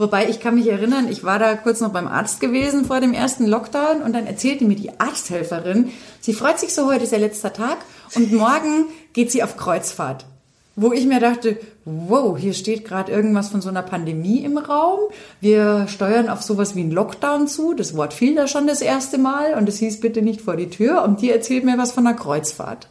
Wobei 0.00 0.30
ich 0.30 0.40
kann 0.40 0.54
mich 0.54 0.66
erinnern, 0.66 1.08
ich 1.10 1.24
war 1.24 1.38
da 1.38 1.54
kurz 1.56 1.82
noch 1.82 1.92
beim 1.92 2.08
Arzt 2.08 2.40
gewesen 2.40 2.86
vor 2.86 3.02
dem 3.02 3.12
ersten 3.12 3.44
Lockdown 3.46 4.00
und 4.00 4.14
dann 4.14 4.26
erzählte 4.26 4.64
mir 4.64 4.74
die 4.74 4.98
Arzthelferin, 4.98 5.90
sie 6.22 6.32
freut 6.32 6.58
sich 6.58 6.72
so, 6.72 6.86
heute 6.86 7.04
ist 7.04 7.12
ihr 7.12 7.18
letzter 7.18 7.52
Tag 7.52 7.76
und 8.14 8.32
morgen 8.32 8.86
geht 9.12 9.30
sie 9.30 9.42
auf 9.42 9.58
Kreuzfahrt. 9.58 10.24
wo 10.74 10.94
ich 10.94 11.04
mir 11.04 11.20
dachte, 11.20 11.58
wow, 11.84 12.38
hier 12.38 12.54
steht 12.54 12.86
gerade 12.86 13.12
irgendwas 13.12 13.50
von 13.50 13.60
so 13.60 13.68
einer 13.68 13.82
Pandemie 13.82 14.42
im 14.42 14.56
Raum. 14.56 15.00
Wir 15.38 15.86
steuern 15.88 16.30
auf 16.30 16.40
sowas 16.40 16.74
wie 16.74 16.80
einen 16.80 16.92
Lockdown 16.92 17.48
zu. 17.48 17.74
Das 17.74 17.94
Wort 17.94 18.14
fiel 18.14 18.34
da 18.34 18.48
schon 18.48 18.66
das 18.66 18.80
erste 18.80 19.18
Mal 19.18 19.52
und 19.52 19.68
es 19.68 19.76
hieß 19.76 20.00
bitte 20.00 20.22
nicht 20.22 20.40
vor 20.40 20.56
die 20.56 20.70
Tür. 20.70 21.02
Und 21.02 21.20
die 21.20 21.30
erzählt 21.30 21.64
mir 21.64 21.76
was 21.76 21.92
von 21.92 22.06
einer 22.06 22.16
Kreuzfahrt. 22.16 22.88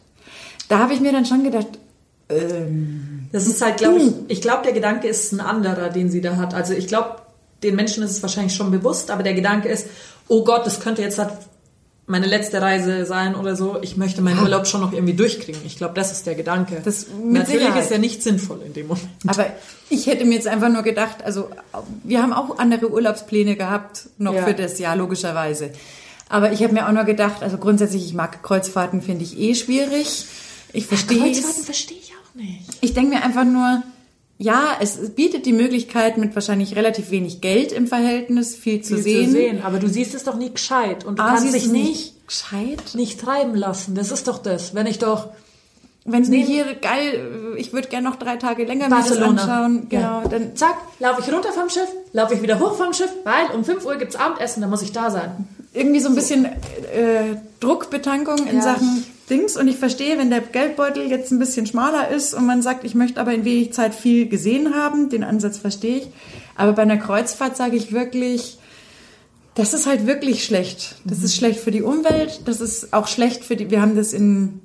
Da 0.68 0.78
habe 0.78 0.94
ich 0.94 1.00
mir 1.00 1.10
dann 1.10 1.26
schon 1.26 1.42
gedacht, 1.42 1.79
ähm, 2.30 3.28
Das 3.32 3.46
ist 3.46 3.62
halt, 3.62 3.78
glaube 3.78 3.98
ich, 4.00 4.12
ich 4.28 4.40
glaube, 4.40 4.62
der 4.64 4.72
Gedanke 4.72 5.08
ist 5.08 5.32
ein 5.32 5.40
anderer, 5.40 5.88
den 5.90 6.10
sie 6.10 6.20
da 6.20 6.36
hat. 6.36 6.54
Also 6.54 6.72
ich 6.72 6.86
glaube, 6.88 7.16
den 7.62 7.76
Menschen 7.76 8.02
ist 8.02 8.10
es 8.12 8.22
wahrscheinlich 8.22 8.54
schon 8.54 8.70
bewusst, 8.70 9.10
aber 9.10 9.22
der 9.22 9.34
Gedanke 9.34 9.68
ist, 9.68 9.86
oh 10.28 10.44
Gott, 10.44 10.66
das 10.66 10.80
könnte 10.80 11.02
jetzt 11.02 11.18
halt 11.18 11.30
meine 12.06 12.26
letzte 12.26 12.60
Reise 12.60 13.04
sein 13.06 13.36
oder 13.36 13.54
so. 13.54 13.76
Ich 13.82 13.96
möchte 13.96 14.20
meinen 14.20 14.40
Urlaub 14.40 14.66
schon 14.66 14.80
noch 14.80 14.92
irgendwie 14.92 15.12
durchkriegen. 15.14 15.60
Ich 15.64 15.76
glaube, 15.76 15.94
das 15.94 16.10
ist 16.10 16.26
der 16.26 16.34
Gedanke. 16.34 16.80
Das- 16.84 17.06
Natürlich 17.22 17.60
Sicherheit. 17.60 17.84
ist 17.84 17.92
er 17.92 17.98
nicht 17.98 18.20
sinnvoll 18.22 18.60
in 18.66 18.72
dem 18.72 18.88
Moment. 18.88 19.06
aber 19.28 19.46
ich 19.90 20.06
hätte 20.08 20.24
mir 20.24 20.34
jetzt 20.34 20.48
einfach 20.48 20.70
nur 20.70 20.82
gedacht, 20.82 21.18
also 21.24 21.48
wir 22.02 22.20
haben 22.22 22.32
auch 22.32 22.58
andere 22.58 22.90
Urlaubspläne 22.90 23.54
gehabt, 23.54 24.08
noch 24.18 24.34
Ja. 24.34 24.44
für 24.44 24.54
das 24.54 24.78
Jahr 24.80 24.96
logischerweise. 24.96 25.70
Aber 26.28 26.50
ich 26.52 26.62
habe 26.64 26.72
mir 26.72 26.88
auch 26.88 26.92
nur 26.92 27.04
gedacht, 27.04 27.42
also 27.42 27.58
grundsätzlich, 27.58 28.04
ich 28.06 28.14
mag 28.14 28.42
Kreuzfahrten, 28.42 29.02
finde 29.02 29.22
ich 29.24 29.38
eh 29.38 29.54
schwierig. 29.54 30.24
Ich 30.72 30.86
verstehe 30.86 31.30
es. 31.30 31.40
verstehe 31.64 31.98
ich 31.98 32.12
auch 32.12 32.34
nicht. 32.34 32.60
Ich 32.80 32.94
denke 32.94 33.14
mir 33.16 33.22
einfach 33.24 33.44
nur, 33.44 33.82
ja, 34.38 34.76
es 34.80 35.10
bietet 35.10 35.44
die 35.46 35.52
Möglichkeit, 35.52 36.16
mit 36.16 36.34
wahrscheinlich 36.34 36.76
relativ 36.76 37.10
wenig 37.10 37.40
Geld 37.40 37.72
im 37.72 37.86
Verhältnis 37.86 38.56
viel 38.56 38.80
zu 38.80 38.94
Viel 38.94 39.02
sehen. 39.02 39.24
Zu 39.26 39.32
sehen. 39.32 39.62
Aber 39.62 39.78
du 39.78 39.88
siehst 39.88 40.14
es 40.14 40.24
doch 40.24 40.36
nie 40.36 40.50
gescheit 40.50 41.04
und 41.04 41.18
du 41.18 41.22
Ah, 41.22 41.34
kannst 41.34 41.54
dich 41.54 41.66
nicht, 41.66 42.26
gescheit. 42.26 42.82
nicht 42.94 43.20
treiben 43.20 43.54
lassen. 43.54 43.94
Das 43.94 44.10
ist 44.10 44.28
doch 44.28 44.38
das. 44.38 44.74
Wenn 44.74 44.86
ich 44.86 44.98
doch 44.98 45.28
Wenn 46.06 46.22
es 46.22 46.28
mir 46.30 46.42
hier 46.42 46.64
geil, 46.76 47.54
ich 47.58 47.74
würde 47.74 47.88
gerne 47.88 48.08
noch 48.08 48.16
drei 48.16 48.36
Tage 48.36 48.64
länger 48.64 48.88
mir 48.88 48.96
das 48.96 49.08
Barcelona 49.10 49.42
anschauen. 49.42 49.88
Genau, 49.90 50.22
ja. 50.22 50.28
dann 50.28 50.56
zack, 50.56 50.76
laufe 50.98 51.20
ich 51.20 51.30
runter 51.32 51.52
vom 51.52 51.68
Schiff, 51.68 51.88
laufe 52.14 52.32
ich 52.34 52.40
wieder 52.40 52.58
hoch 52.58 52.74
vom 52.76 52.94
Schiff, 52.94 53.10
weil 53.24 53.54
um 53.54 53.62
5 53.64 53.84
Uhr 53.84 53.96
gibt's 53.96 54.16
Abendessen, 54.16 54.62
da 54.62 54.66
muss 54.68 54.80
ich 54.80 54.92
da 54.92 55.10
sein. 55.10 55.46
irgendwie 55.74 56.00
so 56.00 56.08
ein 56.08 56.14
bisschen 56.14 56.46
äh, 56.46 57.36
Druckbetankung 57.60 58.46
in 58.46 58.56
Ja. 58.56 58.62
Sachen 58.62 59.04
Dings. 59.30 59.56
Und 59.56 59.68
ich 59.68 59.76
verstehe, 59.76 60.18
wenn 60.18 60.30
der 60.30 60.40
Geldbeutel 60.40 61.08
jetzt 61.08 61.30
ein 61.30 61.38
bisschen 61.38 61.66
schmaler 61.66 62.08
ist 62.08 62.34
und 62.34 62.46
man 62.46 62.62
sagt, 62.62 62.84
ich 62.84 62.94
möchte 62.94 63.20
aber 63.20 63.32
in 63.32 63.44
wenig 63.44 63.72
Zeit 63.72 63.94
viel 63.94 64.28
gesehen 64.28 64.74
haben, 64.74 65.08
den 65.08 65.24
Ansatz 65.24 65.58
verstehe 65.58 65.98
ich. 65.98 66.08
Aber 66.56 66.72
bei 66.72 66.82
einer 66.82 66.98
Kreuzfahrt 66.98 67.56
sage 67.56 67.76
ich 67.76 67.92
wirklich, 67.92 68.58
das 69.54 69.74
ist 69.74 69.86
halt 69.86 70.06
wirklich 70.06 70.44
schlecht. 70.44 70.96
Das 71.04 71.22
ist 71.22 71.36
schlecht 71.36 71.60
für 71.60 71.70
die 71.70 71.82
Umwelt, 71.82 72.42
das 72.46 72.60
ist 72.60 72.92
auch 72.92 73.06
schlecht 73.06 73.44
für 73.44 73.56
die, 73.56 73.70
wir 73.70 73.80
haben 73.80 73.96
das 73.96 74.12
in 74.12 74.60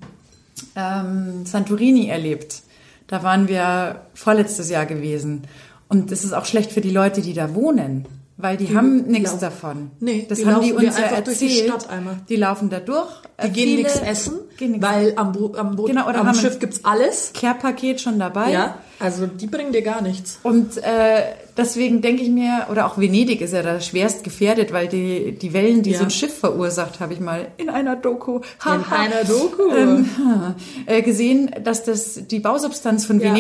ähm, 0.75 1.45
Santorini 1.45 2.08
erlebt. 2.08 2.62
Da 3.08 3.23
waren 3.23 3.47
wir 3.47 4.08
vorletztes 4.13 4.69
Jahr 4.69 4.86
gewesen. 4.86 5.43
Und 5.88 6.12
das 6.12 6.23
ist 6.23 6.34
auch 6.34 6.45
schlecht 6.45 6.71
für 6.71 6.82
die 6.82 6.91
Leute, 6.91 7.21
die 7.21 7.34
da 7.34 7.54
wohnen. 7.54 8.08
Weil 8.38 8.58
die, 8.58 8.76
haben 8.76 9.04
nichts 9.04 9.38
davon. 9.39 9.91
Nee, 10.02 10.26
das 10.28 10.39
die 10.39 10.45
haben 10.45 10.62
die 10.62 10.74
uns 10.74 10.84
ja 10.84 10.89
einfach 11.06 11.17
erzählt. 11.19 11.28
durch 11.28 11.38
die 11.38 11.50
Stadt 11.69 11.89
einmal. 11.89 12.17
Die 12.28 12.36
laufen 12.36 12.69
da 12.69 12.82
durch. 12.82 13.08
Die 13.41 13.50
gehen 13.50 13.78
nichts 13.78 13.98
essen, 14.02 14.39
gehen 14.58 14.74
nix 14.74 14.84
weil 14.86 15.13
am, 15.15 15.32
Bo 15.32 15.54
am, 15.56 15.76
Boot, 15.78 15.88
Genau, 15.88 16.08
oder 16.10 16.19
am 16.19 16.34
Schiff 16.34 16.60
gibt's 16.60 16.84
alles. 16.84 17.32
Care-Paket 17.34 18.02
schon 18.02 18.19
dabei. 18.19 18.52
Ja, 18.52 18.78
also 19.00 19.26
die 19.28 19.48
bringen 19.48 19.71
dir 19.71 19.82
gar 19.84 20.02
nichts. 20.02 20.39
Und 20.43 20.76
äh, 20.78 21.21
deswegen 21.56 22.02
denke 22.02 22.24
ich 22.24 22.30
mir, 22.30 22.67
oder 22.69 22.88
auch 22.88 22.98
Venedig 22.98 23.39
ist 23.39 23.54
ja 23.54 23.63
da 23.63 23.80
schwerst 23.80 24.26
gefährdet, 24.26 24.74
weil 24.74 24.89
die, 24.89 25.38
die 25.38 25.54
Wellen, 25.54 25.82
die 25.82 25.91
Ja. 25.91 26.00
so 26.00 26.04
ein 26.04 26.12
Schiff 26.12 26.38
verursacht, 26.38 27.00
habe 27.00 27.13
ich 27.13 27.21
mal 27.21 27.48
in 27.56 27.69
einer 27.69 27.95
Doku, 27.95 28.41
In 28.65 28.84
einer 28.91 29.24
Doku. 29.26 29.69
ähm, 29.74 30.10
äh, 30.88 31.02
gesehen, 31.02 31.52
dass 31.63 31.84
das 31.86 32.19
die 32.30 32.39
Bausubstanz 32.39 33.06
von 33.06 33.21
Ja. 33.21 33.32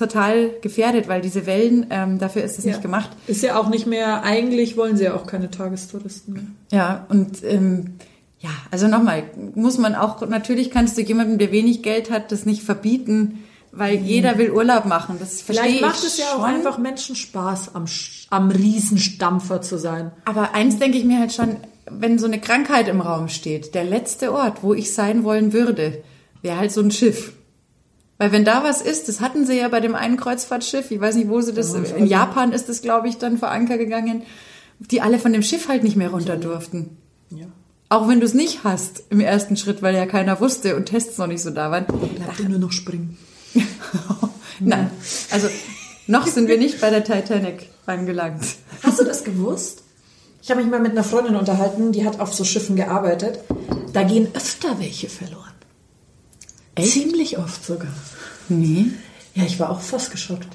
Total 0.00 0.50
gefährdet, 0.62 1.08
weil 1.08 1.20
diese 1.20 1.44
Wellen, 1.44 1.86
ähm, 1.90 2.18
dafür 2.18 2.42
ist 2.42 2.58
es 2.58 2.64
Ja. 2.64 2.70
nicht 2.72 2.82
gemacht. 2.82 3.10
Ist 3.26 3.42
ja 3.42 3.58
auch 3.60 3.68
nicht 3.68 3.86
mehr, 3.86 4.22
eigentlich 4.24 4.76
wollen 4.78 4.96
sie 4.96 5.04
ja 5.04 5.14
auch 5.14 5.26
keine 5.26 5.50
Tagestouristen 5.50 6.32
mehr. 6.34 6.42
Ja, 6.72 7.06
und 7.10 7.44
ähm, 7.44 7.96
ja, 8.40 8.48
also 8.70 8.88
nochmal, 8.88 9.24
muss 9.54 9.76
man 9.76 9.94
auch, 9.94 10.26
natürlich 10.26 10.70
kannst 10.70 10.96
du 10.96 11.02
jemandem, 11.02 11.36
der 11.38 11.52
wenig 11.52 11.82
Geld 11.82 12.10
hat, 12.10 12.32
das 12.32 12.46
nicht 12.46 12.62
verbieten, 12.62 13.44
weil 13.72 13.96
jeder 13.96 14.38
will 14.38 14.50
Urlaub 14.50 14.86
machen. 14.86 15.16
Das 15.20 15.42
verstehe 15.42 15.66
Vielleicht 15.66 15.76
ich 15.76 15.82
macht 15.82 16.02
es 16.04 16.16
ja 16.18 16.24
auch 16.34 16.42
einfach 16.42 16.78
Menschen 16.78 17.14
Spaß, 17.14 17.74
am, 17.74 17.84
am 18.30 18.50
Riesenstampfer 18.50 19.60
zu 19.60 19.78
sein. 19.78 20.10
Aber 20.24 20.54
eins 20.54 20.78
denke 20.78 20.96
ich 20.96 21.04
mir 21.04 21.18
halt 21.20 21.32
schon, 21.34 21.56
wenn 21.90 22.18
so 22.18 22.26
eine 22.26 22.40
Krankheit 22.40 22.88
im 22.88 23.00
Raum 23.02 23.28
steht, 23.28 23.74
der 23.74 23.84
letzte 23.84 24.32
Ort, 24.32 24.62
wo 24.62 24.72
ich 24.72 24.94
sein 24.94 25.24
wollen 25.24 25.52
würde, 25.52 26.02
wäre 26.42 26.56
halt 26.56 26.72
so 26.72 26.80
ein 26.80 26.90
Schiff. 26.90 27.34
Weil 28.20 28.32
wenn 28.32 28.44
da 28.44 28.62
was 28.62 28.82
ist, 28.82 29.08
das 29.08 29.22
hatten 29.22 29.46
sie 29.46 29.56
ja 29.56 29.68
bei 29.68 29.80
dem 29.80 29.94
einen 29.94 30.18
Kreuzfahrtschiff, 30.18 30.90
ich 30.90 31.00
weiß 31.00 31.14
nicht, 31.14 31.30
wo 31.30 31.40
sie 31.40 31.54
das, 31.54 31.72
in 31.72 32.04
Japan 32.04 32.52
ist 32.52 32.68
es, 32.68 32.82
glaube 32.82 33.08
ich, 33.08 33.16
dann 33.16 33.38
vor 33.38 33.50
Anker 33.50 33.78
gegangen, 33.78 34.24
die 34.78 35.00
alle 35.00 35.18
von 35.18 35.32
dem 35.32 35.42
Schiff 35.42 35.68
halt 35.68 35.82
nicht 35.84 35.96
mehr 35.96 36.10
runter 36.10 36.36
durften. 36.36 36.98
Ja. 37.30 37.46
Auch 37.88 38.08
wenn 38.08 38.20
du 38.20 38.26
es 38.26 38.34
nicht 38.34 38.62
hast 38.62 39.04
im 39.08 39.20
ersten 39.20 39.56
Schritt, 39.56 39.80
weil 39.80 39.94
ja 39.94 40.04
keiner 40.04 40.38
wusste 40.38 40.76
und 40.76 40.84
Tests 40.84 41.16
noch 41.16 41.28
nicht 41.28 41.40
so 41.40 41.48
da 41.48 41.70
waren. 41.70 41.86
Bleibt 41.86 42.46
nur 42.46 42.58
noch 42.58 42.72
springen. 42.72 43.16
Nein, 44.60 44.90
also 45.30 45.48
noch 46.06 46.26
sind 46.26 46.46
wir 46.46 46.58
nicht 46.58 46.78
bei 46.82 46.90
der 46.90 47.02
Titanic 47.02 47.70
angelangt. 47.86 48.44
Hast 48.82 49.00
du 49.00 49.04
das 49.04 49.24
gewusst? 49.24 49.82
Ich 50.42 50.50
habe 50.50 50.60
mich 50.60 50.70
mal 50.70 50.80
mit 50.80 50.92
einer 50.92 51.04
Freundin 51.04 51.36
unterhalten, 51.36 51.92
die 51.92 52.04
hat 52.04 52.20
auf 52.20 52.34
so 52.34 52.44
Schiffen 52.44 52.76
gearbeitet. 52.76 53.38
Da 53.94 54.02
gehen 54.02 54.28
öfter 54.34 54.78
welche 54.78 55.08
verloren. 55.08 55.49
Ziemlich 56.86 57.38
oft 57.38 57.64
sogar. 57.64 57.92
Nee. 58.48 58.86
Ja, 59.34 59.44
ich 59.44 59.58
war 59.60 59.70
auch 59.70 59.80
fast 59.80 60.10
geschockt. 60.10 60.48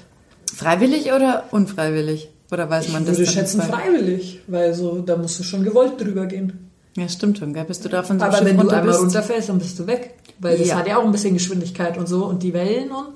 Freiwillig 0.54 1.12
oder 1.12 1.44
unfreiwillig? 1.50 2.28
Oder 2.50 2.70
weiß 2.70 2.88
man 2.90 3.02
Ich 3.02 3.08
das 3.08 3.18
würde 3.18 3.24
dann 3.26 3.34
schätzen 3.34 3.62
freiwillig, 3.62 4.40
weil 4.46 4.72
so, 4.74 5.00
da 5.00 5.16
musst 5.16 5.38
du 5.38 5.42
schon 5.42 5.64
gewollt 5.64 6.00
drüber 6.00 6.26
gehen. 6.26 6.70
Ja, 6.96 7.08
stimmt 7.08 7.38
schon, 7.38 7.52
gell? 7.52 7.64
Bist 7.64 7.84
du 7.84 7.88
da 7.88 8.02
von 8.02 8.18
so 8.18 8.24
Aber 8.24 8.36
Schiff 8.38 8.46
wenn 8.46 8.56
du 8.56 8.68
einmal 8.68 8.82
bist? 8.82 9.00
runterfällst, 9.00 9.48
dann 9.48 9.58
bist 9.58 9.78
du 9.78 9.86
weg. 9.86 10.14
Weil 10.38 10.56
das 10.58 10.68
Ja. 10.68 10.76
hat 10.76 10.86
ja 10.86 10.96
auch 10.98 11.04
ein 11.04 11.12
bisschen 11.12 11.34
Geschwindigkeit 11.34 11.98
und 11.98 12.06
so 12.08 12.24
und 12.26 12.42
die 12.42 12.52
Wellen 12.54 12.90
und. 12.90 13.08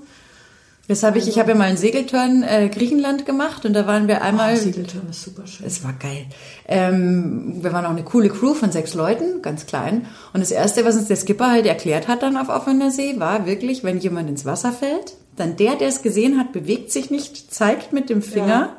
Das 0.91 1.05
habe 1.05 1.19
ich, 1.19 1.29
ich 1.29 1.39
habe 1.39 1.53
ja 1.53 1.57
mal 1.57 1.69
einen 1.69 1.77
Segelturn 1.77 2.43
äh, 2.43 2.69
Griechenland 2.69 3.25
gemacht 3.25 3.65
und 3.65 3.75
da 3.75 3.87
waren 3.87 4.09
wir 4.09 4.23
einmal. 4.23 4.55
Oh, 4.55 4.57
Segelturm 4.57 5.09
ist 5.09 5.23
super 5.23 5.47
schön. 5.47 5.65
es 5.65 5.85
war 5.85 5.93
geil. 5.93 6.27
Ähm, 6.67 7.59
wir 7.63 7.73
waren 7.73 7.87
auch 7.87 7.91
eine 7.91 8.03
coole 8.03 8.29
Crew 8.29 8.55
von 8.55 8.73
sechs 8.73 8.95
Leuten, 8.95 9.41
ganz 9.41 9.67
klein. 9.67 10.07
Und 10.33 10.41
das 10.41 10.51
erste, 10.51 10.85
was 10.85 10.97
uns 10.97 11.07
der 11.07 11.15
Skipper 11.15 11.49
halt 11.49 11.67
erklärt 11.67 12.09
hat 12.09 12.25
dann 12.25 12.37
auf 12.37 12.49
offener 12.49 12.91
See, 12.91 13.21
war 13.21 13.47
wirklich, 13.47 13.85
wenn 13.85 13.99
jemand 14.01 14.29
ins 14.29 14.45
Wasser 14.45 14.73
fällt, 14.73 15.15
dann 15.37 15.57
der, 15.57 15.77
der 15.77 15.87
es 15.87 16.03
gesehen 16.03 16.39
hat, 16.41 16.51
bewegt 16.53 16.91
sich 16.91 17.09
nicht, 17.09 17.55
zeigt 17.55 17.93
mit 17.93 18.11
dem 18.11 18.21
Finger 18.21 18.49
Ja. 18.49 18.77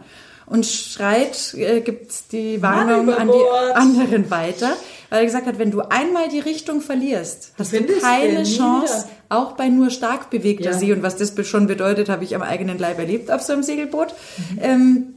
und 0.47 0.65
schreit, 0.65 1.53
äh, 1.53 1.79
gibt 1.79 2.33
die 2.33 2.61
Warnung 2.61 3.09
an 3.13 3.29
die 3.29 3.73
anderen 3.73 4.29
weiter. 4.29 4.73
Weil 5.11 5.19
er 5.19 5.25
gesagt 5.25 5.45
hat, 5.45 5.59
wenn 5.59 5.71
du 5.71 5.81
einmal 5.81 6.29
die 6.29 6.39
Richtung 6.39 6.79
verlierst, 6.79 7.51
hast 7.59 7.73
du 7.73 7.83
keine 7.99 8.43
Chance, 8.43 9.07
auch 9.27 9.51
bei 9.57 9.67
nur 9.67 9.89
stark 9.89 10.29
bewegter 10.29 10.71
Ja. 10.71 10.73
See. 10.73 10.93
Und 10.93 11.03
was 11.03 11.17
das 11.17 11.33
schon 11.45 11.67
bedeutet, 11.67 12.07
habe 12.07 12.23
ich 12.23 12.33
am 12.33 12.41
eigenen 12.41 12.77
Leib 12.79 12.97
erlebt 12.97 13.29
auf 13.29 13.41
so 13.41 13.51
einem 13.51 13.61
Segelboot. 13.61 14.13
Ähm, 14.61 15.15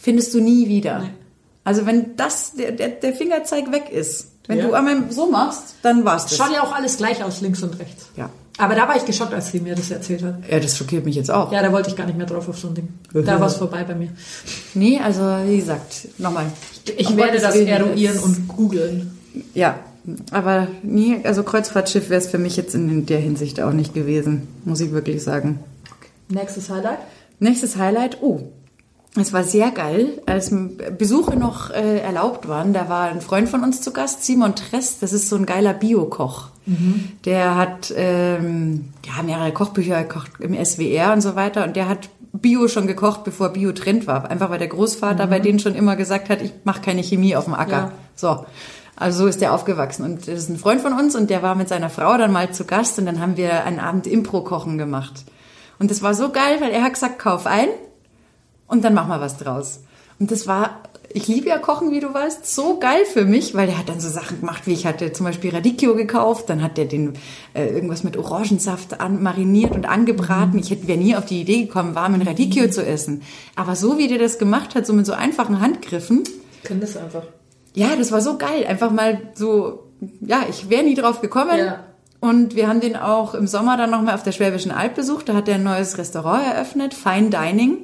findest 0.00 0.34
du 0.34 0.40
nie 0.40 0.68
wieder. 0.68 0.98
Nee. 1.00 1.08
Also 1.64 1.86
wenn 1.86 2.14
das, 2.16 2.52
der, 2.56 2.72
der, 2.72 2.88
der 2.88 3.14
Fingerzeig 3.14 3.72
weg 3.72 3.84
ist, 3.90 4.26
wenn 4.48 4.58
Ja. 4.58 4.66
du 4.66 4.74
einmal 4.74 5.10
so 5.10 5.30
machst, 5.30 5.76
dann 5.82 6.04
war's 6.04 6.26
das. 6.26 6.36
Schaut 6.36 6.52
ja 6.52 6.62
auch 6.62 6.74
alles 6.74 6.98
gleich 6.98 7.24
aus, 7.24 7.40
links 7.40 7.62
und 7.62 7.78
rechts. 7.78 8.08
Ja. 8.16 8.28
Aber 8.58 8.74
da 8.74 8.86
war 8.86 8.96
ich 8.96 9.06
geschockt, 9.06 9.32
als 9.32 9.50
sie 9.50 9.60
mir 9.60 9.74
das 9.74 9.90
erzählt 9.90 10.22
hat. 10.24 10.34
Ja, 10.50 10.60
das 10.60 10.76
schockiert 10.76 11.06
mich 11.06 11.14
jetzt 11.16 11.30
auch. 11.30 11.50
Ja, 11.52 11.62
da 11.62 11.72
wollte 11.72 11.88
ich 11.88 11.96
gar 11.96 12.04
nicht 12.04 12.18
mehr 12.18 12.26
drauf 12.26 12.50
auf 12.50 12.58
so 12.58 12.68
ein 12.68 12.74
Ding. 12.74 12.88
Da 13.14 13.40
war 13.40 13.46
es 13.46 13.54
vorbei 13.56 13.82
bei 13.84 13.94
mir. 13.94 14.10
Nee, 14.74 15.00
also 15.02 15.22
wie 15.46 15.56
gesagt, 15.56 16.08
nochmal. 16.18 16.46
Ich 16.98 17.08
Um 17.08 17.16
werde 17.16 17.38
das 17.40 17.54
eruieren 17.54 18.18
und 18.18 18.46
googeln. 18.48 19.18
Ja, 19.54 19.78
aber 20.30 20.68
nie, 20.82 21.20
also 21.24 21.42
Kreuzfahrtschiff 21.42 22.10
wäre 22.10 22.20
es 22.20 22.28
für 22.28 22.38
mich 22.38 22.56
jetzt 22.56 22.74
in 22.74 23.06
der 23.06 23.18
Hinsicht 23.18 23.60
auch 23.60 23.72
nicht 23.72 23.94
gewesen, 23.94 24.48
muss 24.64 24.80
ich 24.80 24.92
wirklich 24.92 25.22
sagen. 25.22 25.60
Nächstes 26.28 26.70
Highlight. 26.70 26.98
Nächstes 27.38 27.76
Highlight, 27.76 28.18
oh, 28.22 28.40
es 29.20 29.32
war 29.32 29.44
sehr 29.44 29.70
geil, 29.70 30.22
als 30.26 30.54
Besuche 30.96 31.36
noch 31.36 31.70
äh, 31.70 31.98
erlaubt 31.98 32.48
waren. 32.48 32.72
Da 32.72 32.88
war 32.88 33.10
ein 33.10 33.20
Freund 33.20 33.48
von 33.48 33.62
uns 33.62 33.82
zu 33.82 33.92
Gast, 33.92 34.24
Simon 34.24 34.56
Tress, 34.56 34.98
das 35.00 35.12
ist 35.12 35.28
so 35.28 35.36
ein 35.36 35.46
geiler 35.46 35.74
Biokoch. 35.74 36.48
Der 37.24 37.56
hat 37.56 37.92
ähm, 37.96 38.92
ja, 39.04 39.22
mehrere 39.22 39.52
Kochbücher 39.52 40.02
gekocht 40.02 40.30
im 40.38 40.54
SWR 40.64 41.12
und 41.12 41.20
so 41.20 41.34
weiter 41.34 41.64
und 41.64 41.74
der 41.74 41.88
hat 41.88 42.08
Bio 42.32 42.68
schon 42.68 42.86
gekocht, 42.86 43.24
bevor 43.24 43.50
Bio 43.50 43.72
Trend 43.72 44.06
war. 44.06 44.30
Einfach 44.30 44.48
weil 44.48 44.58
der 44.58 44.68
Großvater 44.68 45.26
bei 45.26 45.40
denen 45.40 45.58
schon 45.58 45.74
immer 45.74 45.96
gesagt 45.96 46.30
hat, 46.30 46.40
ich 46.40 46.52
mache 46.64 46.80
keine 46.80 47.02
Chemie 47.02 47.36
auf 47.36 47.44
dem 47.44 47.54
Acker. 47.54 47.72
Ja. 47.72 47.92
So. 48.14 48.46
Also 48.96 49.20
so 49.20 49.26
ist 49.26 49.40
der 49.40 49.54
aufgewachsen. 49.54 50.04
Und 50.04 50.28
das 50.28 50.38
ist 50.38 50.48
ein 50.48 50.58
Freund 50.58 50.80
von 50.80 50.92
uns 50.92 51.14
und 51.16 51.30
der 51.30 51.42
war 51.42 51.54
mit 51.54 51.68
seiner 51.68 51.90
Frau 51.90 52.16
dann 52.18 52.32
mal 52.32 52.52
zu 52.52 52.64
Gast 52.64 52.98
und 52.98 53.06
dann 53.06 53.20
haben 53.20 53.36
wir 53.36 53.64
einen 53.64 53.80
Abend 53.80 54.06
Impro-Kochen 54.06 54.78
gemacht. 54.78 55.24
Und 55.78 55.90
das 55.90 56.02
war 56.02 56.14
so 56.14 56.30
geil, 56.30 56.60
weil 56.60 56.70
er 56.70 56.82
hat 56.82 56.94
gesagt, 56.94 57.18
kauf 57.18 57.46
ein 57.46 57.68
und 58.68 58.84
dann 58.84 58.94
mach 58.94 59.08
mal 59.08 59.20
was 59.20 59.38
draus. 59.38 59.80
Und 60.18 60.30
das 60.30 60.46
war, 60.46 60.82
ich 61.12 61.26
liebe 61.26 61.48
ja 61.48 61.58
Kochen, 61.58 61.90
wie 61.90 61.98
du 61.98 62.14
weißt, 62.14 62.46
so 62.46 62.78
geil 62.78 63.04
für 63.04 63.24
mich, 63.24 63.54
weil 63.54 63.66
der 63.66 63.78
hat 63.78 63.88
dann 63.88 63.98
so 63.98 64.08
Sachen 64.08 64.40
gemacht, 64.40 64.66
wie 64.66 64.74
ich 64.74 64.86
hatte 64.86 65.12
zum 65.12 65.26
Beispiel 65.26 65.50
Radicchio 65.50 65.96
gekauft, 65.96 66.48
dann 66.48 66.62
hat 66.62 66.76
der 66.76 66.84
den 66.84 67.14
äh, 67.54 67.66
irgendwas 67.66 68.04
mit 68.04 68.16
Orangensaft 68.16 69.00
an, 69.00 69.22
mariniert 69.22 69.72
und 69.72 69.86
angebraten. 69.86 70.58
Ich 70.58 70.70
hätte 70.70 70.86
wäre 70.86 70.98
nie 70.98 71.16
auf 71.16 71.24
die 71.24 71.40
Idee 71.40 71.64
gekommen, 71.64 71.96
warmen 71.96 72.22
Radicchio 72.22 72.68
zu 72.68 72.86
essen. 72.86 73.22
Aber 73.56 73.74
so 73.74 73.98
wie 73.98 74.06
der 74.06 74.18
das 74.18 74.38
gemacht 74.38 74.74
hat, 74.74 74.86
so 74.86 74.92
mit 74.92 75.06
so 75.06 75.14
einfachen 75.14 75.60
Handgriffen, 75.60 76.22
Ich 76.62 76.68
kann 76.68 76.80
das 76.80 76.96
einfach. 76.96 77.24
Ja, 77.74 77.96
das 77.96 78.12
war 78.12 78.20
so 78.20 78.38
geil. 78.38 78.66
Einfach 78.66 78.90
mal 78.90 79.20
so, 79.34 79.84
ja, 80.20 80.44
ich 80.48 80.68
wäre 80.68 80.84
nie 80.84 80.94
drauf 80.94 81.20
gekommen. 81.20 81.58
Ja. 81.58 81.84
Und 82.20 82.54
wir 82.54 82.68
haben 82.68 82.80
den 82.80 82.96
auch 82.96 83.34
im 83.34 83.46
Sommer 83.48 83.76
dann 83.76 83.90
nochmal 83.90 84.14
auf 84.14 84.22
der 84.22 84.32
Schwäbischen 84.32 84.70
Alb 84.70 84.94
besucht. 84.94 85.28
Da 85.28 85.34
hat 85.34 85.48
er 85.48 85.56
ein 85.56 85.64
neues 85.64 85.98
Restaurant 85.98 86.46
eröffnet, 86.46 86.94
Fine 86.94 87.30
Dining. 87.30 87.78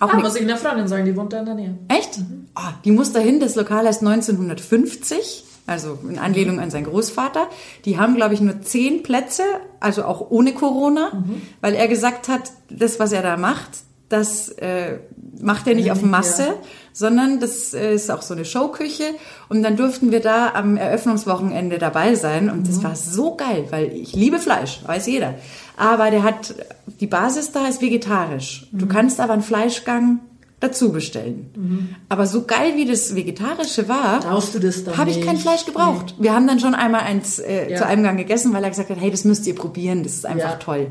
Auch 0.00 0.12
Ah, 0.12 0.16
muss 0.18 0.36
ich 0.36 0.42
einer 0.42 0.56
Freundin 0.56 0.88
sagen, 0.88 1.04
die 1.04 1.16
wohnt 1.16 1.32
da 1.32 1.40
in 1.40 1.46
der 1.46 1.54
Nähe. 1.54 1.78
Echt? 1.88 2.18
Ah, 2.54 2.72
die 2.84 2.90
muss 2.90 3.12
dahin. 3.12 3.40
Das 3.40 3.54
Lokal 3.54 3.86
heißt 3.86 4.02
1950, 4.02 5.44
also 5.66 5.98
in 6.08 6.18
Anlehnung 6.18 6.60
an 6.60 6.70
seinen 6.70 6.84
Großvater. 6.84 7.46
Die 7.84 7.98
haben, 7.98 8.16
glaube 8.16 8.34
ich, 8.34 8.40
nur 8.40 8.60
zehn 8.60 9.02
Plätze, 9.02 9.44
also 9.80 10.04
auch 10.04 10.30
ohne 10.30 10.52
Corona, 10.52 11.24
weil 11.60 11.74
er 11.74 11.88
gesagt 11.88 12.28
hat, 12.28 12.52
das, 12.68 12.98
was 13.00 13.12
er 13.12 13.22
da 13.22 13.36
macht, 13.36 13.70
das 14.08 14.48
äh, 14.50 14.98
macht 15.40 15.66
er 15.66 15.74
nicht 15.74 15.90
auf 15.90 16.02
Masse, 16.02 16.42
Ja. 16.46 16.54
sondern 16.92 17.40
das 17.40 17.72
äh, 17.74 17.94
ist 17.94 18.10
auch 18.10 18.22
so 18.22 18.34
eine 18.34 18.44
Showküche. 18.44 19.04
Und 19.48 19.62
dann 19.62 19.76
durften 19.76 20.12
wir 20.12 20.20
da 20.20 20.52
am 20.54 20.76
Eröffnungswochenende 20.76 21.78
dabei 21.78 22.14
sein. 22.14 22.50
Und 22.50 22.68
das 22.68 22.82
war 22.84 22.96
so 22.96 23.34
geil, 23.34 23.66
weil 23.70 23.92
ich 23.92 24.12
liebe 24.14 24.38
Fleisch, 24.38 24.80
weiß 24.86 25.06
jeder. 25.06 25.34
Aber 25.76 26.10
der 26.10 26.22
hat, 26.22 26.54
die 27.00 27.06
Basis 27.06 27.50
da 27.52 27.66
ist 27.66 27.80
vegetarisch. 27.82 28.68
Du 28.72 28.86
kannst 28.86 29.18
aber 29.20 29.32
einen 29.32 29.42
Fleischgang 29.42 30.20
dazu 30.60 30.92
bestellen. 30.92 31.96
Aber 32.08 32.26
so 32.26 32.44
geil 32.44 32.74
wie 32.76 32.86
das 32.86 33.14
Vegetarische 33.14 33.88
war, 33.88 34.22
habe 34.24 35.10
ich 35.10 35.20
kein? 35.22 35.36
Fleisch 35.36 35.64
gebraucht. 35.66 36.14
Wir 36.18 36.32
haben 36.34 36.46
dann 36.46 36.60
schon 36.60 36.74
einmal 36.74 37.00
eins 37.02 37.38
äh, 37.38 37.72
Ja. 37.72 37.78
zu 37.78 37.86
einem 37.86 38.02
Gang 38.04 38.16
gegessen, 38.16 38.52
weil 38.54 38.62
er 38.64 38.70
gesagt 38.70 38.88
hat, 38.90 38.98
hey, 39.00 39.10
das 39.10 39.24
müsst 39.24 39.46
ihr 39.46 39.54
probieren, 39.54 40.04
das 40.04 40.12
ist 40.14 40.26
einfach 40.26 40.52
Ja. 40.52 40.56
toll. 40.56 40.86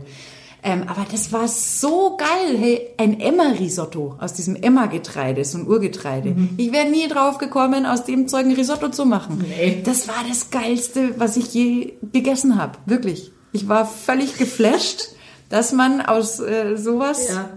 Ähm, 0.66 0.84
aber 0.88 1.05
das 1.11 1.34
war 1.34 1.47
so 1.49 2.16
geil, 2.18 2.57
hey, 2.57 2.82
ein 2.97 3.20
Emmer-Risotto 3.20 4.16
aus 4.20 4.32
diesem 4.34 4.55
Emmer-Getreide, 4.55 5.43
so 5.43 5.57
ein 5.57 5.68
Urgetreide. 5.68 6.36
Ich 6.55 6.72
wäre 6.72 6.89
nie 6.89 7.07
drauf 7.09 7.38
gekommen, 7.38 7.86
aus 7.86 8.05
dem 8.05 8.30
Zeug 8.30 8.45
ein 8.45 8.53
Risotto 8.53 8.88
zu 8.89 9.05
machen. 9.05 9.43
Nee. 9.45 9.82
Das 9.84 10.07
war 10.07 10.24
das 10.28 10.51
Geilste, 10.51 11.20
was 11.20 11.36
ich 11.36 11.53
je 11.53 11.93
gegessen 12.14 12.57
habe, 12.57 12.78
wirklich. 12.86 13.32
Ich 13.51 13.68
war 13.68 13.86
völlig 13.86 14.38
geflasht, 14.38 15.09
dass 15.49 15.74
man 15.74 15.99
aus 16.01 16.39
äh, 16.39 16.78
sowas, 16.78 17.28
Ja. 17.30 17.49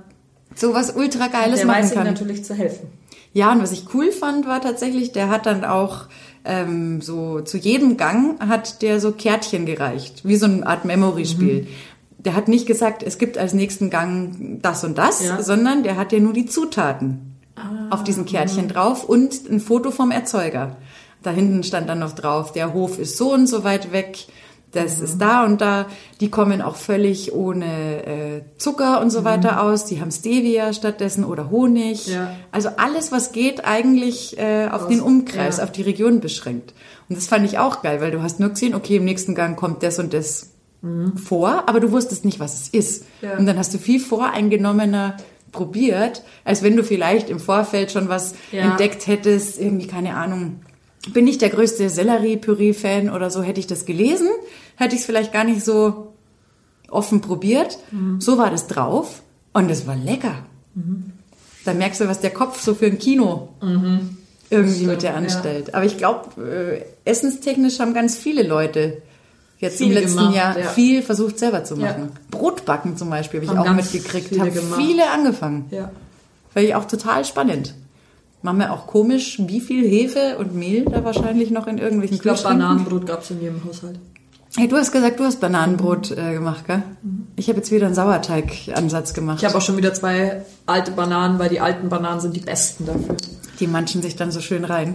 sowas 0.57 0.93
ultra 0.97 1.29
Geiles 1.29 1.59
Der 1.61 1.67
machen 1.67 1.83
weiß 1.85 1.95
kann. 1.95 2.07
natürlich 2.07 2.45
zu 2.45 2.55
helfen. 2.55 2.89
Ja, 3.33 3.53
und 3.53 3.63
was 3.63 3.71
ich 3.71 3.85
cool 3.95 4.11
fand, 4.11 4.47
war 4.49 4.61
tatsächlich, 4.61 5.13
der 5.13 5.29
hat 5.29 5.47
dann 5.47 5.65
auch 5.65 6.07
ähm, 6.45 7.01
so 7.03 7.41
zu 7.41 7.57
jedem 7.59 7.97
Gang 7.97 8.41
hat 8.49 8.81
der 8.83 8.99
so 9.01 9.13
Kärtchen 9.13 9.67
gereicht, 9.67 10.23
wie 10.25 10.37
so 10.37 10.47
eine 10.47 10.67
Art 10.67 10.85
Memory-Spiel. 10.85 11.63
Mhm. 11.63 11.67
Der 12.19 12.35
hat 12.35 12.49
nicht 12.49 12.67
gesagt, 12.67 13.03
es 13.03 13.19
gibt 13.19 13.39
als 13.39 13.53
nächsten 13.53 13.91
Gang 13.91 14.59
das 14.63 14.83
und 14.85 14.99
das, 14.99 15.23
Ja. 15.25 15.37
Ah. 15.39 15.43
sondern 15.43 15.83
der 15.83 15.97
hat 15.97 16.13
ja 16.13 16.19
nur 16.21 16.33
die 16.33 16.47
Zutaten 16.47 17.33
auf 17.91 18.05
diesen 18.05 18.27
Kärtchen 18.27 18.69
drauf 18.69 19.05
und 19.05 19.49
ein 19.51 19.61
Foto 19.61 19.91
vom 19.91 20.11
Erzeuger. 20.11 20.77
Da 21.23 21.31
hinten 21.31 21.63
stand 21.63 21.89
dann 21.89 22.01
noch 22.01 22.13
drauf, 22.13 22.53
der 22.53 22.75
Hof 22.75 22.99
ist 22.99 23.17
so 23.17 23.33
und 23.33 23.47
so 23.47 23.65
weit 23.65 23.93
weg, 23.93 24.27
das 24.73 24.99
Mhm. 24.99 25.05
ist 25.05 25.19
da 25.19 25.45
und 25.45 25.61
da. 25.61 25.87
Die 26.21 26.29
kommen 26.31 26.61
auch 26.61 26.77
völlig 26.77 27.33
ohne 27.33 28.05
äh, 28.07 28.43
Zucker 28.59 29.01
und 29.01 29.11
so 29.11 29.25
weiter 29.25 29.63
aus. 29.63 29.87
Die 29.87 30.01
haben 30.03 30.11
Stevia 30.11 30.73
stattdessen 30.75 31.25
oder 31.25 31.49
Honig. 31.51 32.09
Mhm. 32.09 32.13
Ja. 32.13 32.37
Also 32.53 32.71
alles, 32.77 33.11
was 33.13 33.33
geht, 33.33 33.65
eigentlich 33.65 34.37
äh, 34.39 34.69
auf 34.71 34.89
den 34.89 35.01
Umkreis, 35.01 35.59
ja. 35.59 35.65
auf 35.65 35.73
die 35.73 35.83
Region 35.83 36.21
beschränkt. 36.21 36.75
Und 37.09 37.17
das 37.17 37.27
fand 37.27 37.47
ich 37.47 37.59
auch 37.59 37.81
geil, 37.83 38.01
weil 38.03 38.11
du 38.11 38.23
hast 38.23 38.39
nur 38.41 38.51
gesehen, 38.51 38.75
okay, 38.75 38.97
im 38.97 39.05
nächsten 39.05 39.35
Gang 39.35 39.57
kommt 39.57 39.83
das 39.83 39.99
und 39.99 40.13
das 40.13 40.51
vor, 41.17 41.69
aber 41.69 41.81
du 41.81 41.91
wusstest 41.91 42.25
nicht, 42.25 42.39
was 42.39 42.61
es 42.61 42.69
ist. 42.69 43.03
Mhm. 43.03 43.29
Ja. 43.29 43.39
Und 43.39 43.47
dann 43.47 43.59
hast 43.59 43.75
du 43.75 43.79
viel 43.79 43.99
voreingenommener 43.99 45.17
probiert, 45.51 46.23
als 46.45 46.63
wenn 46.63 46.77
du 46.77 46.85
vielleicht 46.85 47.31
im 47.31 47.41
Vorfeld 47.41 47.91
schon 47.91 48.09
was 48.09 48.35
Ja. 48.53 48.71
entdeckt 48.71 49.07
hättest, 49.07 49.61
irgendwie, 49.61 49.87
keine 49.87 50.15
Ahnung. 50.15 50.61
Bin 51.13 51.25
nicht 51.25 51.41
der 51.41 51.51
größte 51.51 51.89
Sellerie-Püree-Fan 51.89 53.11
oder 53.11 53.31
so, 53.31 53.43
hätte 53.43 53.61
ich 53.61 53.67
das 53.67 53.85
gelesen, 53.87 54.29
hätte 54.77 54.95
ich 54.95 55.01
es 55.01 55.07
vielleicht 55.07 55.33
gar 55.33 55.45
nicht 55.45 55.65
so 55.65 56.13
offen 56.89 57.21
probiert. 57.21 57.79
Mhm. 57.91 58.21
So 58.21 58.39
war 58.39 58.51
das 58.51 58.67
drauf 58.67 59.23
und 59.53 59.71
es 59.71 59.87
war 59.87 59.97
lecker. 59.97 60.45
Da 61.65 61.75
merkst 61.75 62.01
du, 62.01 62.09
was 62.09 62.21
der 62.21 62.31
Kopf 62.31 62.61
so 62.61 62.75
für 62.75 62.87
ein 62.87 62.99
Kino 62.99 63.49
irgendwie 64.51 64.75
stimmt, 64.75 64.91
mit 64.91 65.03
dir 65.03 65.11
ja. 65.11 65.15
anstellt. 65.15 65.75
Aber 65.75 65.85
ich 65.85 65.97
glaube, 65.97 66.85
äh, 67.05 67.11
essenstechnisch 67.11 67.81
haben 67.81 67.95
ganz 67.95 68.17
viele 68.17 68.43
Leute 68.43 69.03
jetzt 69.59 69.81
im 69.81 69.91
letzten 69.93 70.19
gemacht, 70.19 70.35
Jahr 70.35 70.59
ja. 70.59 70.69
viel 70.69 71.03
versucht 71.03 71.39
selber 71.39 71.65
zu 71.65 71.77
Ja. 71.77 71.93
machen. 71.93 72.11
Brotbacken 72.31 72.97
zum 72.97 73.11
Beispiel 73.11 73.41
habe 73.41 73.53
ich 73.53 73.59
Haben 73.59 73.69
auch 73.71 73.75
mitgekriegt. 73.75 74.29
viele 74.29 74.41
Haben 74.41 74.55
gemacht. 74.55 74.81
viele 74.81 75.11
angefangen. 75.11 75.67
Ja. 75.71 75.91
Fand 76.53 76.67
ich 76.67 76.75
auch 76.75 76.85
total 76.87 77.25
spannend. 77.25 77.75
Machen 78.43 78.59
wir 78.59 78.73
auch 78.73 78.87
komisch, 78.87 79.41
wie 79.47 79.61
viel 79.61 79.89
Hefe 79.89 80.37
und 80.39 80.55
Mehl 80.55 80.85
da 80.85 81.05
wahrscheinlich 81.05 81.51
noch 81.51 81.67
in 81.67 81.79
irgendwelchen 81.79 82.17
Ich 82.17 82.23
glaube? 82.23 82.41
Bananenbrot 82.43 83.07
gab 83.07 83.23
es 83.23 83.31
in 83.31 83.41
jedem 83.41 83.65
Haushalt. 83.65 83.99
Hey, 84.57 84.69
du 84.69 84.77
hast 84.77 84.93
gesagt, 84.93 85.19
du 85.21 85.25
hast 85.25 85.41
Bananenbrot 85.41 86.13
äh, 86.13 86.33
gemacht, 86.33 86.67
gell? 86.67 86.83
Ich 87.35 87.49
habe 87.49 87.59
jetzt 87.59 87.71
wieder 87.73 87.87
einen 87.87 87.95
Sauerteig-Ansatz 87.95 89.13
gemacht. 89.13 89.39
Ich 89.41 89.45
habe 89.45 89.59
auch 89.59 89.63
schon 89.63 89.77
wieder 89.77 89.93
zwei 89.93 90.43
alte 90.65 90.93
Bananen, 90.93 91.39
weil 91.39 91.49
die 91.51 91.61
alten 91.61 91.89
Bananen 91.91 92.21
sind 92.21 92.37
die 92.37 92.41
besten 92.41 92.87
dafür. 92.87 93.17
Die 93.61 93.67
manchen 93.67 94.01
sich 94.01 94.17
dann 94.17 94.31
so 94.31 94.41
schön 94.41 94.65
rein. 94.65 94.95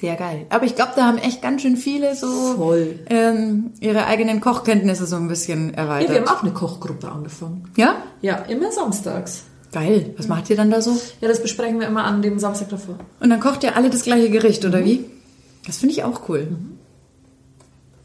Sehr 0.00 0.16
geil. 0.16 0.44
Aber 0.50 0.64
ich 0.66 0.74
glaube, 0.74 0.92
da 0.94 1.06
haben 1.06 1.16
echt 1.18 1.40
ganz 1.40 1.62
schön 1.62 1.76
viele 1.76 2.14
so 2.16 2.26
Voll. 2.56 2.98
ähm, 3.08 3.70
ihre 3.80 4.06
eigenen 4.06 4.40
Kochkenntnisse 4.42 5.06
so 5.06 5.16
ein 5.16 5.26
bisschen 5.28 5.70
Ja, 5.70 5.76
wir 5.76 5.78
erweitert. 5.82 6.28
haben 6.28 6.36
auch 6.36 6.42
eine 6.42 6.52
Kochgruppe 6.52 7.08
angefangen. 7.10 7.64
Ja? 7.76 7.96
Ja, 8.20 8.36
immer 8.48 8.70
samstags. 8.72 9.44
Geil. 9.72 10.14
Was 10.16 10.28
macht 10.28 10.50
ihr 10.50 10.56
dann 10.56 10.70
da 10.70 10.80
so? 10.82 10.96
Ja, 11.20 11.28
das 11.28 11.40
besprechen 11.42 11.80
wir 11.80 11.86
immer 11.86 12.04
an 12.04 12.20
dem 12.22 12.38
Samstag 12.38 12.68
davor. 12.68 12.96
Und 13.20 13.30
dann 13.30 13.40
kocht 13.40 13.64
ihr 13.64 13.74
alle 13.76 13.88
das 13.90 14.02
gleiche 14.02 14.28
Gericht, 14.30 14.64
oder 14.64 14.84
wie? 14.84 15.04
Das 15.66 15.78
finde 15.78 15.94
ich 15.94 16.04
auch 16.04 16.28
cool. 16.28 16.48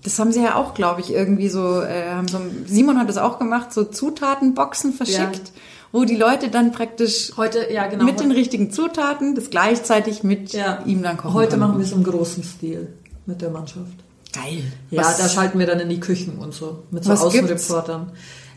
Das 0.03 0.17
haben 0.17 0.31
sie 0.31 0.41
ja 0.43 0.55
auch, 0.55 0.73
glaube 0.73 1.01
ich, 1.01 1.11
irgendwie 1.13 1.47
so, 1.49 1.81
äh, 1.81 2.09
haben 2.09 2.27
so, 2.27 2.39
Simon 2.65 2.97
hat 2.97 3.07
das 3.09 3.17
auch 3.17 3.37
gemacht, 3.37 3.71
so 3.71 3.83
Zutatenboxen 3.83 4.93
verschickt, 4.93 5.51
wo 5.91 6.05
die 6.05 6.15
Leute 6.15 6.49
dann 6.49 6.71
praktisch 6.71 7.33
Heute, 7.37 7.67
ja 7.71 7.87
genau. 7.87 8.03
mit 8.05 8.19
den 8.19 8.31
richtigen 8.31 8.71
Zutaten 8.71 9.35
das 9.35 9.49
gleichzeitig 9.49 10.23
mit 10.23 10.53
ja. 10.53 10.79
ihm 10.85 11.03
dann 11.03 11.17
kochen 11.17 11.33
Heute 11.33 11.57
machen 11.57 11.71
konnten. 11.73 11.79
wir 11.79 11.85
es 11.85 11.91
im 11.91 12.03
großen 12.03 12.43
Stil 12.43 12.93
mit 13.25 13.41
der 13.41 13.49
Mannschaft. 13.49 13.91
Geil. 14.33 14.63
Ja, 14.89 15.01
Was- 15.03 15.17
da 15.17 15.27
schalten 15.29 15.59
wir 15.59 15.67
dann 15.67 15.79
in 15.79 15.89
die 15.89 15.99
Küchen 15.99 16.37
und 16.39 16.53
so 16.53 16.83
mit 16.91 17.03
so 17.03 17.11
Was 17.11 17.21
Außenreportern. 17.21 18.11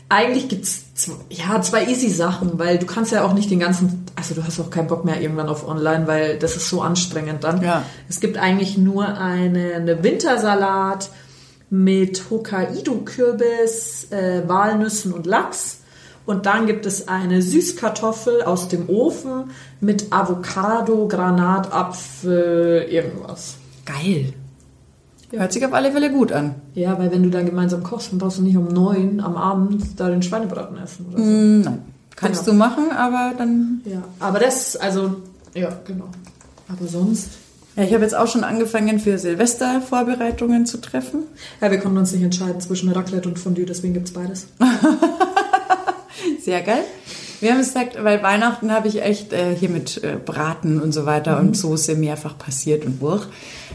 Eigentlich 0.07 0.47
gibt's 0.49 0.93
z- 0.93 1.15
ja 1.29 1.59
zwei 1.63 1.87
easy 1.87 2.09
Sachen, 2.09 2.59
weil 2.59 2.77
du 2.77 2.85
kannst 2.85 3.11
ja 3.11 3.25
auch 3.25 3.33
nicht 3.33 3.49
den 3.49 3.59
ganzen, 3.59 4.05
also 4.15 4.35
du 4.35 4.43
hast 4.45 4.59
auch 4.59 4.69
keinen 4.69 4.87
Bock 4.87 5.03
mehr 5.03 5.19
irgendwann 5.19 5.49
auf 5.49 5.67
Online, 5.67 6.05
weil 6.05 6.37
das 6.37 6.55
ist 6.55 6.69
so 6.69 6.81
anstrengend 6.81 7.43
dann. 7.43 7.61
Ja. 7.63 7.83
Es 8.07 8.19
gibt 8.19 8.37
eigentlich 8.37 8.77
nur 8.77 9.07
eine, 9.17 9.73
eine 9.73 10.03
Wintersalat 10.03 11.09
mit 11.71 12.29
Hokkaido-Kürbis, 12.29 14.11
äh, 14.11 14.43
Walnüssen 14.47 15.11
und 15.13 15.25
Lachs. 15.25 15.79
Und 16.25 16.45
dann 16.47 16.65
gibt 16.65 16.85
es 16.85 17.07
eine 17.07 17.41
Süßkartoffel 17.41 18.41
aus 18.41 18.67
dem 18.67 18.89
Ofen 18.89 19.51
mit 19.79 20.11
Avocado, 20.11 21.07
Granatapfel, 21.07 22.87
irgendwas. 22.89 23.55
Geil. 23.85 24.33
Hört 25.31 25.51
sich 25.53 25.65
auf 25.65 25.73
alle 25.73 25.91
Fälle 25.91 26.11
gut 26.11 26.31
an. 26.31 26.55
Ja, 26.75 26.97
weil 26.97 27.11
wenn 27.11 27.23
du 27.23 27.29
dann 27.29 27.45
gemeinsam 27.45 27.83
kochst, 27.83 28.11
dann 28.11 28.19
brauchst 28.19 28.37
du 28.37 28.41
nicht 28.43 28.57
um 28.57 28.67
neun 28.67 29.19
am 29.19 29.35
Abend 29.35 29.99
da 29.99 30.09
den 30.09 30.21
Schweinebraten 30.23 30.77
essen 30.77 31.05
oder 31.09 31.17
so. 31.17 31.23
Hm, 31.23 31.61
Nein. 31.61 31.81
Kannst 32.15 32.45
Genau. 32.45 32.53
du 32.53 32.57
machen, 32.57 32.91
aber 32.95 33.33
dann. 33.37 33.81
Ja, 33.85 34.01
aber 34.19 34.39
das, 34.39 34.77
also, 34.77 35.17
ja, 35.53 35.69
genau. 35.85 36.05
Aber 36.69 36.87
sonst? 36.87 37.29
Ja, 37.75 37.83
ich 37.83 37.93
habe 37.93 38.03
jetzt 38.03 38.15
auch 38.15 38.27
schon 38.27 38.45
angefangen, 38.45 38.99
für 38.99 39.17
Silvester 39.17 39.81
Vorbereitungen 39.81 40.65
zu 40.65 40.77
treffen. 40.79 41.23
Ja, 41.59 41.69
wir 41.69 41.79
konnten 41.79 41.97
uns 41.97 42.13
nicht 42.13 42.23
entscheiden 42.23 42.61
zwischen 42.61 42.89
Raclette 42.89 43.27
und 43.27 43.37
Fondue, 43.37 43.65
deswegen 43.65 43.93
gibt's 43.93 44.11
beides. 44.13 44.47
Sehr 46.39 46.61
geil. 46.61 46.83
Wir 47.41 47.51
haben 47.51 47.59
gesagt, 47.59 48.01
weil 48.03 48.23
Weihnachten 48.23 48.71
habe 48.71 48.87
ich 48.87 49.01
echt 49.01 49.33
äh, 49.33 49.55
hier 49.55 49.69
mit 49.69 50.03
äh, 50.03 50.17
Braten 50.23 50.81
und 50.81 50.93
so 50.93 51.05
weiter 51.05 51.39
und 51.39 51.55
Soße 51.55 51.95
mehrfach 51.95 52.37
passiert 52.37 52.85
und 52.85 53.01
durch. 53.01 53.27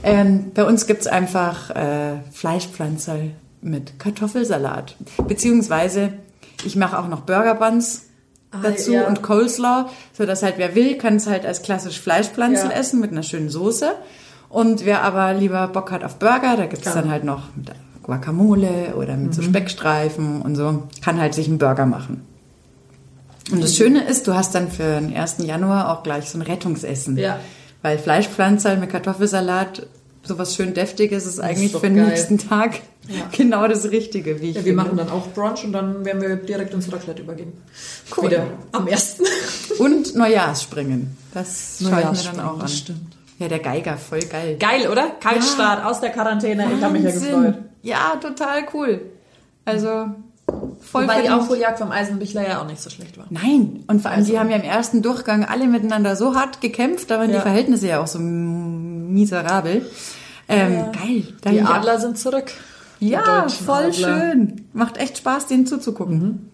Ähm, 0.02 0.52
bei 0.54 0.64
uns 0.64 0.86
gibt's 0.86 1.06
einfach 1.06 1.70
äh, 1.70 2.20
Fleischpflanzerl 2.32 3.32
mit 3.60 3.98
Kartoffelsalat. 3.98 4.96
Beziehungsweise 5.28 6.14
ich 6.64 6.76
mache 6.76 6.98
auch 6.98 7.08
noch 7.08 7.20
Burger 7.20 7.54
Buns 7.54 8.06
dazu 8.62 8.94
ja. 8.94 9.06
und 9.06 9.22
Coleslaw, 9.22 9.90
so 10.12 10.26
dass 10.26 10.42
halt 10.42 10.54
wer 10.56 10.74
will, 10.74 10.96
kann 10.96 11.16
es 11.16 11.26
halt 11.26 11.46
als 11.46 11.62
klassisch 11.62 12.00
Fleischpflanzel 12.00 12.70
Ja. 12.70 12.76
essen 12.76 13.00
mit 13.00 13.12
einer 13.12 13.22
schönen 13.22 13.50
Soße. 13.50 13.92
Und 14.48 14.84
wer 14.84 15.02
aber 15.02 15.32
lieber 15.34 15.68
Bock 15.68 15.92
hat 15.92 16.02
auf 16.02 16.16
Burger, 16.16 16.56
da 16.56 16.66
gibt's 16.66 16.82
Klar. 16.82 16.96
dann 16.96 17.10
halt 17.10 17.24
noch 17.24 17.54
mit 17.54 17.70
Guacamole 18.02 18.94
oder 18.96 19.16
mit 19.16 19.34
so 19.34 19.42
Speckstreifen 19.42 20.42
und 20.42 20.56
so, 20.56 20.84
kann 21.04 21.20
halt 21.20 21.34
sich 21.34 21.46
einen 21.46 21.58
Burger 21.58 21.86
machen. 21.86 22.26
Und 23.52 23.62
das 23.62 23.76
Schöne 23.76 24.04
ist, 24.04 24.26
du 24.28 24.34
hast 24.34 24.54
dann 24.54 24.70
für 24.70 25.00
den 25.00 25.16
1. 25.16 25.36
Januar 25.38 25.90
auch 25.92 26.02
gleich 26.02 26.30
so 26.30 26.38
ein 26.38 26.42
Rettungsessen. 26.42 27.16
Ja. 27.16 27.40
Weil 27.82 27.98
Fleischpflanzer 27.98 28.76
mit 28.76 28.90
Kartoffelsalat, 28.90 29.86
sowas 30.22 30.54
schön 30.54 30.74
deftiges, 30.74 31.26
ist 31.26 31.40
eigentlich 31.40 31.72
doch 31.72 31.80
für 31.80 31.86
den 31.88 31.96
geil. 31.96 32.06
nächsten 32.08 32.38
Tag 32.38 32.80
Ja. 33.08 33.22
genau 33.36 33.66
das 33.66 33.90
Richtige, 33.90 34.40
wie 34.40 34.50
ich 34.50 34.56
Ja, 34.56 34.64
wir 34.64 34.74
finde. 34.74 34.82
machen 34.84 34.96
dann 34.98 35.08
auch 35.10 35.26
Brunch 35.28 35.64
und 35.64 35.72
dann 35.72 36.04
werden 36.04 36.20
wir 36.22 36.36
direkt 36.36 36.74
ins 36.74 36.92
Raclette 36.92 37.22
übergehen. 37.22 37.52
Cool. 38.16 38.26
Wieder 38.30 38.46
am 38.72 38.86
ersten. 38.86 39.24
Und 39.78 40.14
Neujahrsspringen. 40.14 41.16
Das 41.32 41.78
schaue 41.82 42.00
ich 42.12 42.24
mir 42.24 42.32
dann 42.36 42.40
auch 42.46 42.60
an. 42.60 42.68
stimmt. 42.68 43.16
Ja, 43.38 43.48
der 43.48 43.60
Geiger, 43.60 43.96
voll 43.96 44.20
geil. 44.20 44.56
Geil, 44.60 44.86
oder? 44.88 45.12
Kaltstart 45.18 45.82
aus 45.86 46.00
der 46.00 46.10
Quarantäne. 46.10 46.68
Ich 46.76 46.82
habe 46.84 46.92
mich 46.92 47.02
ja 47.04 47.08
Wahnsinn. 47.14 47.30
gefreut. 47.42 47.54
Ja, 47.82 48.12
total 48.20 48.66
cool. 48.74 49.00
Also 49.64 50.06
voll 50.80 51.04
Wobei 51.04 51.22
die. 51.22 51.30
Aufholjagd 51.30 51.78
vom 51.78 51.90
Eisenbichler 51.90 52.46
ja 52.48 52.60
auch 52.62 52.66
nicht 52.66 52.80
so 52.80 52.90
schlecht 52.90 53.16
war. 53.18 53.26
Nein, 53.30 53.84
und 53.86 54.00
vor 54.02 54.10
allem, 54.10 54.20
Also 54.20 54.32
die 54.32 54.38
haben 54.38 54.50
ja 54.50 54.56
im 54.56 54.62
ersten 54.64 55.02
Durchgang 55.02 55.44
alle 55.44 55.66
miteinander 55.66 56.16
so 56.16 56.34
hart 56.34 56.60
gekämpft, 56.60 57.10
da 57.10 57.18
waren 57.18 57.28
die 57.28 57.34
Ja. 57.34 57.40
Verhältnisse 57.40 57.86
ja 57.88 58.00
auch 58.02 58.06
so 58.06 58.18
miserabel. 58.18 59.86
Ähm, 60.48 60.72
Ja. 60.74 60.92
Geil. 60.92 61.24
Die 61.52 61.60
Adler 61.62 62.00
sind 62.00 62.18
zurück. 62.18 62.52
Die 63.00 63.08
Ja, 63.10 63.48
voll 63.48 63.84
Adler. 63.84 63.92
schön. 63.92 64.66
Macht 64.72 64.96
echt 64.96 65.18
Spaß, 65.18 65.46
denen 65.46 65.66
zuzugucken. 65.66 66.50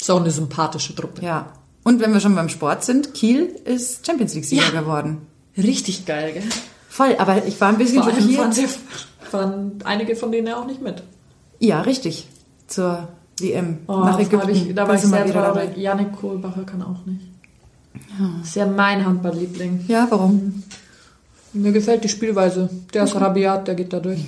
Ist 0.00 0.10
auch 0.10 0.20
eine 0.20 0.30
sympathische 0.30 0.94
Truppe. 0.94 1.22
Ja. 1.24 1.46
Und 1.84 2.00
wenn 2.00 2.12
wir 2.12 2.20
schon 2.20 2.34
beim 2.34 2.48
Sport 2.48 2.84
sind, 2.84 3.14
Kiel 3.14 3.54
ist 3.64 4.06
Champions 4.06 4.34
League-Sieger 4.34 4.74
Ja. 4.74 4.80
geworden. 4.80 5.18
Richtig 5.56 6.04
geil, 6.06 6.32
gell? 6.34 6.42
Voll, 6.88 7.16
aber 7.18 7.44
ich 7.46 7.60
war 7.60 7.68
ein 7.68 7.78
bisschen 7.78 8.02
Vor 8.02 8.12
schockiert. 8.12 8.54
sie, 8.54 8.66
fahren 9.30 9.78
einige 9.84 10.14
von 10.16 10.30
denen 10.32 10.46
ja 10.48 10.56
auch 10.56 10.66
nicht 10.66 10.82
mit. 10.82 11.02
Ja, 11.58 11.80
richtig. 11.82 12.28
Zur 12.66 13.08
WM 13.42 13.78
Oh, 13.86 13.98
nach 14.00 14.18
Ägypten. 14.18 14.50
Ich, 14.50 14.74
da 14.74 14.86
war 14.88 14.94
ich 14.94 15.00
sehr 15.02 15.26
traurig. 15.26 15.34
dabei. 15.34 15.68
Janik 15.76 16.12
Kohlbacher 16.12 16.64
kann 16.64 16.82
auch 16.82 17.04
nicht. 17.06 17.22
Ist 18.42 18.56
ja 18.56 18.66
mein 18.66 19.04
Handballliebling. 19.04 19.84
Ja, 19.88 20.06
warum? 20.10 20.62
Mir 21.52 21.72
gefällt 21.72 22.04
die 22.04 22.08
Spielweise. 22.08 22.68
Der 22.94 23.04
ist 23.04 23.14
rabiat, 23.16 23.66
der 23.68 23.74
geht 23.74 23.92
da 23.92 24.00
durch. 24.00 24.20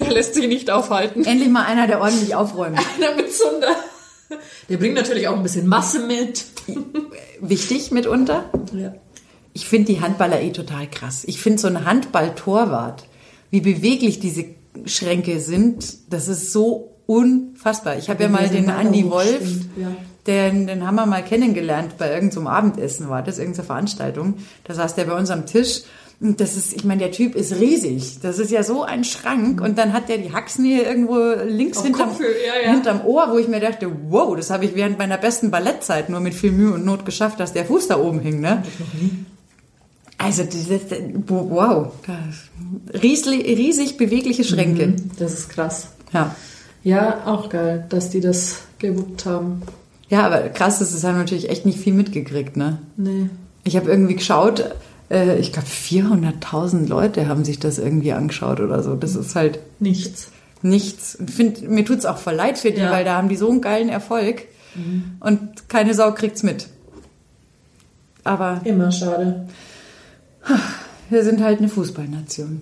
der 0.00 0.10
lässt 0.12 0.34
sich 0.34 0.46
nicht 0.48 0.70
aufhalten. 0.70 1.24
Endlich 1.24 1.48
mal 1.50 1.64
einer, 1.64 1.86
der 1.86 2.00
ordentlich 2.00 2.34
aufräumt. 2.34 2.78
Einer 2.96 3.14
mit 3.16 3.32
Zunder. 3.32 3.74
Der 4.68 4.76
bringt 4.78 4.94
natürlich 4.94 5.28
auch 5.28 5.36
ein 5.36 5.42
bisschen 5.42 5.66
Masse 5.66 6.00
mit. 6.06 6.44
Wichtig 7.40 7.90
mitunter. 7.90 8.44
Ja. 8.72 8.94
Ich 9.52 9.68
finde 9.68 9.92
die 9.92 10.00
Handballer 10.00 10.40
eh 10.40 10.50
total 10.50 10.88
krass. 10.88 11.24
Ich 11.26 11.40
finde 11.40 11.58
so 11.60 11.68
ein 11.68 11.84
Handballtorwart, 11.84 13.04
wie 13.50 13.60
beweglich 13.60 14.18
diese 14.18 14.46
Schränke 14.86 15.40
sind, 15.40 16.12
das 16.12 16.26
ist 16.28 16.52
so 16.52 16.93
unfassbar. 17.06 17.96
Ich 17.96 18.08
habe 18.08 18.22
ja 18.24 18.28
Ja, 18.28 18.32
mal 18.32 18.48
den 18.48 18.70
auch 18.70 19.10
Wolf, 19.10 19.42
ja. 19.76 19.88
den, 20.26 20.66
den 20.66 20.86
haben 20.86 20.94
wir 20.96 21.06
mal 21.06 21.22
kennengelernt 21.22 21.96
bei 21.98 22.12
irgendeinem 22.12 22.46
Abendessen, 22.46 23.08
war 23.08 23.22
das, 23.22 23.38
irgendeine 23.38 23.66
Veranstaltung. 23.66 24.34
Da 24.64 24.74
saß 24.74 24.94
der 24.94 25.04
bei 25.04 25.16
uns 25.16 25.30
am 25.30 25.46
Tisch. 25.46 25.82
Und 26.20 26.40
das 26.40 26.56
ist, 26.56 26.72
ich 26.72 26.84
meine, 26.84 27.00
der 27.00 27.10
Typ 27.10 27.34
ist 27.34 27.56
riesig. 27.56 28.20
Das 28.22 28.38
ist 28.38 28.50
ja 28.50 28.62
so 28.62 28.84
ein 28.84 29.04
Schrank. 29.04 29.60
Und 29.60 29.76
dann 29.78 29.92
hat 29.92 30.08
der 30.08 30.18
die 30.18 30.32
Haxen 30.32 30.64
hier 30.64 30.86
irgendwo 30.86 31.18
links 31.44 31.78
Auf 31.78 31.84
hinterm, 31.84 32.08
Kopfhöhe, 32.10 32.34
ja, 32.64 32.70
hinterm 32.70 33.04
Ohr, 33.04 33.28
wo 33.32 33.36
ich 33.36 33.48
mir 33.48 33.60
dachte, 33.60 33.90
wow, 34.08 34.34
das 34.36 34.48
habe 34.50 34.64
ich 34.64 34.74
während 34.74 34.96
meiner 34.96 35.18
besten 35.18 35.50
Ballettzeit 35.50 36.08
nur 36.08 36.20
mit 36.20 36.32
viel 36.34 36.52
Mühe 36.52 36.72
und 36.72 36.84
Not 36.84 37.04
geschafft, 37.04 37.40
dass 37.40 37.52
der 37.52 37.66
Fuß 37.66 37.88
da 37.88 37.98
oben 37.98 38.20
hing, 38.20 38.40
ne? 38.40 38.62
Also, 40.16 40.44
wow. 41.26 41.92
Riesig, 43.02 43.44
riesig 43.44 43.96
bewegliche 43.96 44.44
Schränke. 44.44 44.86
Mhm. 44.86 45.10
Das 45.18 45.34
ist 45.34 45.48
krass. 45.50 45.88
Ja. 46.12 46.34
Ja, 46.84 47.22
auch 47.26 47.48
geil, 47.48 47.86
dass 47.88 48.10
die 48.10 48.20
das 48.20 48.58
gewuppt 48.78 49.24
haben. 49.26 49.62
Ja, 50.10 50.26
aber 50.26 50.40
krass 50.50 50.80
ist, 50.80 50.94
das 50.94 51.02
haben 51.02 51.16
natürlich 51.18 51.48
echt 51.48 51.64
nicht 51.66 51.78
viel 51.78 51.94
mitgekriegt, 51.94 52.56
ne? 52.56 52.78
Nee. 52.96 53.30
Ich 53.64 53.76
habe 53.76 53.90
irgendwie 53.90 54.14
geschaut, 54.16 54.70
äh, 55.10 55.38
ich 55.38 55.52
glaube 55.52 55.66
400.000 55.68 56.86
Leute 56.86 57.26
haben 57.26 57.44
sich 57.44 57.58
das 57.58 57.78
irgendwie 57.78 58.12
angeschaut 58.12 58.60
oder 58.60 58.82
so. 58.82 58.94
Das 58.94 59.16
ist 59.16 59.34
halt 59.34 59.58
Nichts. 59.80 60.28
nichts. 60.60 61.16
Und 61.16 61.30
find, 61.30 61.68
mir 61.70 61.84
tut's 61.86 62.04
auch 62.04 62.18
voll 62.18 62.34
leid 62.34 62.58
für 62.58 62.70
die, 62.70 62.80
Ja. 62.82 62.92
weil 62.92 63.04
da 63.04 63.16
haben 63.16 63.30
die 63.30 63.36
so 63.36 63.48
einen 63.50 63.62
geilen 63.62 63.88
Erfolg 63.88 64.42
und 65.20 65.68
keine 65.68 65.94
Sau 65.94 66.12
kriegt's 66.12 66.42
mit. 66.42 66.66
Aber 68.24 68.60
Immer 68.64 68.90
schade. 68.92 69.46
wir 71.08 71.24
sind 71.24 71.42
halt 71.42 71.58
eine 71.60 71.68
Fußballnation. 71.68 72.60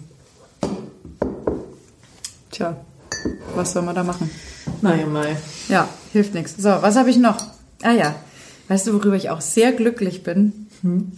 Tja, 2.50 2.76
was 3.55 3.72
soll 3.72 3.82
man 3.82 3.94
da 3.94 4.05
machen? 4.05 4.30
Naja, 4.80 5.07
Mai. 5.07 5.36
Ja, 5.68 5.88
hilft 6.12 6.34
nichts. 6.34 6.55
So, 6.59 6.68
was 6.68 6.96
habe 6.96 7.11
ich 7.11 7.16
noch? 7.16 7.36
Ah 7.82 7.92
ja, 7.92 8.14
weißt 8.68 8.86
du, 8.86 8.94
worüber 8.94 9.16
ich 9.16 9.30
auch 9.30 9.40
sehr 9.40 9.72
glücklich 9.72 10.22
bin? 10.22 10.68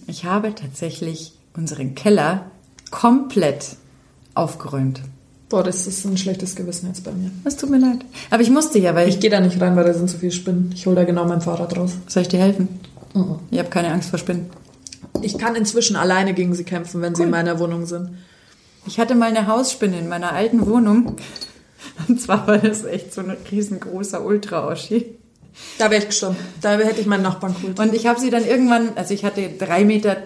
Ich 0.07 0.25
habe 0.25 0.55
tatsächlich 0.55 1.33
unseren 1.57 1.95
Keller 1.95 2.51
komplett 2.91 3.77
aufgeräumt. 4.35 5.01
Boah, 5.49 5.63
das 5.63 5.87
ist 5.87 6.05
ein 6.05 6.17
schlechtes 6.17 6.57
Gewissen 6.57 6.89
jetzt 6.89 7.05
bei 7.05 7.13
mir. 7.13 7.31
Es 7.45 7.57
tut 7.57 7.71
mir 7.71 7.79
leid. 7.79 8.05
Aber 8.31 8.43
ich 8.43 8.51
musste 8.51 8.79
ja, 8.79 8.95
weil 8.95 9.09
ich... 9.09 9.15
Ich 9.17 9.21
gehe 9.21 9.31
da 9.31 9.41
nicht 9.41 9.61
rein, 9.61 9.77
weil 9.77 9.85
da 9.85 9.95
sind 9.95 10.11
zu 10.11 10.19
viele 10.19 10.33
Spinnen. 10.33 10.73
Ich 10.75 10.87
hole 10.87 10.97
da 10.97 11.05
genau 11.05 11.27
mein 11.27 11.41
Fahrrad 11.41 11.77
raus. 11.77 11.93
Soll 12.09 12.23
ich 12.23 12.29
dir 12.29 12.41
helfen? 12.41 12.81
Ich 13.51 13.59
habe 13.59 13.69
keine 13.69 13.93
Angst 13.93 14.11
vor 14.11 14.19
Spinnen. 14.19 14.47
Ich 15.23 15.39
kann 15.39 15.55
inzwischen 15.55 15.97
alleine 15.97 16.35
gegen 16.35 16.55
sie 16.55 16.65
kämpfen, 16.65 17.01
wenn 17.03 17.15
sie 17.15 17.23
in 17.23 17.31
meiner 17.31 17.59
Wohnung 17.59 17.87
sind. 17.87 18.11
Ich 18.87 18.99
hatte 18.99 19.15
mal 19.15 19.29
eine 19.29 19.47
Hausspinne 19.47 19.99
in 19.99 20.09
meiner 20.09 20.33
alten 20.33 20.67
Wohnung. 20.67 21.17
Und 22.09 22.21
zwar 22.21 22.47
war 22.47 22.59
das 22.59 22.85
echt 22.85 23.13
so 23.13 23.21
ein 23.21 23.37
riesengroßer 23.51 24.25
Ultra-Oschi. 24.25 25.17
Da 25.79 25.91
wäre 25.91 26.03
ich 26.03 26.09
gestorben. 26.09 26.37
Da 26.61 26.77
hätte 26.79 27.01
ich 27.01 27.07
meinen 27.07 27.23
Nachbarn 27.23 27.55
geholt. 27.55 27.79
Und 27.79 27.95
ich 27.95 28.07
habe 28.07 28.19
sie 28.19 28.31
dann 28.31 28.45
irgendwann, 28.45 28.97
also 28.97 29.15
ich 29.15 29.25
hatte 29.25 29.43
3,30 29.43 29.85
Meter 29.85 30.17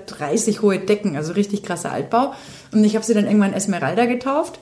hohe 0.62 0.78
Decken, 0.78 1.16
also 1.16 1.32
richtig 1.32 1.62
krasser 1.62 1.92
Altbau. 1.92 2.32
Und 2.72 2.84
ich 2.84 2.94
habe 2.94 3.04
sie 3.04 3.14
dann 3.14 3.26
irgendwann 3.26 3.52
Esmeralda 3.52 4.06
getauft. 4.06 4.58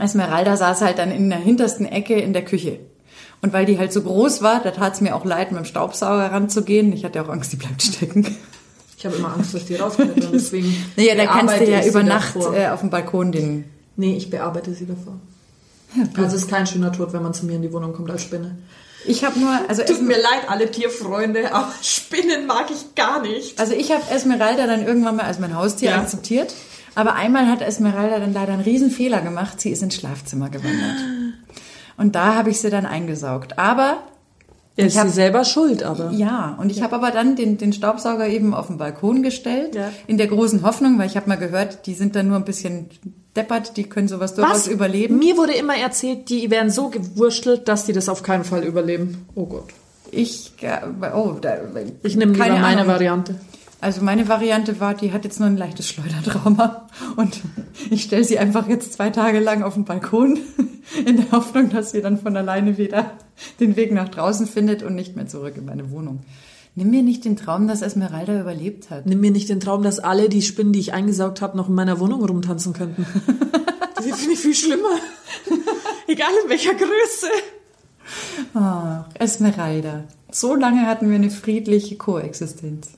Esmeralda 0.00 0.56
saß 0.56 0.82
halt 0.82 0.98
dann 0.98 1.10
in 1.10 1.28
der 1.30 1.38
hintersten 1.38 1.86
Ecke 1.86 2.14
in 2.14 2.32
der 2.32 2.44
Küche. 2.44 2.78
Und 3.40 3.52
weil 3.52 3.66
die 3.66 3.78
halt 3.78 3.92
so 3.92 4.02
groß 4.02 4.42
war, 4.42 4.60
da 4.62 4.70
tat 4.70 4.94
es 4.94 5.00
mir 5.00 5.14
auch 5.14 5.24
leid, 5.24 5.52
mit 5.52 5.60
dem 5.60 5.64
Staubsauger 5.64 6.32
ranzugehen. 6.32 6.92
Ich 6.92 7.04
hatte 7.04 7.22
auch 7.22 7.28
Angst, 7.28 7.52
die 7.52 7.56
bleibt 7.56 7.82
stecken. 7.82 8.36
Ich 8.96 9.06
habe 9.06 9.16
immer 9.16 9.32
Angst, 9.34 9.54
dass 9.54 9.64
die 9.64 9.76
rauskommt. 9.76 10.12
Deswegen 10.32 10.74
Naja, 10.96 11.14
da 11.14 11.26
kannst 11.26 11.60
du 11.60 11.70
ja 11.70 11.84
über 11.84 12.02
Nacht 12.02 12.34
davor. 12.34 12.56
äh, 12.56 12.68
auf 12.68 12.80
dem 12.80 12.90
Balkon 12.90 13.30
den... 13.30 13.64
Nee, 13.96 14.16
ich 14.16 14.30
bearbeite 14.30 14.74
sie 14.74 14.86
davor. 14.86 15.20
Also 16.16 16.36
es 16.36 16.42
ist 16.42 16.50
kein 16.50 16.66
schöner 16.66 16.92
Tod, 16.92 17.12
wenn 17.12 17.22
man 17.22 17.32
zu 17.34 17.46
mir 17.46 17.56
in 17.56 17.62
die 17.62 17.72
Wohnung 17.72 17.92
kommt 17.94 18.10
als 18.10 18.22
Spinne. 18.22 18.56
Ich 19.06 19.24
habe 19.24 19.38
nur, 19.38 19.50
also 19.68 19.82
Tut 19.84 20.02
mir 20.02 20.16
leid, 20.16 20.48
alle 20.48 20.70
Tierfreunde, 20.70 21.52
aber 21.54 21.72
Spinnen 21.82 22.46
mag 22.46 22.66
ich 22.70 22.94
gar 22.94 23.22
nicht. 23.22 23.58
Also 23.58 23.72
ich 23.72 23.90
habe 23.92 24.02
Esmeralda 24.10 24.66
dann 24.66 24.84
irgendwann 24.84 25.16
mal 25.16 25.24
als 25.26 25.38
mein 25.38 25.54
Haustier 25.56 25.90
Ja. 25.90 25.98
akzeptiert. 26.00 26.52
Aber 26.94 27.14
einmal 27.14 27.46
hat 27.46 27.62
Esmeralda 27.62 28.18
dann 28.18 28.32
leider 28.34 28.52
einen 28.52 28.62
riesen 28.62 28.90
Fehler 28.90 29.20
gemacht. 29.20 29.60
Sie 29.60 29.70
ist 29.70 29.82
ins 29.82 29.94
Schlafzimmer 29.94 30.50
gewandert. 30.50 30.96
Und 31.96 32.14
da 32.16 32.34
habe 32.34 32.50
ich 32.50 32.60
sie 32.60 32.70
dann 32.70 32.86
eingesaugt. 32.86 33.56
Aber 33.58 33.98
Ist 34.76 34.98
hab- 34.98 35.06
sie 35.06 35.12
selber 35.14 35.44
schuld, 35.44 35.84
aber. 35.84 36.10
ja, 36.10 36.56
und 36.60 36.70
ich 36.70 36.82
habe 36.82 36.96
aber 36.96 37.10
dann 37.12 37.36
den, 37.36 37.56
den 37.56 37.72
Staubsauger 37.72 38.26
eben 38.28 38.52
auf 38.52 38.66
den 38.66 38.78
Balkon 38.78 39.22
gestellt. 39.22 39.74
Ja. 39.76 39.90
In 40.08 40.18
der 40.18 40.26
großen 40.26 40.62
Hoffnung, 40.62 40.98
weil 40.98 41.06
ich 41.06 41.16
habe 41.16 41.28
mal 41.28 41.36
gehört, 41.38 41.86
die 41.86 41.94
sind 41.94 42.16
dann 42.16 42.28
nur 42.28 42.36
ein 42.36 42.44
bisschen 42.44 42.88
deppert, 43.38 43.76
die 43.76 43.84
können 43.84 44.08
sowas 44.08 44.34
durchaus 44.34 44.66
überleben. 44.66 45.18
Mir 45.18 45.36
wurde 45.36 45.54
immer 45.54 45.76
erzählt, 45.76 46.28
die 46.28 46.50
wären 46.50 46.70
so 46.70 46.88
gewurstelt, 46.88 47.68
dass 47.68 47.86
die 47.86 47.92
das 47.92 48.08
auf 48.08 48.22
keinen 48.22 48.44
Fall 48.44 48.64
überleben. 48.64 49.26
Oh 49.34 49.46
Gott. 49.46 49.68
Ich, 50.10 50.52
äh, 50.60 50.78
oh, 51.14 51.36
da, 51.40 51.56
Ich 52.02 52.16
nehme 52.16 52.32
lieber 52.32 52.44
keine 52.44 52.60
meine 52.60 52.80
Ahnung. 52.80 52.92
Variante. 52.92 53.34
Also 53.80 54.02
meine 54.02 54.28
Variante 54.28 54.80
war, 54.80 54.94
die 54.94 55.12
hat 55.12 55.24
jetzt 55.24 55.38
nur 55.38 55.48
ein 55.48 55.56
leichtes 55.56 55.88
Schleudertrauma 55.88 56.88
und 57.16 57.40
ich 57.90 58.02
stelle 58.02 58.24
sie 58.24 58.38
einfach 58.38 58.68
jetzt 58.68 58.92
zwei 58.94 59.10
Tage 59.10 59.38
lang 59.38 59.62
auf 59.62 59.74
den 59.74 59.84
Balkon 59.84 60.40
in 61.06 61.16
der 61.16 61.30
Hoffnung, 61.30 61.70
dass 61.70 61.92
sie 61.92 62.02
dann 62.02 62.18
von 62.18 62.36
alleine 62.36 62.76
wieder 62.76 63.12
den 63.60 63.76
Weg 63.76 63.92
nach 63.92 64.08
draußen 64.08 64.48
findet 64.48 64.82
und 64.82 64.96
nicht 64.96 65.14
mehr 65.14 65.28
zurück 65.28 65.54
in 65.56 65.64
meine 65.64 65.92
Wohnung. 65.92 66.24
Nimm 66.78 66.90
mir 66.90 67.02
nicht 67.02 67.24
den 67.24 67.34
Traum, 67.34 67.66
dass 67.66 67.82
Esmeralda 67.82 68.40
überlebt 68.40 68.88
hat. 68.88 69.04
Nimm 69.04 69.18
mir 69.18 69.32
nicht 69.32 69.48
den 69.48 69.58
Traum, 69.58 69.82
dass 69.82 69.98
alle 69.98 70.28
die 70.28 70.42
Spinnen, 70.42 70.72
die 70.72 70.78
ich 70.78 70.92
eingesaugt 70.92 71.42
habe, 71.42 71.56
noch 71.56 71.68
in 71.68 71.74
meiner 71.74 71.98
Wohnung 71.98 72.24
rumtanzen 72.24 72.72
könnten. 72.72 73.04
Das 73.96 74.04
finde 74.20 74.34
ich 74.34 74.38
viel 74.38 74.54
schlimmer. 74.54 74.96
Egal 76.06 76.30
in 76.44 76.48
welcher 76.48 76.72
Größe. 76.72 77.26
Ach, 78.54 79.06
Esmeralda. 79.14 80.04
So 80.30 80.54
lange 80.54 80.86
hatten 80.86 81.08
wir 81.08 81.16
eine 81.16 81.30
friedliche 81.30 81.96
Koexistenz. 81.96 82.90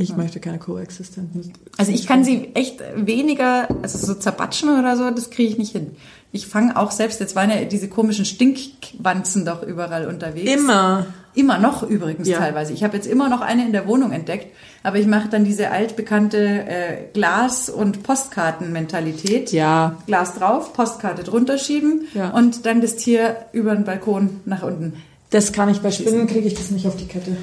Ich 0.00 0.16
möchte 0.16 0.40
keine 0.40 0.58
Koexistenz. 0.58 1.28
Also 1.76 1.92
ich 1.92 2.06
kann 2.06 2.24
sie 2.24 2.50
echt 2.54 2.80
weniger, 2.96 3.68
also 3.82 3.98
so 3.98 4.14
zerbatschen 4.14 4.78
oder 4.78 4.96
so, 4.96 5.10
das 5.10 5.30
kriege 5.30 5.50
ich 5.52 5.58
nicht 5.58 5.72
hin. 5.72 5.88
Ich 6.32 6.46
fange 6.46 6.76
auch 6.76 6.90
selbst, 6.90 7.20
jetzt 7.20 7.36
waren 7.36 7.50
ja 7.50 7.64
diese 7.64 7.88
komischen 7.88 8.24
Stinkwanzen 8.24 9.44
doch 9.44 9.62
überall 9.62 10.06
unterwegs. 10.06 10.50
Immer. 10.50 11.06
Immer 11.34 11.58
noch 11.58 11.82
übrigens 11.82 12.26
Ja. 12.28 12.38
teilweise. 12.38 12.72
Ich 12.72 12.82
habe 12.82 12.96
jetzt 12.96 13.06
immer 13.06 13.28
noch 13.28 13.40
eine 13.40 13.64
in 13.66 13.72
der 13.72 13.86
Wohnung 13.86 14.10
entdeckt, 14.12 14.46
aber 14.82 14.98
ich 14.98 15.06
mache 15.06 15.28
dann 15.28 15.44
diese 15.44 15.70
altbekannte 15.70 16.38
äh, 16.38 16.96
Glas- 17.12 17.68
und 17.70 18.02
Postkartenmentalität. 18.02 19.52
Ja. 19.52 19.96
Glas 20.06 20.34
drauf, 20.34 20.72
Postkarte 20.72 21.22
drunter 21.24 21.58
schieben 21.58 22.06
Ja. 22.14 22.30
und 22.30 22.64
dann 22.66 22.80
das 22.80 22.96
Tier 22.96 23.36
über 23.52 23.74
den 23.74 23.84
Balkon 23.84 24.40
nach 24.44 24.62
unten. 24.62 24.94
Das 25.30 25.52
kann 25.52 25.68
ich 25.68 25.80
bei 25.80 25.90
Spinnen, 25.90 26.26
kriege 26.26 26.48
ich 26.48 26.54
das 26.54 26.70
nicht 26.70 26.86
auf 26.86 26.96
die 26.96 27.06
Kette. 27.06 27.36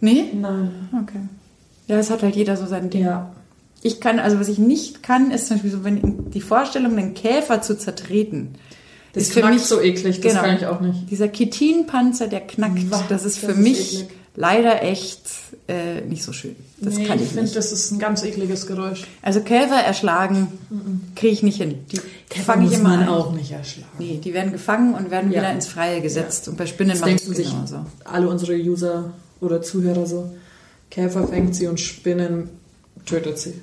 Nee? 0.00 0.26
Nein. 0.34 0.70
Okay. 1.02 1.18
Ja, 1.88 1.96
es 1.98 2.10
hat 2.10 2.22
halt 2.22 2.36
jeder 2.36 2.56
so 2.56 2.66
sein 2.66 2.90
Ding. 2.90 3.02
Ja. 3.04 3.32
Ich 3.82 4.00
kann, 4.00 4.18
also 4.18 4.38
was 4.40 4.48
ich 4.48 4.58
nicht 4.58 5.02
kann, 5.02 5.30
ist 5.30 5.46
zum 5.48 5.56
Beispiel 5.56 5.70
so, 5.72 5.84
wenn 5.84 6.30
die 6.30 6.40
Vorstellung, 6.40 6.96
einen 6.96 7.14
Käfer 7.14 7.62
zu 7.62 7.76
zertreten. 7.78 8.54
Das 9.14 9.24
ist 9.24 9.32
für 9.32 9.44
mich 9.46 9.62
so 9.62 9.80
eklig, 9.80 10.20
das 10.20 10.32
genau, 10.32 10.44
kann 10.44 10.56
ich 10.56 10.66
auch 10.66 10.80
nicht. 10.80 11.10
Dieser 11.10 11.28
Chitinpanzer, 11.28 12.28
der 12.28 12.40
knackt, 12.40 12.90
Wah, 12.90 13.02
das 13.08 13.24
ist 13.24 13.36
das 13.42 13.44
für 13.44 13.52
ist 13.52 13.58
mich 13.58 13.94
eklig. 14.02 14.08
leider 14.36 14.82
echt 14.82 15.22
äh, 15.66 16.02
nicht 16.02 16.22
so 16.22 16.32
schön. 16.32 16.54
Das 16.80 16.94
nee, 16.96 17.04
kann 17.06 17.18
ich 17.18 17.24
ich, 17.26 17.32
finde, 17.32 17.50
das 17.52 17.72
ist 17.72 17.90
ein 17.90 17.98
ganz 17.98 18.22
ekliges 18.22 18.66
Geräusch. 18.66 19.04
Also 19.22 19.40
Käfer 19.40 19.76
erschlagen 19.80 20.48
kriege 21.16 21.32
ich 21.32 21.42
nicht 21.42 21.56
hin. 21.56 21.76
Die 21.90 22.38
fange 22.40 22.66
ich 22.66 22.74
immer 22.74 22.90
man 22.90 23.00
ein. 23.00 23.08
auch 23.08 23.32
nicht 23.32 23.50
erschlagen. 23.52 23.88
Nee, 23.98 24.20
die 24.22 24.34
werden 24.34 24.52
gefangen 24.52 24.94
und 24.94 25.10
werden 25.10 25.32
Ja. 25.32 25.38
wieder 25.40 25.52
ins 25.52 25.66
Freie 25.66 26.00
gesetzt. 26.02 26.48
Und 26.48 26.56
bei 26.58 26.66
Spinnen 26.66 26.92
Das 26.92 27.02
denken 27.02 27.30
es 27.30 27.36
sich 27.36 27.50
genauso. 27.50 27.86
alle 28.04 28.28
unsere 28.28 28.54
User 28.54 29.12
oder 29.40 29.62
Zuhörer 29.62 30.06
so. 30.06 30.30
Käfer 30.90 31.26
fängt 31.28 31.54
sie 31.54 31.66
und 31.66 31.78
Spinnen 31.80 32.48
tötet 33.06 33.38
sie. 33.38 33.54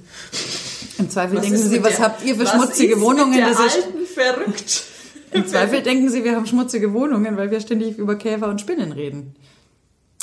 Im 0.98 1.10
Zweifel 1.10 1.38
Was 1.38 1.44
denken 1.46 1.58
sie, 1.70 1.84
was 1.84 1.96
der- 1.98 2.06
habt 2.06 2.24
ihr 2.26 2.36
für 2.36 2.48
schmutzige 2.48 3.02
Wohnungen? 3.02 3.38
Das 3.40 3.60
ist, 3.60 3.76
alten 3.86 4.06
verrückt. 4.06 4.84
Im 5.32 5.48
Zweifel 5.48 5.82
denken 5.82 6.10
sie, 6.10 6.24
wir 6.24 6.36
haben 6.36 6.46
schmutzige 6.46 6.94
Wohnungen, 6.94 7.36
weil 7.36 7.52
wir 7.52 7.60
ständig 7.60 7.98
über 7.98 8.16
Käfer 8.16 8.48
und 8.48 8.62
Spinnen 8.62 8.92
reden. 8.94 9.36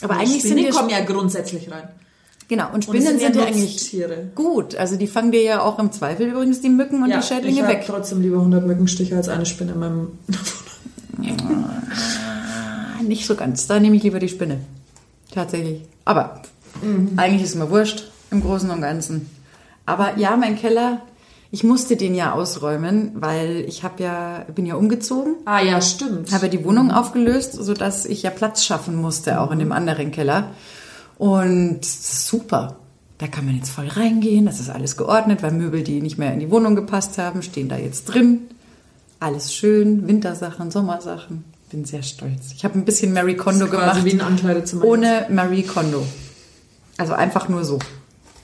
Aber 0.02 0.14
eigentlich 0.14 0.42
sind 0.42 0.52
Spinnen 0.52 0.64
wir 0.64 0.72
kommen 0.72 0.88
ja 0.90 1.00
grundsätzlich 1.04 1.70
rein. 1.70 1.88
genau 2.48 2.68
und 2.68 2.74
Und 2.76 2.84
Spinnen 2.84 3.16
es 3.16 3.20
sind 3.22 3.36
ja 3.36 3.44
Nutztiere. 3.50 4.14
eigentlich 4.14 4.34
gut. 4.34 4.74
Also 4.76 4.96
die 4.96 5.06
fangen 5.06 5.30
dir 5.32 5.42
ja 5.42 5.60
auch 5.60 5.78
im 5.78 5.92
Zweifel 5.92 6.28
übrigens 6.28 6.60
die 6.62 6.70
Mücken 6.70 7.02
und 7.02 7.10
ja, 7.10 7.20
die 7.20 7.26
Schädlinge 7.26 7.60
ich 7.60 7.66
weg. 7.68 7.84
trotzdem 7.86 8.22
lieber 8.22 8.38
100 8.38 8.66
Mückenstiche 8.66 9.14
als 9.16 9.28
eine 9.28 9.44
Spinne 9.46 9.72
in 9.72 9.78
meinem 9.80 10.08
Ah, 11.42 13.02
Nicht 13.02 13.26
so 13.26 13.34
ganz. 13.34 13.66
Da 13.66 13.78
nehme 13.78 13.96
ich 13.96 14.02
lieber 14.02 14.18
die 14.18 14.28
Spinne. 14.28 14.58
Tatsächlich. 15.32 15.82
Aber 16.04 16.42
eigentlich 17.16 17.42
ist 17.42 17.50
es 17.50 17.54
mir 17.56 17.70
wurscht 17.70 18.10
im 18.30 18.42
Großen 18.42 18.70
und 18.70 18.80
Ganzen. 18.80 19.28
Aber 19.86 20.16
ja, 20.16 20.36
mein 20.36 20.56
Keller, 20.56 21.02
ich 21.50 21.64
musste 21.64 21.96
den 21.96 22.14
ja 22.14 22.32
ausräumen, 22.32 23.12
weil 23.14 23.64
ich 23.68 23.84
habe 23.84 24.02
ja 24.02 24.46
bin 24.54 24.64
ja 24.64 24.74
umgezogen. 24.74 25.36
Ah 25.44 25.60
ja, 25.60 25.80
stimmt. 25.80 26.32
habe 26.32 26.48
die 26.48 26.64
Wohnung 26.64 26.90
aufgelöst, 26.90 27.52
sodass 27.52 28.06
ich 28.06 28.22
ja 28.22 28.30
Platz 28.30 28.64
schaffen 28.64 28.96
musste, 28.96 29.40
auch 29.40 29.50
in 29.50 29.58
dem 29.58 29.72
anderen 29.72 30.12
Keller. 30.12 30.50
Und 31.18 31.84
super. 31.84 32.76
Da 33.18 33.28
kann 33.28 33.44
man 33.44 33.54
jetzt 33.54 33.70
voll 33.70 33.86
reingehen, 33.86 34.46
das 34.46 34.58
ist 34.58 34.70
alles 34.70 34.96
geordnet, 34.96 35.42
weil 35.42 35.52
Möbel, 35.52 35.84
die 35.84 36.00
nicht 36.00 36.18
mehr 36.18 36.32
in 36.32 36.40
die 36.40 36.50
Wohnung 36.50 36.74
gepasst 36.74 37.18
haben, 37.18 37.42
stehen 37.42 37.68
da 37.68 37.76
jetzt 37.76 38.06
drin. 38.06 38.48
Alles 39.20 39.54
schön, 39.54 40.08
Wintersachen, 40.08 40.72
Sommersachen. 40.72 41.44
Bin 41.70 41.84
sehr 41.84 42.02
stolz. 42.02 42.52
Ich 42.56 42.64
habe 42.64 42.76
ein 42.76 42.84
bisschen 42.84 43.12
Marie 43.12 43.36
Kondo 43.36 43.68
gemacht, 43.68 44.04
wie 44.04 44.12
ein 44.12 44.20
Ankleidezimmer. 44.20 44.84
ohne 44.84 45.26
Marie 45.30 45.62
Kondo. 45.62 46.04
Also 46.98 47.14
einfach 47.14 47.48
nur 47.48 47.64
so. 47.64 47.78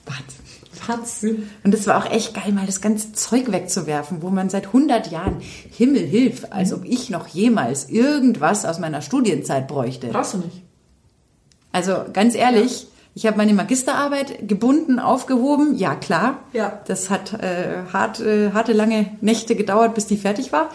Wahnsinn. 0.06 0.38
Was? 0.86 1.24
Und 1.64 1.74
es 1.74 1.86
war 1.86 1.98
auch 1.98 2.10
echt 2.10 2.34
geil, 2.34 2.52
mal 2.52 2.66
das 2.66 2.80
ganze 2.80 3.12
Zeug 3.12 3.52
wegzuwerfen, 3.52 4.22
wo 4.22 4.30
man 4.30 4.48
seit 4.48 4.68
100 4.68 5.10
Jahren, 5.10 5.40
Himmel 5.40 6.06
hilf, 6.06 6.46
als 6.50 6.72
ob 6.72 6.84
ich 6.84 7.10
noch 7.10 7.26
jemals 7.26 7.90
irgendwas 7.90 8.64
aus 8.64 8.78
meiner 8.78 9.02
Studienzeit 9.02 9.68
bräuchte. 9.68 10.06
Brauchst 10.08 10.32
du 10.34 10.38
nicht. 10.38 10.62
Also 11.72 12.04
ganz 12.12 12.34
ehrlich, 12.34 12.86
ich 13.14 13.26
habe 13.26 13.36
meine 13.36 13.52
Magisterarbeit 13.52 14.48
gebunden, 14.48 14.98
aufgehoben, 14.98 15.76
ja 15.76 15.94
klar. 15.94 16.38
Ja. 16.52 16.80
Das 16.86 17.10
hat 17.10 17.34
äh, 17.34 17.84
hart, 17.92 18.20
äh, 18.20 18.52
harte, 18.52 18.72
lange 18.72 19.10
Nächte 19.20 19.54
gedauert, 19.56 19.94
bis 19.94 20.06
die 20.06 20.16
fertig 20.16 20.52
war. 20.52 20.70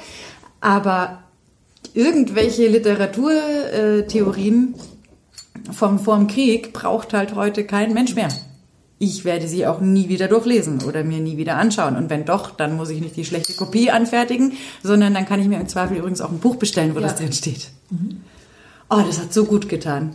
Aber 0.62 1.24
irgendwelche 1.94 2.68
Literaturtheorien 2.68 4.74
äh, 4.74 4.78
Vom 5.72 5.99
vorm 5.99 6.28
Krieg 6.28 6.74
braucht 6.74 7.14
halt 7.14 7.36
heute 7.36 7.66
kein 7.66 7.93
Mensch 7.93 8.16
mehr. 8.16 8.30
Ich 8.99 9.26
werde 9.26 9.47
sie 9.47 9.66
auch 9.68 9.82
nie 9.82 10.07
wieder 10.09 10.28
durchlesen 10.28 10.84
oder 10.84 11.03
mir 11.03 11.20
nie 11.20 11.38
wieder 11.38 11.57
anschauen. 11.57 11.95
Und 11.95 12.09
wenn 12.09 12.26
doch, 12.26 12.51
dann 12.51 12.76
muss 12.76 12.89
ich 12.89 13.01
nicht 13.01 13.16
die 13.18 13.26
schlechte 13.26 13.53
Kopie 13.53 13.91
anfertigen, 13.91 14.53
sondern 14.82 15.14
dann 15.14 15.26
kann 15.26 15.41
ich 15.41 15.47
mir 15.47 15.59
im 15.59 15.68
Zweifel 15.68 15.97
übrigens 15.97 16.22
auch 16.22 16.32
ein 16.32 16.39
Buch 16.39 16.55
bestellen, 16.55 16.95
wo 16.95 16.99
Ja. 16.99 17.07
das 17.07 17.16
drin 17.18 17.34
steht. 17.34 17.70
Oh, 18.89 19.01
das 19.05 19.20
hat 19.20 19.34
so 19.34 19.45
gut 19.45 19.68
getan. 19.70 20.14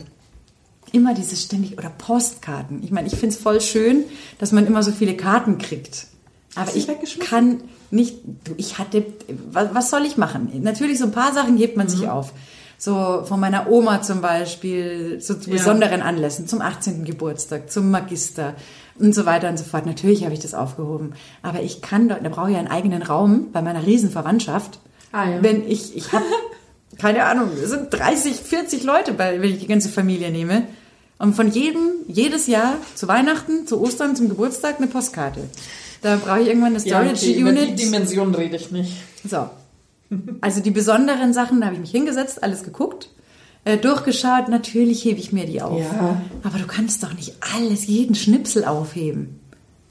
Immer 0.91 1.13
dieses 1.13 1.43
ständig, 1.43 1.77
oder 1.77 1.89
Postkarten. 1.89 2.81
Ich 2.83 2.89
meine, 2.91 3.07
ich 3.07 3.13
finde 3.15 3.35
es 3.35 3.41
voll 3.41 3.61
schön, 3.61 4.03
dass 4.39 4.51
man 4.51 4.65
immer 4.65 4.81
so 4.81 4.91
viele 4.91 5.15
Karten 5.15 5.59
kriegt. 5.59 6.07
Aber 6.55 6.75
ich 6.75 6.87
kann 7.19 7.61
nicht, 7.91 8.17
du, 8.43 8.53
ich 8.57 8.79
hatte, 8.79 9.05
was, 9.51 9.91
soll 9.91 10.03
ich 10.05 10.17
machen? 10.17 10.49
Natürlich, 10.63 10.97
so 10.97 11.05
ein 11.05 11.11
paar 11.11 11.33
Sachen 11.33 11.57
gibt 11.57 11.77
man 11.77 11.85
Mhm. 11.85 11.91
sich 11.91 12.07
auf. 12.07 12.33
So 12.81 13.23
von 13.25 13.41
meiner 13.41 13.69
Oma 13.69 14.01
zum 14.01 14.21
Beispiel, 14.21 15.19
so 15.19 15.33
zu 15.35 15.49
Ja. 15.49 15.57
besonderen 15.57 16.01
Anlässen, 16.01 16.47
zum 16.47 16.61
18. 16.61 17.03
Geburtstag, 17.03 17.69
zum 17.69 17.91
Magister 17.91 18.55
und 18.97 19.13
so 19.13 19.25
weiter 19.25 19.49
und 19.49 19.57
so 19.59 19.65
fort. 19.65 19.85
Natürlich 19.85 20.23
habe 20.23 20.33
ich 20.33 20.39
das 20.39 20.53
aufgehoben. 20.53 21.11
Aber 21.43 21.61
ich 21.61 21.81
kann 21.81 22.07
dort, 22.07 22.25
da 22.25 22.29
brauche 22.29 22.51
ich 22.51 22.57
einen 22.57 22.69
eigenen 22.69 23.01
Raum 23.01 23.47
bei 23.51 23.61
meiner 23.61 23.85
Riesenverwandtschaft. 23.85 24.79
Ah, 25.11 25.29
ja. 25.29 25.43
Wenn 25.43 25.67
ich, 25.69 25.95
ich 25.97 26.13
habe, 26.13 26.23
keine 26.97 27.25
Ahnung, 27.25 27.49
es 27.61 27.69
sind 27.69 27.89
30, 27.93 28.37
40 28.37 28.83
Leute, 28.85 29.11
bei, 29.13 29.41
wenn 29.41 29.49
ich 29.51 29.59
die 29.59 29.67
ganze 29.67 29.89
Familie 29.89 30.31
nehme. 30.31 30.63
Und 31.17 31.35
von 31.35 31.51
jedem, 31.51 31.81
jedes 32.07 32.47
Jahr 32.47 32.75
zu 32.95 33.09
Weihnachten, 33.09 33.67
zu 33.67 33.81
Ostern, 33.81 34.15
zum 34.15 34.29
Geburtstag 34.29 34.77
eine 34.77 34.87
Postkarte. 34.87 35.41
Da 36.01 36.15
brauche 36.15 36.39
ich 36.39 36.47
irgendwann 36.47 36.75
eine 36.77 36.85
Ja, 36.85 37.01
Storage 37.01 37.25
okay, 37.29 37.39
über 37.41 37.51
die 37.51 37.57
Unit. 37.59 37.79
Dimension 37.81 38.33
rede 38.33 38.55
ich 38.55 38.71
nicht. 38.71 38.93
So. 39.29 39.49
Also 40.41 40.61
die 40.61 40.71
besonderen 40.71 41.33
Sachen, 41.33 41.59
da 41.59 41.67
habe 41.67 41.75
ich 41.75 41.81
mich 41.81 41.91
hingesetzt, 41.91 42.43
alles 42.43 42.63
geguckt, 42.63 43.09
äh, 43.63 43.77
durchgeschaut. 43.77 44.49
Natürlich 44.49 45.03
hebe 45.05 45.19
ich 45.19 45.31
mir 45.31 45.45
die 45.45 45.61
auf. 45.61 45.79
Ja. 45.79 46.21
Aber 46.43 46.57
du 46.57 46.65
kannst 46.65 47.03
doch 47.03 47.13
nicht 47.13 47.35
alles, 47.55 47.85
jeden 47.87 48.15
Schnipsel 48.15 48.65
aufheben. 48.65 49.39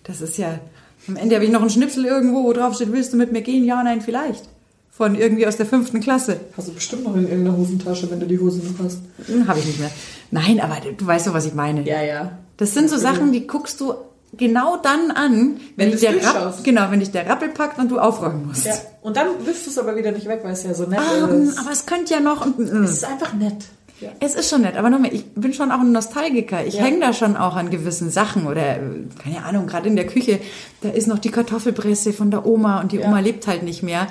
Das 0.05 0.21
ist 0.21 0.39
ja. 0.39 0.59
Am 1.07 1.16
Ende 1.16 1.37
habe 1.37 1.45
ich 1.45 1.51
noch 1.51 1.61
einen 1.61 1.71
Schnipsel 1.71 2.05
irgendwo, 2.05 2.45
wo 2.45 2.53
drauf 2.53 2.75
steht, 2.75 2.93
willst 2.93 3.12
du 3.12 3.16
mit 3.16 3.33
mir 3.33 3.43
gehen? 3.43 3.64
Ja, 3.64 3.83
nein, 3.83 4.01
vielleicht. 4.01 4.49
Von 4.91 5.14
irgendwie 5.14 5.47
aus 5.47 5.57
der 5.57 5.66
fünften 5.66 6.01
Klasse. 6.01 6.41
Hast 6.57 6.69
du 6.69 6.73
bestimmt 6.73 7.05
noch 7.05 7.14
in 7.14 7.29
irgendeiner 7.29 7.57
Hosentasche, 7.57 8.11
wenn 8.11 8.19
du 8.19 8.27
die 8.27 8.39
Hose 8.39 8.59
noch 8.59 8.85
hast. 8.85 9.01
Hm, 9.27 9.47
Habe 9.47 9.61
ich 9.61 9.66
nicht 9.66 9.79
mehr. 9.79 9.91
Nein, 10.33 10.61
aber 10.61 10.79
du 10.81 11.07
weißt 11.07 11.27
so, 11.27 11.33
was 11.33 11.47
ich 11.47 11.55
meine. 11.55 11.87
Ja, 11.87 12.03
ja. 12.03 12.39
Das 12.57 12.75
sind 12.75 12.91
so 12.91 12.97
Sachen, 12.97 13.31
die 13.31 13.47
guckst 13.47 13.81
du 13.81 13.95
genau 14.37 14.76
dann 14.76 15.11
an, 15.11 15.57
wenn, 15.76 15.87
Wenn 15.87 15.91
dich 15.93 16.01
der 16.01 16.22
Rapp, 16.24 16.62
genau, 16.64 16.91
wenn 16.91 17.01
dich 17.01 17.11
der 17.11 17.29
Rappel 17.29 17.49
packt 17.49 17.79
und 17.79 17.91
du 17.91 17.99
aufräumen 17.99 18.47
musst. 18.47 18.66
ja. 18.66 18.74
Und 19.03 19.16
dann 19.16 19.29
wirfst 19.45 19.66
du 19.66 19.70
es 19.70 19.79
aber 19.79 19.97
wieder 19.97 20.12
nicht 20.12 20.26
weg, 20.26 20.41
weil 20.43 20.53
es 20.53 20.64
ja 20.64 20.74
so 20.74 20.85
nett 20.85 20.99
Ah, 21.01 21.26
ist. 21.26 21.59
aber 21.59 21.70
es 21.72 21.87
könnte 21.87 22.14
ja 22.14 22.20
noch. 22.20 22.45
und- 22.45 22.59
Es 22.61 22.91
ist 22.91 23.05
einfach 23.05 23.33
nett. 23.35 23.57
Ja. 24.01 24.11
Es 24.20 24.37
ist 24.37 24.49
schon 24.49 24.62
nett, 24.62 24.76
aber 24.76 24.91
nochmal, 24.91 25.12
ich 25.12 25.24
bin 25.35 25.53
schon 25.53 25.72
auch 25.72 25.81
ein 25.81 25.91
Nostalgiker. 25.91 26.64
Ich 26.64 26.74
Ja. 26.74 26.85
hänge 26.85 27.01
da 27.01 27.12
schon 27.12 27.37
auch 27.37 27.57
an 27.57 27.68
gewissen 27.70 28.11
Sachen 28.11 28.47
oder, 28.47 28.76
äh, 28.76 28.81
keine 29.20 29.45
Ahnung, 29.45 29.66
gerade 29.66 29.89
in 29.89 29.97
der 29.97 30.07
Küche, 30.07 30.39
da 30.83 30.91
ist 30.91 31.09
noch 31.09 31.18
die 31.18 31.31
Kartoffelpresse 31.31 32.12
von 32.12 32.31
der 32.31 32.47
Oma 32.47 32.81
und 32.81 32.93
die 32.93 32.99
Ja. 32.99 33.07
Oma 33.09 33.18
lebt 33.20 33.49
halt 33.49 33.64
nicht 33.64 33.83
mehr. 33.83 34.07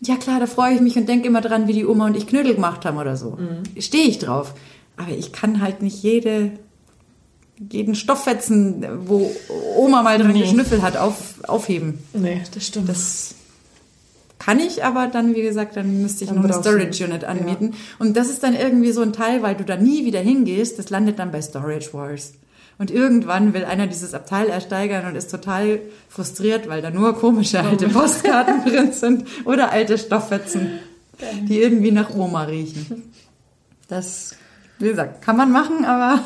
Ja 0.00 0.14
klar, 0.16 0.38
da 0.38 0.46
freue 0.46 0.74
ich 0.74 0.80
mich 0.80 0.96
und 0.96 1.08
denke 1.08 1.26
immer 1.26 1.40
dran, 1.40 1.66
wie 1.66 1.72
die 1.72 1.86
Oma 1.86 2.06
und 2.06 2.16
ich 2.16 2.28
Knödel 2.28 2.54
gemacht 2.54 2.84
haben 2.84 2.98
oder 2.98 3.16
so. 3.16 3.30
Mhm. 3.38 3.80
Stehe 3.80 4.04
ich 4.06 4.18
drauf. 4.20 4.54
Aber 4.96 5.10
ich 5.10 5.32
kann 5.32 5.60
halt 5.60 5.82
nicht 5.82 6.02
jede, 6.04 6.52
jeden 7.70 7.94
Stofffetzen, 7.94 8.84
wo 9.06 9.30
Oma 9.76 10.02
mal 10.02 10.18
dran 10.18 10.32
Nee. 10.32 10.42
geschnüffelt 10.42 10.82
hat, 10.82 10.96
auf, 10.96 11.16
aufheben. 11.46 11.98
Nee, 12.12 12.42
das 12.54 12.66
stimmt. 12.66 12.88
Das 12.88 13.34
kann 14.38 14.58
ich, 14.58 14.84
aber 14.84 15.06
dann, 15.06 15.34
wie 15.34 15.42
gesagt, 15.42 15.76
dann 15.76 16.02
müsste 16.02 16.24
ich 16.24 16.30
Dann 16.30 16.38
noch 16.40 16.44
eine 16.44 16.54
Storage 16.54 17.04
Unit 17.04 17.24
anmieten. 17.24 17.74
Und 17.98 18.16
das 18.16 18.28
ist 18.28 18.42
dann 18.42 18.54
irgendwie 18.54 18.92
so 18.92 19.02
ein 19.02 19.12
Teil, 19.12 19.42
weil 19.42 19.54
du 19.54 19.64
da 19.64 19.76
nie 19.76 20.04
wieder 20.04 20.20
hingehst, 20.20 20.78
das 20.78 20.90
landet 20.90 21.18
dann 21.18 21.30
bei 21.30 21.40
Storage 21.40 21.92
Wars. 21.92 22.32
Und 22.78 22.90
irgendwann 22.90 23.54
will 23.54 23.64
einer 23.64 23.86
dieses 23.86 24.14
Abteil 24.14 24.48
ersteigern 24.48 25.06
und 25.06 25.14
ist 25.14 25.30
total 25.30 25.78
frustriert, 26.08 26.68
weil 26.68 26.82
da 26.82 26.90
nur 26.90 27.14
komische 27.14 27.60
alte 27.60 27.88
Postkarten 27.88 28.64
drin 28.66 28.92
sind 28.92 29.24
oder 29.44 29.70
alte 29.70 29.96
Stofffetzen, 29.98 30.80
die 31.48 31.60
irgendwie 31.60 31.92
nach 31.92 32.12
Oma 32.14 32.44
riechen. 32.44 33.12
Das, 33.88 34.34
wie 34.80 34.88
gesagt, 34.88 35.22
kann 35.22 35.36
man 35.36 35.52
machen, 35.52 35.84
aber 35.84 36.22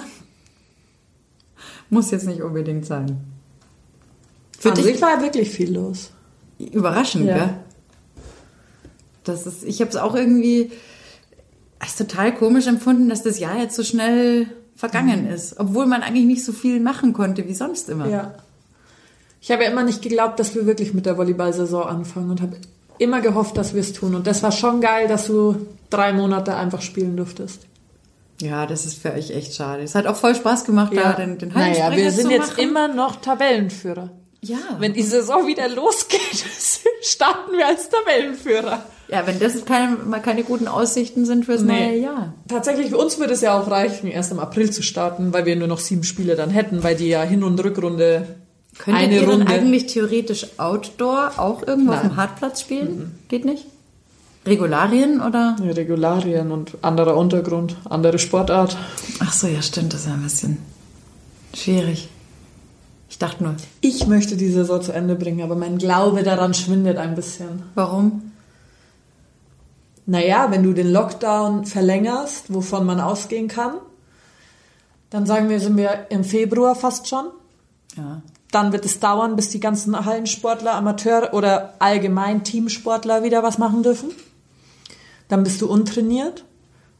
muss 1.91 2.11
jetzt 2.11 2.27
nicht 2.27 2.43
unbedingt 2.43 2.87
sein. 2.87 3.19
Für 4.59 4.71
An 4.71 4.75
dich 4.77 5.01
war 5.03 5.21
wirklich 5.21 5.51
viel 5.51 5.75
los. 5.75 6.11
Überraschend, 6.59 7.27
Ja. 7.27 7.37
gell? 7.37 7.55
Das 9.25 9.47
ist, 9.47 9.65
ich 9.65 9.81
habe 9.81 9.91
es 9.91 9.97
auch 9.97 10.15
irgendwie 10.15 10.71
als 11.79 11.97
total 11.97 12.35
komisch 12.35 12.67
empfunden, 12.67 13.09
dass 13.09 13.23
das 13.23 13.39
Jahr 13.39 13.59
jetzt 13.59 13.75
so 13.77 13.83
schnell 13.83 14.47
vergangen 14.77 15.27
ist, 15.27 15.59
obwohl 15.59 15.87
man 15.87 16.03
eigentlich 16.03 16.27
nicht 16.27 16.45
so 16.45 16.53
viel 16.53 16.81
machen 16.81 17.13
konnte 17.13 17.47
wie 17.49 17.55
sonst 17.55 17.89
immer. 17.89 18.09
Ja. 18.09 18.35
Ich 19.41 19.51
habe 19.51 19.65
ja 19.65 19.71
immer 19.71 19.85
nicht 19.85 20.03
geglaubt, 20.03 20.39
dass 20.41 20.55
wir 20.55 20.67
wirklich 20.67 20.95
mit 20.95 21.07
der 21.07 21.17
Volleyball-Saison 21.19 21.85
anfangen 21.85 22.31
und 22.31 22.41
habe 22.41 22.57
immer 22.99 23.21
gehofft, 23.21 23.57
dass 23.57 23.75
wir 23.75 23.81
es 23.81 23.93
tun. 23.93 24.15
Und 24.15 24.27
das 24.27 24.43
war 24.43 24.53
schon 24.53 24.81
geil, 24.81 25.09
dass 25.09 25.27
du 25.27 25.67
drei 25.91 26.13
Monate 26.13 26.57
einfach 26.57 26.83
spielen 26.83 27.17
durftest. 27.17 27.67
Ja, 28.41 28.67
das 28.67 28.85
ist 28.85 28.99
für 29.01 29.13
euch 29.13 29.31
echt 29.31 29.55
schade. 29.55 29.83
Es 29.83 29.95
hat 29.95 30.07
auch 30.07 30.17
voll 30.17 30.35
Spaß 30.35 30.65
gemacht, 30.65 30.93
da 30.95 31.13
den, 31.15 31.39
den 31.39 31.49
naja, 31.51 31.95
wir 31.95 32.11
sind 32.11 32.31
jetzt 32.31 32.59
immer 32.59 32.89
noch 32.89 33.17
Tabellenführer. 33.17 34.11
Ja. 34.43 34.59
Wenn 34.79 34.93
die 34.93 35.03
Saison 35.03 35.47
wieder 35.47 35.69
losgeht, 35.69 36.21
starten 37.03 37.53
wir 37.57 37.67
als 37.67 37.89
Tabellenführer. 37.89 38.83
Ja, 39.09 39.27
wenn 39.27 39.39
das 39.39 39.65
keine, 39.65 39.97
mal 39.97 40.21
keine 40.21 40.43
guten 40.45 40.69
Aussichten 40.69 41.25
sind 41.25 41.45
fürs 41.47 41.63
Nee. 41.63 41.87
neue 41.87 41.99
Jahr. 42.01 42.35
Tatsächlich, 42.49 42.91
für 42.91 42.99
uns 42.99 43.19
würde 43.19 43.33
es 43.35 43.41
ja 43.41 43.59
auch 43.59 43.71
reichen, 43.71 44.09
erst 44.09 44.33
im 44.33 44.39
April 44.41 44.71
zu 44.71 44.83
starten, 44.83 45.33
weil 45.33 45.47
wir 45.47 45.57
nur 45.57 45.69
noch 45.69 45.79
sieben 45.79 46.03
Spiele 46.05 46.37
dann 46.37 46.51
hätten, 46.51 46.83
weil 46.83 46.97
die 46.97 47.09
ja 47.09 47.23
Hin- 47.23 47.45
und 47.45 47.59
Rückrunde 47.63 48.37
Könntet 48.79 49.03
eine 49.05 49.15
ihr 49.21 49.29
Runde. 49.29 49.47
eigentlich 49.47 49.87
theoretisch 49.87 50.47
Outdoor 50.59 51.33
auch 51.39 51.67
irgendwo 51.67 51.93
auf 51.93 52.03
Nein. 52.03 52.11
dem 52.11 52.17
Hartplatz 52.17 52.61
spielen? 52.61 53.19
Geht 53.29 53.45
nicht? 53.47 53.65
Regularien 54.47 55.21
oder? 55.21 55.57
Regularien 55.61 56.53
und 56.53 56.79
anderer 56.83 57.17
Untergrund, 57.17 57.77
andere 57.89 58.19
Sportart. 58.19 58.77
Ach 59.21 59.33
so, 59.33 59.47
ja, 59.47 59.61
stimmt, 59.63 59.93
das 59.93 60.01
ist 60.03 60.07
ja 60.07 60.15
ein 60.15 60.23
bisschen 60.23 60.59
schwierig. 61.55 62.09
Ich 63.09 63.19
dachte 63.19 63.43
nur, 63.45 63.55
Ich 63.81 64.07
möchte 64.07 64.37
die 64.37 64.51
Saison 64.51 64.83
zu 64.83 64.93
Ende 64.93 65.15
bringen, 65.15 65.43
aber 65.43 65.55
mein 65.55 65.79
Glaube 65.79 66.23
daran 66.23 66.55
schwindet 66.55 66.99
ein 66.99 67.15
bisschen. 67.15 67.63
warum? 67.75 68.33
Naja, 70.09 70.49
wenn 70.51 70.63
du 70.63 70.73
den 70.73 70.93
Lockdown 70.93 71.65
verlängerst, 71.65 72.55
wovon 72.55 72.87
man 72.87 73.01
ausgehen 73.01 73.49
kann, 73.49 73.73
dann 75.11 75.27
sagen 75.27 75.49
wir, 75.49 75.59
sind 75.59 75.77
wir 75.77 76.07
im 76.11 76.23
Februar 76.23 76.77
fast 76.77 77.09
schon. 77.09 77.27
Ja. 77.97 78.23
Dann 78.53 78.73
wird 78.73 78.85
es 78.85 79.01
dauern, 79.01 79.35
bis 79.35 79.49
die 79.49 79.59
ganzen 79.59 80.05
Hallensportler, 80.05 80.75
Amateur 80.75 81.35
oder 81.35 81.75
allgemein 81.81 82.45
Teamsportler 82.45 83.25
wieder 83.25 83.43
was 83.43 83.59
machen 83.59 83.83
dürfen. 83.83 84.11
Dann 85.29 85.43
bist 85.43 85.61
du 85.61 85.69
untrainiert. 85.71 86.45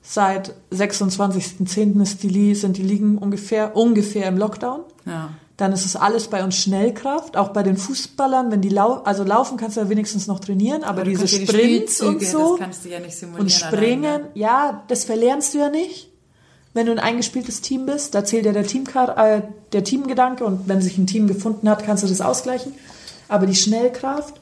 Seit 0.03 0.55
26.10. 0.73 2.01
ist 2.03 2.23
die 2.23 2.29
Li- 2.29 2.55
sind 2.55 2.77
die 2.77 2.83
Ligen 2.83 3.19
ungefähr, 3.19 3.77
ungefähr 3.77 4.27
im 4.29 4.39
Lockdown. 4.39 4.81
Ja. 5.05 5.31
Dann 5.57 5.73
ist 5.73 5.87
es 5.87 5.97
alles 5.97 6.29
bei 6.29 6.45
uns 6.45 6.57
Schnellkraft, 6.57 7.37
auch 7.37 7.49
bei 7.49 7.63
den 7.63 7.77
Fußballern, 7.79 8.51
wenn 8.51 8.61
die 8.61 8.69
lau 8.69 8.95
also 9.05 9.25
laufen 9.25 9.57
kannst 9.57 9.77
du 9.77 9.81
ja 9.81 9.89
wenigstens 9.89 10.27
noch 10.27 10.39
trainieren, 10.39 10.85
aber, 10.85 11.03
du 11.03 11.11
diese 11.11 11.25
ja 11.25 11.39
die 11.39 11.47
Sprints 11.47 12.01
und 12.03 12.23
so 12.23 12.51
Das 12.57 12.59
kannst 12.61 12.85
du 12.85 12.91
ja 12.91 13.01
nicht 13.01 13.17
simulieren. 13.17 13.43
und 13.47 13.51
springen, 13.51 14.05
alleine. 14.05 14.29
ja, 14.35 14.83
das 14.89 15.05
verlernst 15.05 15.55
du 15.55 15.59
ja 15.59 15.71
nicht, 15.71 16.11
wenn 16.75 16.85
du 16.87 16.93
ein 16.93 16.99
eingespieltes 16.99 17.63
Team 17.63 17.87
bist. 17.87 18.15
Da 18.15 18.23
zählt 18.23 18.45
ja 18.45 18.53
der, 18.53 18.67
Teamkar 18.67 19.17
äh, 19.17 19.43
der 19.73 19.83
Teamgedanke 19.83 20.45
und 20.45 20.69
wenn 20.69 20.83
sich 20.83 20.99
ein 20.99 21.07
Team 21.07 21.27
gefunden 21.27 21.71
hat, 21.71 21.85
kannst 21.85 22.05
du 22.05 22.07
das 22.09 22.21
ausgleichen. 22.21 22.75
Aber 23.29 23.47
die 23.47 23.55
Schnellkraft 23.57 24.35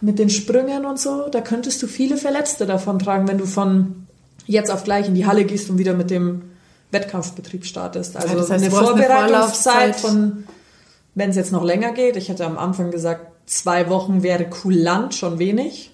mit 0.00 0.18
den 0.18 0.30
Sprüngen 0.30 0.84
und 0.86 0.98
so, 0.98 1.28
da 1.28 1.40
könntest 1.40 1.82
du 1.82 1.86
viele 1.86 2.16
Verletzte 2.16 2.66
davon 2.66 2.98
tragen, 2.98 3.28
wenn 3.28 3.38
du 3.38 3.46
von 3.46 4.06
jetzt 4.46 4.70
auf 4.70 4.84
gleich 4.84 5.06
in 5.08 5.14
die 5.14 5.26
Halle 5.26 5.44
gehst 5.44 5.68
und 5.70 5.78
wieder 5.78 5.94
mit 5.94 6.10
dem 6.10 6.42
Wettkampfbetrieb 6.90 7.64
startest. 7.66 8.16
Also 8.16 8.34
das 8.34 8.50
heißt, 8.50 8.64
eine 8.64 8.74
eine 8.74 8.86
Vorbereitungszeit 8.86 9.96
Vorlaufzeit. 9.96 9.96
von, 9.96 10.44
wenn 11.14 11.30
es 11.30 11.36
jetzt 11.36 11.52
noch 11.52 11.62
länger 11.64 11.92
geht, 11.92 12.16
ich 12.16 12.28
hätte 12.28 12.46
am 12.46 12.58
Anfang 12.58 12.90
gesagt, 12.90 13.26
zwei 13.46 13.88
Wochen 13.90 14.22
wäre 14.22 14.48
kulant 14.48 15.14
schon 15.14 15.38
wenig. 15.38 15.90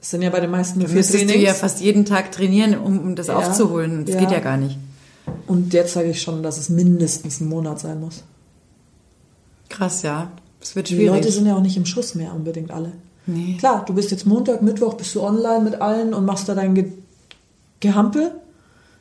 Das 0.00 0.10
sind 0.10 0.22
ja 0.22 0.30
bei 0.30 0.40
den 0.40 0.50
meisten 0.50 0.78
nur 0.80 0.88
vier 0.88 0.96
Müsstest 0.98 1.22
du 1.22 1.26
Trainings. 1.28 1.46
ja 1.48 1.54
fast 1.54 1.80
jeden 1.80 2.04
Tag 2.04 2.32
trainieren, 2.32 2.76
um, 2.78 2.98
um 2.98 3.14
das 3.16 3.28
Ja. 3.28 3.36
aufzuholen. 3.36 4.04
Das 4.06 4.14
Ja. 4.16 4.20
geht 4.22 4.30
ja 4.32 4.40
gar 4.40 4.56
nicht. 4.56 4.76
Und 5.46 5.72
jetzt 5.72 5.92
sage 5.94 6.08
ich 6.10 6.20
schon, 6.20 6.42
dass 6.42 6.58
es 6.58 6.68
mindestens 6.68 7.40
ein 7.40 7.48
Monat 7.48 7.80
sein 7.80 8.00
muss. 8.00 8.22
Krass, 9.68 10.02
ja. 10.02 10.30
Das 10.60 10.76
wird 10.76 10.88
Die 10.88 10.94
schwierig. 10.96 11.10
Leute 11.16 11.30
sind 11.32 11.46
ja 11.46 11.56
auch 11.56 11.60
nicht 11.62 11.76
im 11.76 11.86
Schuss 11.86 12.14
mehr 12.14 12.34
unbedingt 12.34 12.70
alle. 12.70 12.92
Nee. 13.26 13.56
Klar, 13.58 13.84
du 13.86 13.94
bist 13.94 14.10
jetzt 14.10 14.26
Montag, 14.26 14.60
Mittwoch, 14.62 14.94
bist 14.94 15.14
du 15.14 15.22
online 15.22 15.60
mit 15.64 15.80
allen 15.80 16.12
und 16.14 16.24
machst 16.24 16.48
da 16.48 16.54
dein 16.54 16.74
Ge 16.74 16.92
Gehampel. 17.80 18.32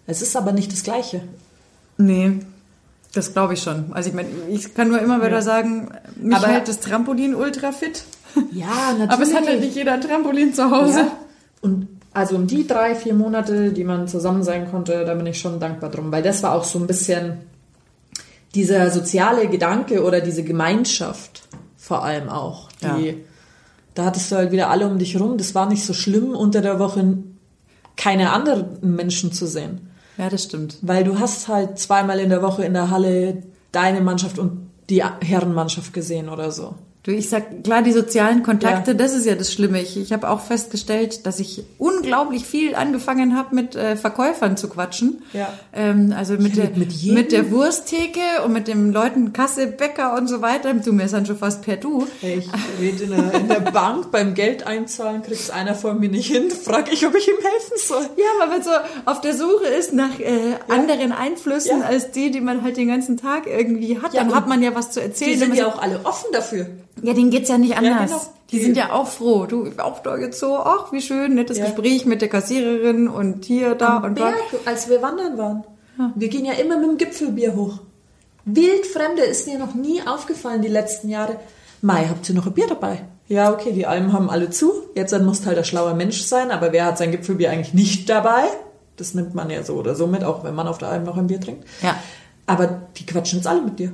Es 0.07 0.21
ist 0.21 0.35
aber 0.35 0.51
nicht 0.51 0.71
das 0.71 0.83
Gleiche. 0.83 1.21
Nee, 1.97 2.39
das 3.13 3.31
glaube 3.33 3.53
ich 3.53 3.61
schon. 3.63 3.93
Also 3.93 4.09
ich 4.09 4.15
meine, 4.15 4.29
ich 4.49 4.73
kann 4.73 4.89
nur 4.89 4.99
immer 4.99 5.19
wieder 5.19 5.29
Ja. 5.37 5.41
sagen, 5.41 5.89
mich 6.15 6.35
Aber- 6.35 6.47
hält 6.47 6.67
das 6.67 6.79
Trampolin 6.79 7.35
ultra 7.35 7.71
fit. 7.71 8.03
Ja, 8.51 8.67
natürlich. 8.91 9.09
Aber 9.11 9.23
es 9.23 9.33
hat 9.33 9.47
halt 9.47 9.61
nicht 9.61 9.75
jeder 9.75 9.93
ein 9.93 10.01
Trampolin 10.01 10.53
zu 10.53 10.69
Hause. 10.71 10.99
Ja. 10.99 11.11
Und 11.61 11.87
also 12.13 12.35
um 12.35 12.47
die 12.47 12.67
drei, 12.67 12.95
vier 12.95 13.13
Monate, 13.13 13.71
die 13.71 13.83
man 13.83 14.07
zusammen 14.07 14.43
sein 14.43 14.69
konnte, 14.69 15.05
da 15.05 15.13
bin 15.15 15.25
ich 15.27 15.39
schon 15.39 15.59
dankbar 15.59 15.89
drum. 15.89 16.11
Weil 16.11 16.23
das 16.23 16.43
war 16.43 16.53
auch 16.55 16.63
so 16.63 16.77
ein 16.79 16.87
bisschen 16.87 17.37
dieser 18.55 18.89
soziale 18.91 19.47
Gedanke 19.47 20.03
oder 20.03 20.19
diese 20.21 20.43
Gemeinschaft 20.43 21.47
vor 21.77 22.03
allem 22.03 22.29
auch. 22.29 22.69
Die, 22.81 22.85
Ja. 23.07 23.13
Da 23.95 24.05
hattest 24.05 24.31
du 24.31 24.35
halt 24.35 24.51
wieder 24.51 24.69
alle 24.69 24.87
um 24.87 24.97
dich 24.97 25.19
rum. 25.19 25.37
Das 25.37 25.55
war 25.55 25.67
nicht 25.67 25.85
so 25.85 25.93
schlimm, 25.93 26.35
unter 26.35 26.61
der 26.61 26.79
Woche 26.79 27.17
keine 27.95 28.31
anderen 28.31 28.65
Menschen 28.81 29.31
zu 29.31 29.45
sehen. 29.45 29.89
Ja, 30.17 30.29
das 30.29 30.43
stimmt. 30.43 30.77
Weil 30.81 31.03
du 31.03 31.19
hast 31.19 31.47
halt 31.47 31.79
zweimal 31.79 32.19
in 32.19 32.29
der 32.29 32.41
Woche 32.41 32.63
in 32.63 32.73
der 32.73 32.89
Halle 32.89 33.43
deine 33.71 34.01
Mannschaft 34.01 34.39
und 34.39 34.69
die 34.89 35.03
Herrenmannschaft 35.03 35.93
gesehen 35.93 36.29
oder 36.29 36.51
so. 36.51 36.75
Du, 37.05 37.11
ich 37.11 37.27
sag 37.27 37.65
klar, 37.65 37.81
die 37.81 37.91
sozialen 37.91 38.43
Kontakte, 38.43 38.91
Ja. 38.91 38.97
das 38.97 39.13
ist 39.13 39.25
ja 39.25 39.35
das 39.35 39.51
Schlimme. 39.51 39.81
Ich, 39.81 39.97
ich 39.97 40.13
habe 40.13 40.29
auch 40.29 40.39
festgestellt, 40.39 41.25
dass 41.25 41.41
ich 41.41 41.61
unglaublich 41.77 42.45
viel 42.45 42.75
angefangen 42.75 43.35
habe, 43.37 43.53
mit 43.53 43.75
äh, 43.75 43.97
Verkäufern 43.97 44.55
zu 44.55 44.69
quatschen. 44.69 45.21
Ja. 45.33 45.51
Ähm, 45.73 46.13
also 46.17 46.35
mit, 46.35 46.55
Ja, 46.55 46.63
der, 46.67 46.77
mit 46.77 47.03
mit 47.03 47.33
der 47.33 47.51
Wursttheke 47.51 48.21
und 48.45 48.53
mit 48.53 48.69
dem 48.69 48.91
Leuten 48.93 49.33
Kasse, 49.33 49.67
Bäcker 49.67 50.15
und 50.15 50.27
so 50.29 50.41
weiter. 50.41 50.73
Du 50.75 50.93
mir 50.93 51.03
ist 51.03 51.13
dann 51.13 51.25
schon 51.25 51.37
fast 51.37 51.61
per 51.63 51.75
Du. 51.75 52.07
Ich 52.21 52.47
rede 52.79 53.03
in 53.03 53.09
der, 53.11 53.33
in 53.33 53.47
der 53.49 53.59
Bank 53.59 54.09
beim 54.11 54.33
Geld 54.33 54.65
einzahlen, 54.65 55.23
kriegt 55.23 55.51
einer 55.51 55.75
von 55.75 55.99
mir 55.99 56.07
nicht 56.07 56.31
hin, 56.31 56.51
frag 56.51 56.89
ich, 56.89 57.05
ob 57.05 57.13
ich 57.15 57.27
ihm 57.27 57.35
helfen 57.35 57.77
soll. 57.85 58.03
Ja, 58.15 58.23
weil 58.39 58.47
man 58.47 58.63
so 58.63 58.69
auf 59.03 59.19
der 59.19 59.35
Suche 59.35 59.65
ist 59.77 59.91
nach 59.91 60.21
äh, 60.21 60.55
anderen 60.69 61.11
Einflüssen 61.11 61.81
Ja. 61.81 61.85
als 61.85 62.11
die, 62.11 62.31
die 62.31 62.39
man 62.39 62.61
halt 62.63 62.77
den 62.77 62.87
ganzen 62.87 63.17
Tag 63.17 63.45
irgendwie 63.45 63.99
hat. 64.01 64.13
Ja, 64.13 64.23
dann 64.23 64.33
hat 64.33 64.47
man 64.47 64.63
ja 64.63 64.73
was 64.73 64.91
zu 64.91 65.01
Die 65.01 65.05
erzählen. 65.07 65.37
sind 65.37 65.49
Man 65.49 65.57
ja 65.57 65.67
auch 65.67 65.81
alle 65.81 65.99
offen 66.05 66.27
dafür. 66.31 66.67
Ja, 67.01 67.13
denen 67.13 67.29
geht's 67.31 67.49
ja 67.49 67.57
nicht 67.57 67.75
anders. 67.77 68.09
genau. 68.11 68.21
Die, 68.51 68.57
Die- 68.57 68.63
sind 68.65 68.77
ja 68.77 68.91
auch 68.93 69.07
froh. 69.07 69.45
Du, 69.47 69.69
auch 69.77 69.99
da 70.03 70.15
jetzt 70.17 70.39
so, 70.39 70.57
ach, 70.57 70.91
wie 70.91 71.01
schön, 71.01 71.33
nettes 71.35 71.57
Ja. 71.57 71.65
Gespräch 71.65 72.05
mit 72.05 72.21
der 72.21 72.29
Kassiererin 72.29 73.07
und 73.07 73.45
hier, 73.45 73.73
da 73.75 73.97
und 73.97 74.19
da. 74.19 74.25
Berg, 74.25 74.37
als 74.65 74.89
wir 74.89 75.01
wandern 75.01 75.37
waren. 75.37 75.63
Wir 76.15 76.27
gehen 76.27 76.45
ja 76.45 76.53
immer 76.53 76.77
mit 76.77 76.89
dem 76.89 76.97
Gipfelbier 76.97 77.55
hoch. 77.55 77.79
Wildfremde 78.45 79.21
ist 79.23 79.47
mir 79.47 79.57
noch 79.57 79.73
nie 79.73 80.01
aufgefallen 80.05 80.61
die 80.61 80.67
letzten 80.67 81.09
Jahre. 81.09 81.37
Mai, 81.81 82.05
habt 82.09 82.27
ihr 82.29 82.35
noch 82.35 82.45
ein 82.45 82.53
Bier 82.53 82.67
dabei? 82.67 83.03
Ja, 83.27 83.51
okay, 83.53 83.71
die 83.71 83.85
Almen 83.87 84.11
haben 84.13 84.29
alle 84.29 84.49
zu. 84.49 84.71
Jetzt 84.95 85.13
dann 85.13 85.25
muss 85.25 85.45
halt 85.45 85.57
ein 85.57 85.63
schlauer 85.65 85.93
Mensch 85.93 86.21
sein, 86.23 86.51
aber 86.51 86.71
wer 86.73 86.85
hat 86.85 86.97
sein 86.97 87.11
Gipfelbier 87.11 87.51
eigentlich 87.51 87.73
nicht 87.73 88.09
dabei? 88.09 88.43
Das 88.97 89.13
nimmt 89.13 89.33
man 89.33 89.49
ja 89.49 89.63
so 89.63 89.75
oder 89.75 89.95
so 89.95 90.07
mit, 90.07 90.23
auch 90.23 90.43
wenn 90.43 90.55
man 90.55 90.67
auf 90.67 90.77
der 90.77 90.89
Alm 90.89 91.03
noch 91.03 91.17
ein 91.17 91.27
Bier 91.27 91.39
trinkt. 91.39 91.65
Ja. 91.81 91.95
Aber 92.45 92.81
die 92.97 93.05
quatschen 93.05 93.39
jetzt 93.39 93.47
alle 93.47 93.61
mit 93.61 93.79
dir. 93.79 93.93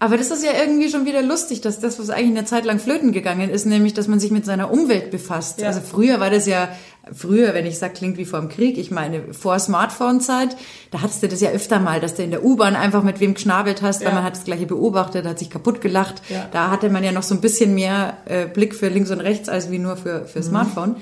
Aber 0.00 0.16
das 0.16 0.30
ist 0.30 0.44
ja 0.44 0.52
irgendwie 0.52 0.88
schon 0.90 1.06
wieder 1.06 1.22
lustig, 1.22 1.60
dass 1.60 1.80
das, 1.80 1.98
was 1.98 2.08
eigentlich 2.10 2.38
eine 2.38 2.44
Zeit 2.44 2.64
lang 2.64 2.78
flöten 2.78 3.10
gegangen 3.10 3.50
ist, 3.50 3.66
nämlich, 3.66 3.94
dass 3.94 4.06
man 4.06 4.20
sich 4.20 4.30
mit 4.30 4.44
seiner 4.44 4.70
Umwelt 4.70 5.10
befasst. 5.10 5.60
Ja. 5.60 5.66
Also 5.66 5.80
früher 5.80 6.20
war 6.20 6.30
das 6.30 6.46
ja, 6.46 6.68
früher, 7.12 7.52
wenn 7.52 7.66
ich 7.66 7.78
sage, 7.78 7.94
klingt 7.94 8.16
wie 8.16 8.24
vor 8.24 8.38
dem 8.38 8.48
Krieg, 8.48 8.78
ich 8.78 8.92
meine, 8.92 9.34
vor 9.34 9.58
Smartphone-Zeit, 9.58 10.56
da 10.92 11.00
hattest 11.02 11.24
du 11.24 11.28
das 11.28 11.40
ja 11.40 11.50
öfter 11.50 11.80
mal, 11.80 11.98
dass 11.98 12.14
du 12.14 12.22
in 12.22 12.30
der 12.30 12.44
U-Bahn 12.44 12.76
einfach 12.76 13.02
mit 13.02 13.18
wem 13.18 13.34
geschnabelt 13.34 13.82
hast, 13.82 14.00
weil 14.02 14.08
Ja. 14.10 14.14
man 14.14 14.22
hat 14.22 14.36
das 14.36 14.44
gleiche 14.44 14.66
beobachtet, 14.66 15.26
hat 15.26 15.40
sich 15.40 15.50
kaputt 15.50 15.80
gelacht. 15.80 16.22
Ja. 16.28 16.46
Da 16.52 16.70
hatte 16.70 16.90
man 16.90 17.02
ja 17.02 17.10
noch 17.10 17.24
so 17.24 17.34
ein 17.34 17.40
bisschen 17.40 17.74
mehr 17.74 18.18
äh, 18.26 18.46
Blick 18.46 18.76
für 18.76 18.88
links 18.88 19.10
und 19.10 19.20
rechts 19.20 19.48
als 19.48 19.68
wie 19.72 19.80
nur 19.80 19.96
für, 19.96 20.20
Mhm. 20.20 20.26
für 20.26 20.42
Smartphone. 20.44 20.94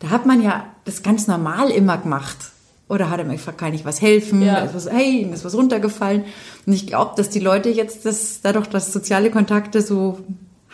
Da 0.00 0.10
hat 0.10 0.26
man 0.26 0.42
ja 0.42 0.66
das 0.84 1.02
ganz 1.02 1.26
normal 1.26 1.70
immer 1.70 1.96
gemacht. 1.96 2.36
Oder 2.92 3.08
hat 3.08 3.18
er 3.20 3.24
mir 3.24 3.32
gefragt, 3.36 3.56
kann 3.56 3.72
ich 3.72 3.86
was 3.86 4.02
helfen? 4.02 4.42
Ja. 4.42 4.56
Da 4.56 4.64
ist 4.66 4.74
was, 4.74 4.90
hey, 4.90 5.22
ihm 5.22 5.32
ist 5.32 5.46
was 5.46 5.54
runtergefallen. 5.54 6.24
Und 6.66 6.74
ich 6.74 6.86
glaube, 6.86 7.12
dass 7.16 7.30
die 7.30 7.38
Leute 7.40 7.70
jetzt, 7.70 8.04
das, 8.04 8.40
dadurch, 8.42 8.66
dass 8.66 8.92
soziale 8.92 9.30
Kontakte 9.30 9.80
so 9.80 10.18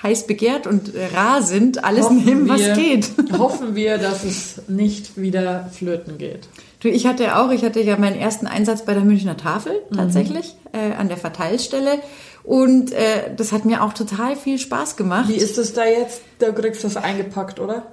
heiß 0.03 0.27
begehrt 0.27 0.67
und 0.67 0.93
rar 1.15 1.43
sind, 1.43 1.85
alles 1.85 2.11
nehmen, 2.11 2.49
was 2.49 2.61
wir, 2.61 2.73
geht. 2.73 3.13
Hoffen 3.39 3.77
wir, 3.77 3.99
dass 3.99 4.25
es 4.25 4.63
nicht 4.67 5.17
wieder 5.17 5.71
flöten 5.73 6.19
geht. 6.19 6.49
Du, 6.81 6.89
ich 6.89 7.07
hatte 7.07 7.37
auch, 7.37 7.53
ich 7.53 7.65
hatte 7.65 7.81
ja 7.83 7.97
meinen 7.97 8.19
ersten 8.19 8.49
Einsatz 8.49 8.85
bei 8.85 8.95
der 8.95 9.05
Münchner 9.05 9.37
Tafel 9.37 9.73
Mhm. 9.91 9.97
tatsächlich, 9.97 10.57
äh, 10.73 10.95
an 10.95 11.07
der 11.07 11.19
Verteilstelle. 11.19 11.99
Und 12.43 12.91
äh, 12.93 13.33
das 13.37 13.53
hat 13.53 13.65
mir 13.65 13.85
auch 13.85 13.93
total 13.93 14.35
viel 14.35 14.59
Spaß 14.59 14.97
gemacht. 14.97 15.29
Wie 15.29 15.37
ist 15.37 15.57
es 15.57 15.73
da 15.73 15.85
jetzt? 15.85 16.23
Da 16.41 16.51
kriegst 16.51 16.83
du 16.83 16.89
das 16.89 16.97
eingepackt, 16.97 17.61
oder? 17.61 17.87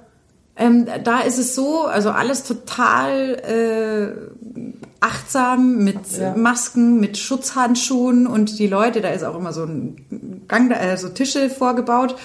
Ähm, 0.58 0.86
da 1.04 1.20
ist 1.20 1.38
es 1.38 1.54
so, 1.54 1.84
also 1.84 2.10
alles 2.10 2.42
total 2.44 3.34
äh, 3.34 4.60
achtsam 5.00 5.84
mit 5.84 5.98
Ja. 6.18 6.34
Masken, 6.34 6.98
mit 6.98 7.18
Schutzhandschuhen 7.18 8.26
und 8.26 8.58
die 8.58 8.66
Leute, 8.66 9.00
da 9.02 9.08
ist 9.10 9.22
auch 9.24 9.36
immer 9.38 9.52
so 9.52 9.64
ein 9.64 10.44
Gang, 10.48 10.70
da- 10.70 10.80
äh, 10.80 10.96
so 10.96 11.08
Tische 11.10 11.50
vorgebaut 11.50 12.16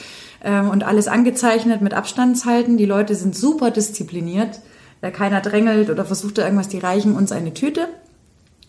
ähm, 0.43 0.69
und 0.69 0.83
alles 0.83 1.07
angezeichnet 1.07 1.81
mit 1.81 1.93
Abstandshalten. 1.93 2.77
Die 2.77 2.85
Leute 2.85 3.15
sind 3.15 3.35
super 3.35 3.69
diszipliniert, 3.71 4.61
da 5.01 5.11
keiner 5.11 5.41
drängelt 5.41 5.89
oder 5.89 6.05
versucht 6.05 6.37
da 6.37 6.43
irgendwas, 6.45 6.69
die 6.69 6.79
reichen 6.79 7.15
uns 7.15 7.31
eine 7.33 7.53
Tüte 7.53 7.87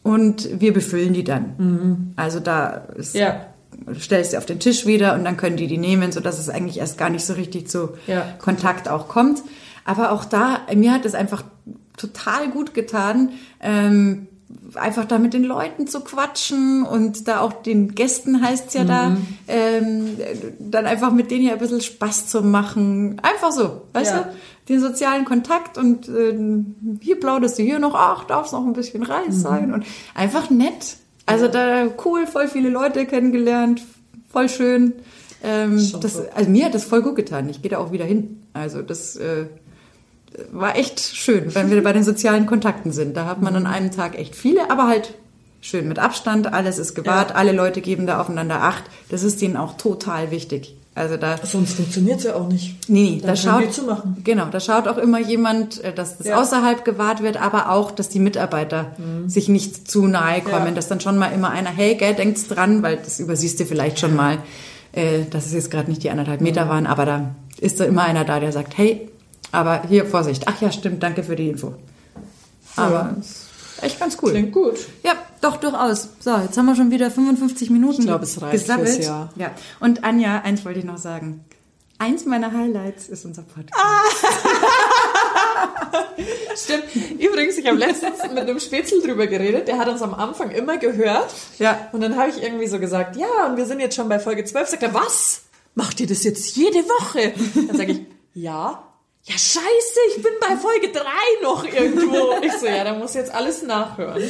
und 0.02 0.60
wir 0.60 0.72
befüllen 0.72 1.12
die 1.14 1.24
dann. 1.24 2.12
Also 2.16 2.40
da 2.40 2.82
ist, 2.96 3.14
Mhm. 3.14 3.20
Ja. 3.20 3.46
Stellst 3.98 4.32
du 4.32 4.38
auf 4.38 4.46
den 4.46 4.60
Tisch 4.60 4.86
wieder 4.86 5.14
und 5.14 5.24
dann 5.24 5.36
können 5.36 5.56
die 5.56 5.66
die 5.66 5.78
nehmen, 5.78 6.12
sodass 6.12 6.38
es 6.38 6.48
eigentlich 6.48 6.78
erst 6.78 6.98
gar 6.98 7.10
nicht 7.10 7.24
so 7.24 7.34
richtig 7.34 7.68
zu 7.68 7.90
Ja. 8.06 8.24
Kontakt 8.38 8.88
auch 8.88 9.08
kommt. 9.08 9.42
Aber 9.84 10.12
auch 10.12 10.24
da, 10.24 10.60
mir 10.74 10.92
hat 10.92 11.04
es 11.04 11.14
einfach 11.14 11.42
total 11.96 12.48
gut 12.50 12.72
getan, 12.74 13.30
ähm, 13.60 14.28
einfach 14.74 15.04
da 15.06 15.18
mit 15.18 15.34
den 15.34 15.44
Leuten 15.44 15.86
zu 15.86 16.00
quatschen 16.00 16.84
und 16.84 17.26
da 17.26 17.40
auch 17.40 17.52
den 17.62 17.94
Gästen 17.94 18.42
heißt's 18.42 18.74
ja 18.74 18.84
da, 18.84 19.16
ähm, 19.48 20.16
dann 20.58 20.86
einfach 20.86 21.10
mit 21.10 21.30
denen 21.30 21.46
ja 21.46 21.54
ein 21.54 21.58
bisschen 21.58 21.80
Spaß 21.80 22.28
zu 22.28 22.42
machen. 22.42 23.18
Einfach 23.22 23.50
so, 23.52 23.82
weißt 23.92 24.12
Ja. 24.12 24.22
du? 24.24 24.28
Den 24.68 24.80
sozialen 24.80 25.24
Kontakt 25.24 25.76
und 25.76 26.08
ähm, 26.08 26.98
hier 27.00 27.18
plauderst 27.18 27.58
du 27.58 27.62
hier 27.64 27.78
noch, 27.80 27.94
ach, 27.96 28.24
darf's 28.24 28.52
noch 28.52 28.64
ein 28.64 28.72
bisschen 28.74 29.02
Reis 29.02 29.40
sein 29.42 29.72
und 29.74 29.84
einfach 30.14 30.50
nett. 30.50 30.96
Also 31.32 31.48
da 31.48 31.88
cool, 32.04 32.26
voll 32.26 32.48
viele 32.48 32.68
Leute 32.68 33.06
kennengelernt, 33.06 33.82
voll 34.30 34.48
schön. 34.48 34.94
Ähm, 35.42 35.76
das, 36.00 36.14
so. 36.14 36.24
also 36.34 36.50
mir 36.50 36.66
hat 36.66 36.74
das 36.74 36.84
voll 36.84 37.02
gut 37.02 37.16
getan. 37.16 37.48
Ich 37.48 37.62
gehe 37.62 37.70
da 37.70 37.78
auch 37.78 37.92
wieder 37.92 38.04
hin. 38.04 38.42
Also 38.52 38.82
das 38.82 39.16
äh, 39.16 39.46
war 40.52 40.76
echt 40.76 41.00
schön, 41.00 41.54
wenn 41.54 41.70
wir 41.70 41.82
bei 41.82 41.92
den 41.92 42.04
sozialen 42.04 42.46
Kontakten 42.46 42.92
sind. 42.92 43.16
Da 43.16 43.26
hat 43.26 43.42
man 43.42 43.56
an 43.56 43.66
einem 43.66 43.90
Tag 43.90 44.18
echt 44.18 44.36
viele, 44.36 44.70
aber 44.70 44.86
halt 44.86 45.14
schön 45.60 45.88
mit 45.88 45.98
Abstand. 45.98 46.52
Alles 46.52 46.78
ist 46.78 46.94
gewahrt. 46.94 47.30
Ja. 47.30 47.36
Alle 47.36 47.52
Leute 47.52 47.80
geben 47.80 48.06
da 48.06 48.20
aufeinander 48.20 48.62
Acht. 48.62 48.84
Das 49.08 49.22
ist 49.22 49.40
denen 49.40 49.56
auch 49.56 49.76
total 49.76 50.30
wichtig. 50.30 50.76
Also 50.94 51.16
da 51.16 51.38
Sonst 51.42 51.74
funktioniert's 51.76 52.24
ja 52.24 52.34
auch 52.34 52.48
nicht. 52.48 52.88
Nee, 52.90 53.02
nee, 53.14 53.18
Dann 53.20 53.28
da 53.28 53.36
schaut, 53.36 53.62
die 53.62 53.70
zumachen. 53.70 54.18
genau, 54.24 54.46
da 54.50 54.60
schaut 54.60 54.86
auch 54.88 54.98
immer 54.98 55.18
jemand, 55.20 55.82
äh, 55.82 55.94
dass 55.94 56.18
das 56.18 56.26
Ja. 56.26 56.38
außerhalb 56.40 56.84
gewahrt 56.84 57.22
wird, 57.22 57.38
aber 57.40 57.70
auch, 57.70 57.90
dass 57.92 58.10
die 58.10 58.18
Mitarbeiter 58.18 58.94
sich 59.26 59.48
nicht 59.48 59.90
zu 59.90 60.06
nahe 60.06 60.42
kommen, 60.42 60.60
Mhm. 60.62 60.66
Ja. 60.68 60.74
dass 60.74 60.88
dann 60.88 61.00
schon 61.00 61.16
mal 61.16 61.28
immer 61.32 61.48
einer, 61.50 61.70
hey, 61.70 61.94
gell, 61.94 62.14
denkt's 62.14 62.46
dran, 62.46 62.82
weil 62.82 62.98
das 62.98 63.20
übersiehst 63.20 63.58
du 63.60 63.64
vielleicht 63.64 64.00
schon 64.00 64.14
mal, 64.14 64.38
äh, 64.92 65.20
dass 65.30 65.46
es 65.46 65.54
jetzt 65.54 65.70
gerade 65.70 65.88
nicht 65.88 66.02
die 66.02 66.10
anderthalb 66.10 66.40
Mhm. 66.40 66.46
Meter 66.48 66.68
waren, 66.68 66.86
aber 66.86 67.06
da 67.06 67.30
ist 67.58 67.80
da 67.80 67.84
immer 67.84 68.02
einer 68.02 68.26
da, 68.26 68.38
der 68.38 68.52
sagt, 68.52 68.76
hey, 68.76 69.08
aber 69.50 69.82
hier, 69.88 70.04
Vorsicht, 70.04 70.42
ach 70.46 70.60
ja, 70.60 70.70
stimmt, 70.72 71.02
danke 71.02 71.22
für 71.22 71.36
die 71.36 71.48
Info. 71.48 71.72
Aber 72.76 72.92
Ja. 73.80 73.86
echt 73.86 73.98
ganz 73.98 74.18
cool. 74.22 74.32
Klingt 74.32 74.52
gut. 74.52 74.76
Ja, 75.02 75.12
doch, 75.42 75.56
durchaus. 75.56 76.08
So, 76.20 76.36
jetzt 76.38 76.56
haben 76.56 76.66
wir 76.66 76.76
schon 76.76 76.90
wieder 76.90 77.10
55 77.10 77.70
Minuten 77.70 78.00
Ich 78.00 78.06
glaub, 78.06 78.22
es 78.22 78.40
reicht 78.40 78.52
gesammelt. 78.52 78.88
fürs 78.88 79.06
Jahr. 79.06 79.30
Ja. 79.36 79.50
Und 79.80 80.04
Anja, 80.04 80.40
eins 80.40 80.64
wollte 80.64 80.78
ich 80.78 80.84
noch 80.84 80.98
sagen. 80.98 81.44
Eins 81.98 82.24
meiner 82.24 82.52
Highlights 82.52 83.08
ist 83.08 83.24
unser 83.24 83.42
Podcast. 83.42 83.74
Stimmt. 86.56 86.84
Übrigens, 87.20 87.56
ich 87.58 87.66
habe 87.66 87.78
letztens 87.78 88.18
mit 88.28 88.38
einem 88.38 88.58
Spätzl 88.58 89.00
drüber 89.02 89.26
geredet. 89.26 89.68
Der 89.68 89.78
hat 89.78 89.88
uns 89.88 90.02
am 90.02 90.14
Anfang 90.14 90.50
immer 90.50 90.78
gehört. 90.78 91.32
Ja. 91.58 91.88
Und 91.92 92.00
dann 92.00 92.16
habe 92.16 92.30
ich 92.30 92.42
irgendwie 92.42 92.66
so 92.66 92.78
gesagt, 92.80 93.16
ja, 93.16 93.46
und 93.48 93.56
wir 93.56 93.66
sind 93.66 93.80
jetzt 93.80 93.96
schon 93.96 94.08
bei 94.08 94.18
Folge 94.18 94.44
12. 94.44 94.68
Sagt 94.70 94.82
er, 94.82 94.94
was? 94.94 95.42
Macht 95.74 96.00
ihr 96.00 96.06
das 96.06 96.24
jetzt 96.24 96.56
jede 96.56 96.78
Woche? 96.80 97.32
Dann 97.68 97.76
sage 97.76 97.92
ich, 97.92 98.00
ja. 98.34 98.82
Ja, 99.24 99.34
scheiße, 99.34 100.00
ich 100.16 100.22
bin 100.22 100.32
bei 100.40 100.56
Folge 100.56 100.88
3 100.92 101.00
noch 101.44 101.64
irgendwo. 101.64 102.32
Ich 102.42 102.54
so, 102.54 102.66
ja, 102.66 102.82
da 102.82 102.94
muss 102.94 103.14
jetzt 103.14 103.32
alles 103.32 103.62
nachhören. 103.62 104.20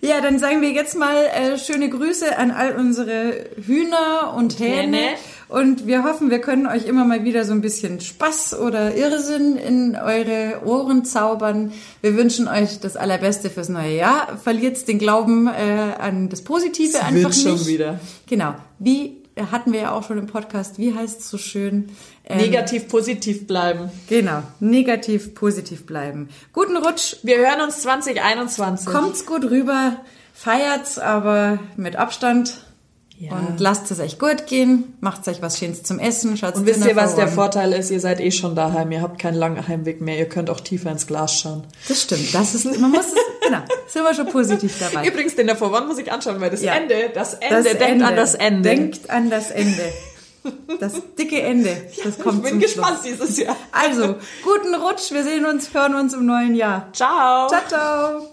Ja, 0.00 0.20
dann 0.20 0.40
sagen 0.40 0.60
wir 0.62 0.70
jetzt 0.70 0.96
mal 0.96 1.14
äh, 1.26 1.56
schöne 1.56 1.88
Grüße 1.88 2.36
an 2.36 2.50
all 2.50 2.74
unsere 2.74 3.46
Hühner 3.64 4.34
und 4.36 4.58
Hähne. 4.58 4.96
Hähne. 4.96 5.16
Und 5.48 5.86
wir 5.86 6.02
hoffen, 6.02 6.30
wir 6.30 6.40
können 6.40 6.66
euch 6.66 6.86
immer 6.86 7.04
mal 7.04 7.22
wieder 7.22 7.44
so 7.44 7.52
ein 7.52 7.60
bisschen 7.60 8.00
Spaß 8.00 8.58
oder 8.58 8.96
Irrsinn 8.96 9.56
in 9.56 9.94
eure 9.94 10.62
Ohren 10.64 11.04
zaubern. 11.04 11.72
Wir 12.00 12.16
wünschen 12.16 12.48
euch 12.48 12.80
das 12.80 12.96
Allerbeste 12.96 13.48
fürs 13.48 13.68
neue 13.68 13.94
Jahr. 13.94 14.40
Verliert 14.42 14.88
den 14.88 14.98
Glauben 14.98 15.46
äh, 15.46 15.92
an 16.00 16.30
das 16.30 16.42
Positive 16.42 16.88
Es 16.88 17.00
einfach 17.00 17.30
wird 17.30 17.34
schon 17.36 17.52
nicht. 17.52 17.66
wieder. 17.68 18.00
Genau. 18.26 18.56
Wie 18.80 19.21
hatten 19.50 19.72
wir 19.72 19.80
ja 19.80 19.92
auch 19.92 20.06
schon 20.06 20.18
im 20.18 20.26
Podcast, 20.26 20.78
wie 20.78 20.94
heißt 20.94 21.20
es 21.20 21.30
so 21.30 21.38
schön? 21.38 21.90
Ähm, 22.24 22.38
Negativ, 22.38 22.88
positiv 22.88 23.46
bleiben. 23.46 23.90
Genau. 24.08 24.42
Negativ, 24.60 25.34
positiv 25.34 25.86
bleiben. 25.86 26.28
Guten 26.52 26.76
Rutsch. 26.76 27.16
Wir 27.22 27.38
hören 27.38 27.60
uns 27.60 27.80
2021. 27.82 28.86
Kommt's 28.86 29.26
gut 29.26 29.44
rüber. 29.44 29.96
Feiert's, 30.34 30.98
aber 30.98 31.58
mit 31.76 31.96
Abstand. 31.96 32.62
Ja. 33.22 33.34
Und 33.36 33.60
lasst 33.60 33.88
es 33.92 34.00
euch 34.00 34.18
gut 34.18 34.48
gehen. 34.48 34.96
Macht 35.00 35.28
euch 35.28 35.40
was 35.40 35.56
Schönes 35.56 35.84
zum 35.84 36.00
Essen. 36.00 36.36
Schaut's 36.36 36.58
Und 36.58 36.66
wisst 36.66 36.84
ihr, 36.84 36.96
was 36.96 37.14
der. 37.14 37.28
Vorteil 37.28 37.72
ist? 37.72 37.92
Ihr 37.92 38.00
seid 38.00 38.18
eh 38.20 38.32
schon 38.32 38.56
daheim. 38.56 38.90
Ihr 38.90 39.00
habt 39.00 39.20
keinen 39.20 39.36
langen 39.36 39.68
Heimweg 39.68 40.00
mehr. 40.00 40.18
Ihr 40.18 40.28
könnt 40.28 40.50
auch 40.50 40.58
tiefer 40.58 40.90
ins 40.90 41.06
Glas 41.06 41.38
schauen. 41.38 41.62
Das 41.86 42.02
stimmt. 42.02 42.34
Das 42.34 42.52
ist, 42.56 42.64
man 42.80 42.90
muss 42.90 43.06
es, 43.06 43.14
genau. 43.46 43.60
Sind 43.86 44.02
wir 44.02 44.12
schon 44.14 44.26
positiv 44.26 44.76
dabei. 44.80 45.06
Übrigens, 45.06 45.36
den 45.36 45.46
der 45.46 45.54
For 45.54 45.72
One 45.72 45.86
muss 45.86 45.98
ich 45.98 46.10
anschauen, 46.10 46.40
weil 46.40 46.50
das 46.50 46.62
Ja. 46.62 46.74
Ende, 46.74 47.10
das 47.14 47.34
Ende, 47.34 47.62
Das 47.62 47.64
denkt 47.64 47.80
Ende. 47.82 48.04
an 48.06 48.16
das 48.16 48.34
Ende. 48.34 48.68
Denkt 48.68 49.10
an 49.10 49.30
das 49.30 49.50
Ende. 49.52 49.92
Das 50.80 50.94
dicke 51.16 51.40
Ende. 51.40 51.76
Das 52.04 52.18
kommt 52.18 52.38
ich 52.38 52.42
bin 52.42 52.50
zum 52.54 52.60
gespannt 52.60 52.98
Schluss. 53.04 53.18
dieses 53.20 53.38
Jahr. 53.38 53.54
Also, 53.70 54.16
guten 54.42 54.74
Rutsch. 54.74 55.12
Wir 55.12 55.22
sehen 55.22 55.46
uns, 55.46 55.72
hören 55.72 55.94
uns 55.94 56.12
im 56.12 56.26
neuen 56.26 56.56
Jahr. 56.56 56.88
Ciao. 56.92 57.46
Ciao, 57.46 57.60
ciao. 57.68 58.31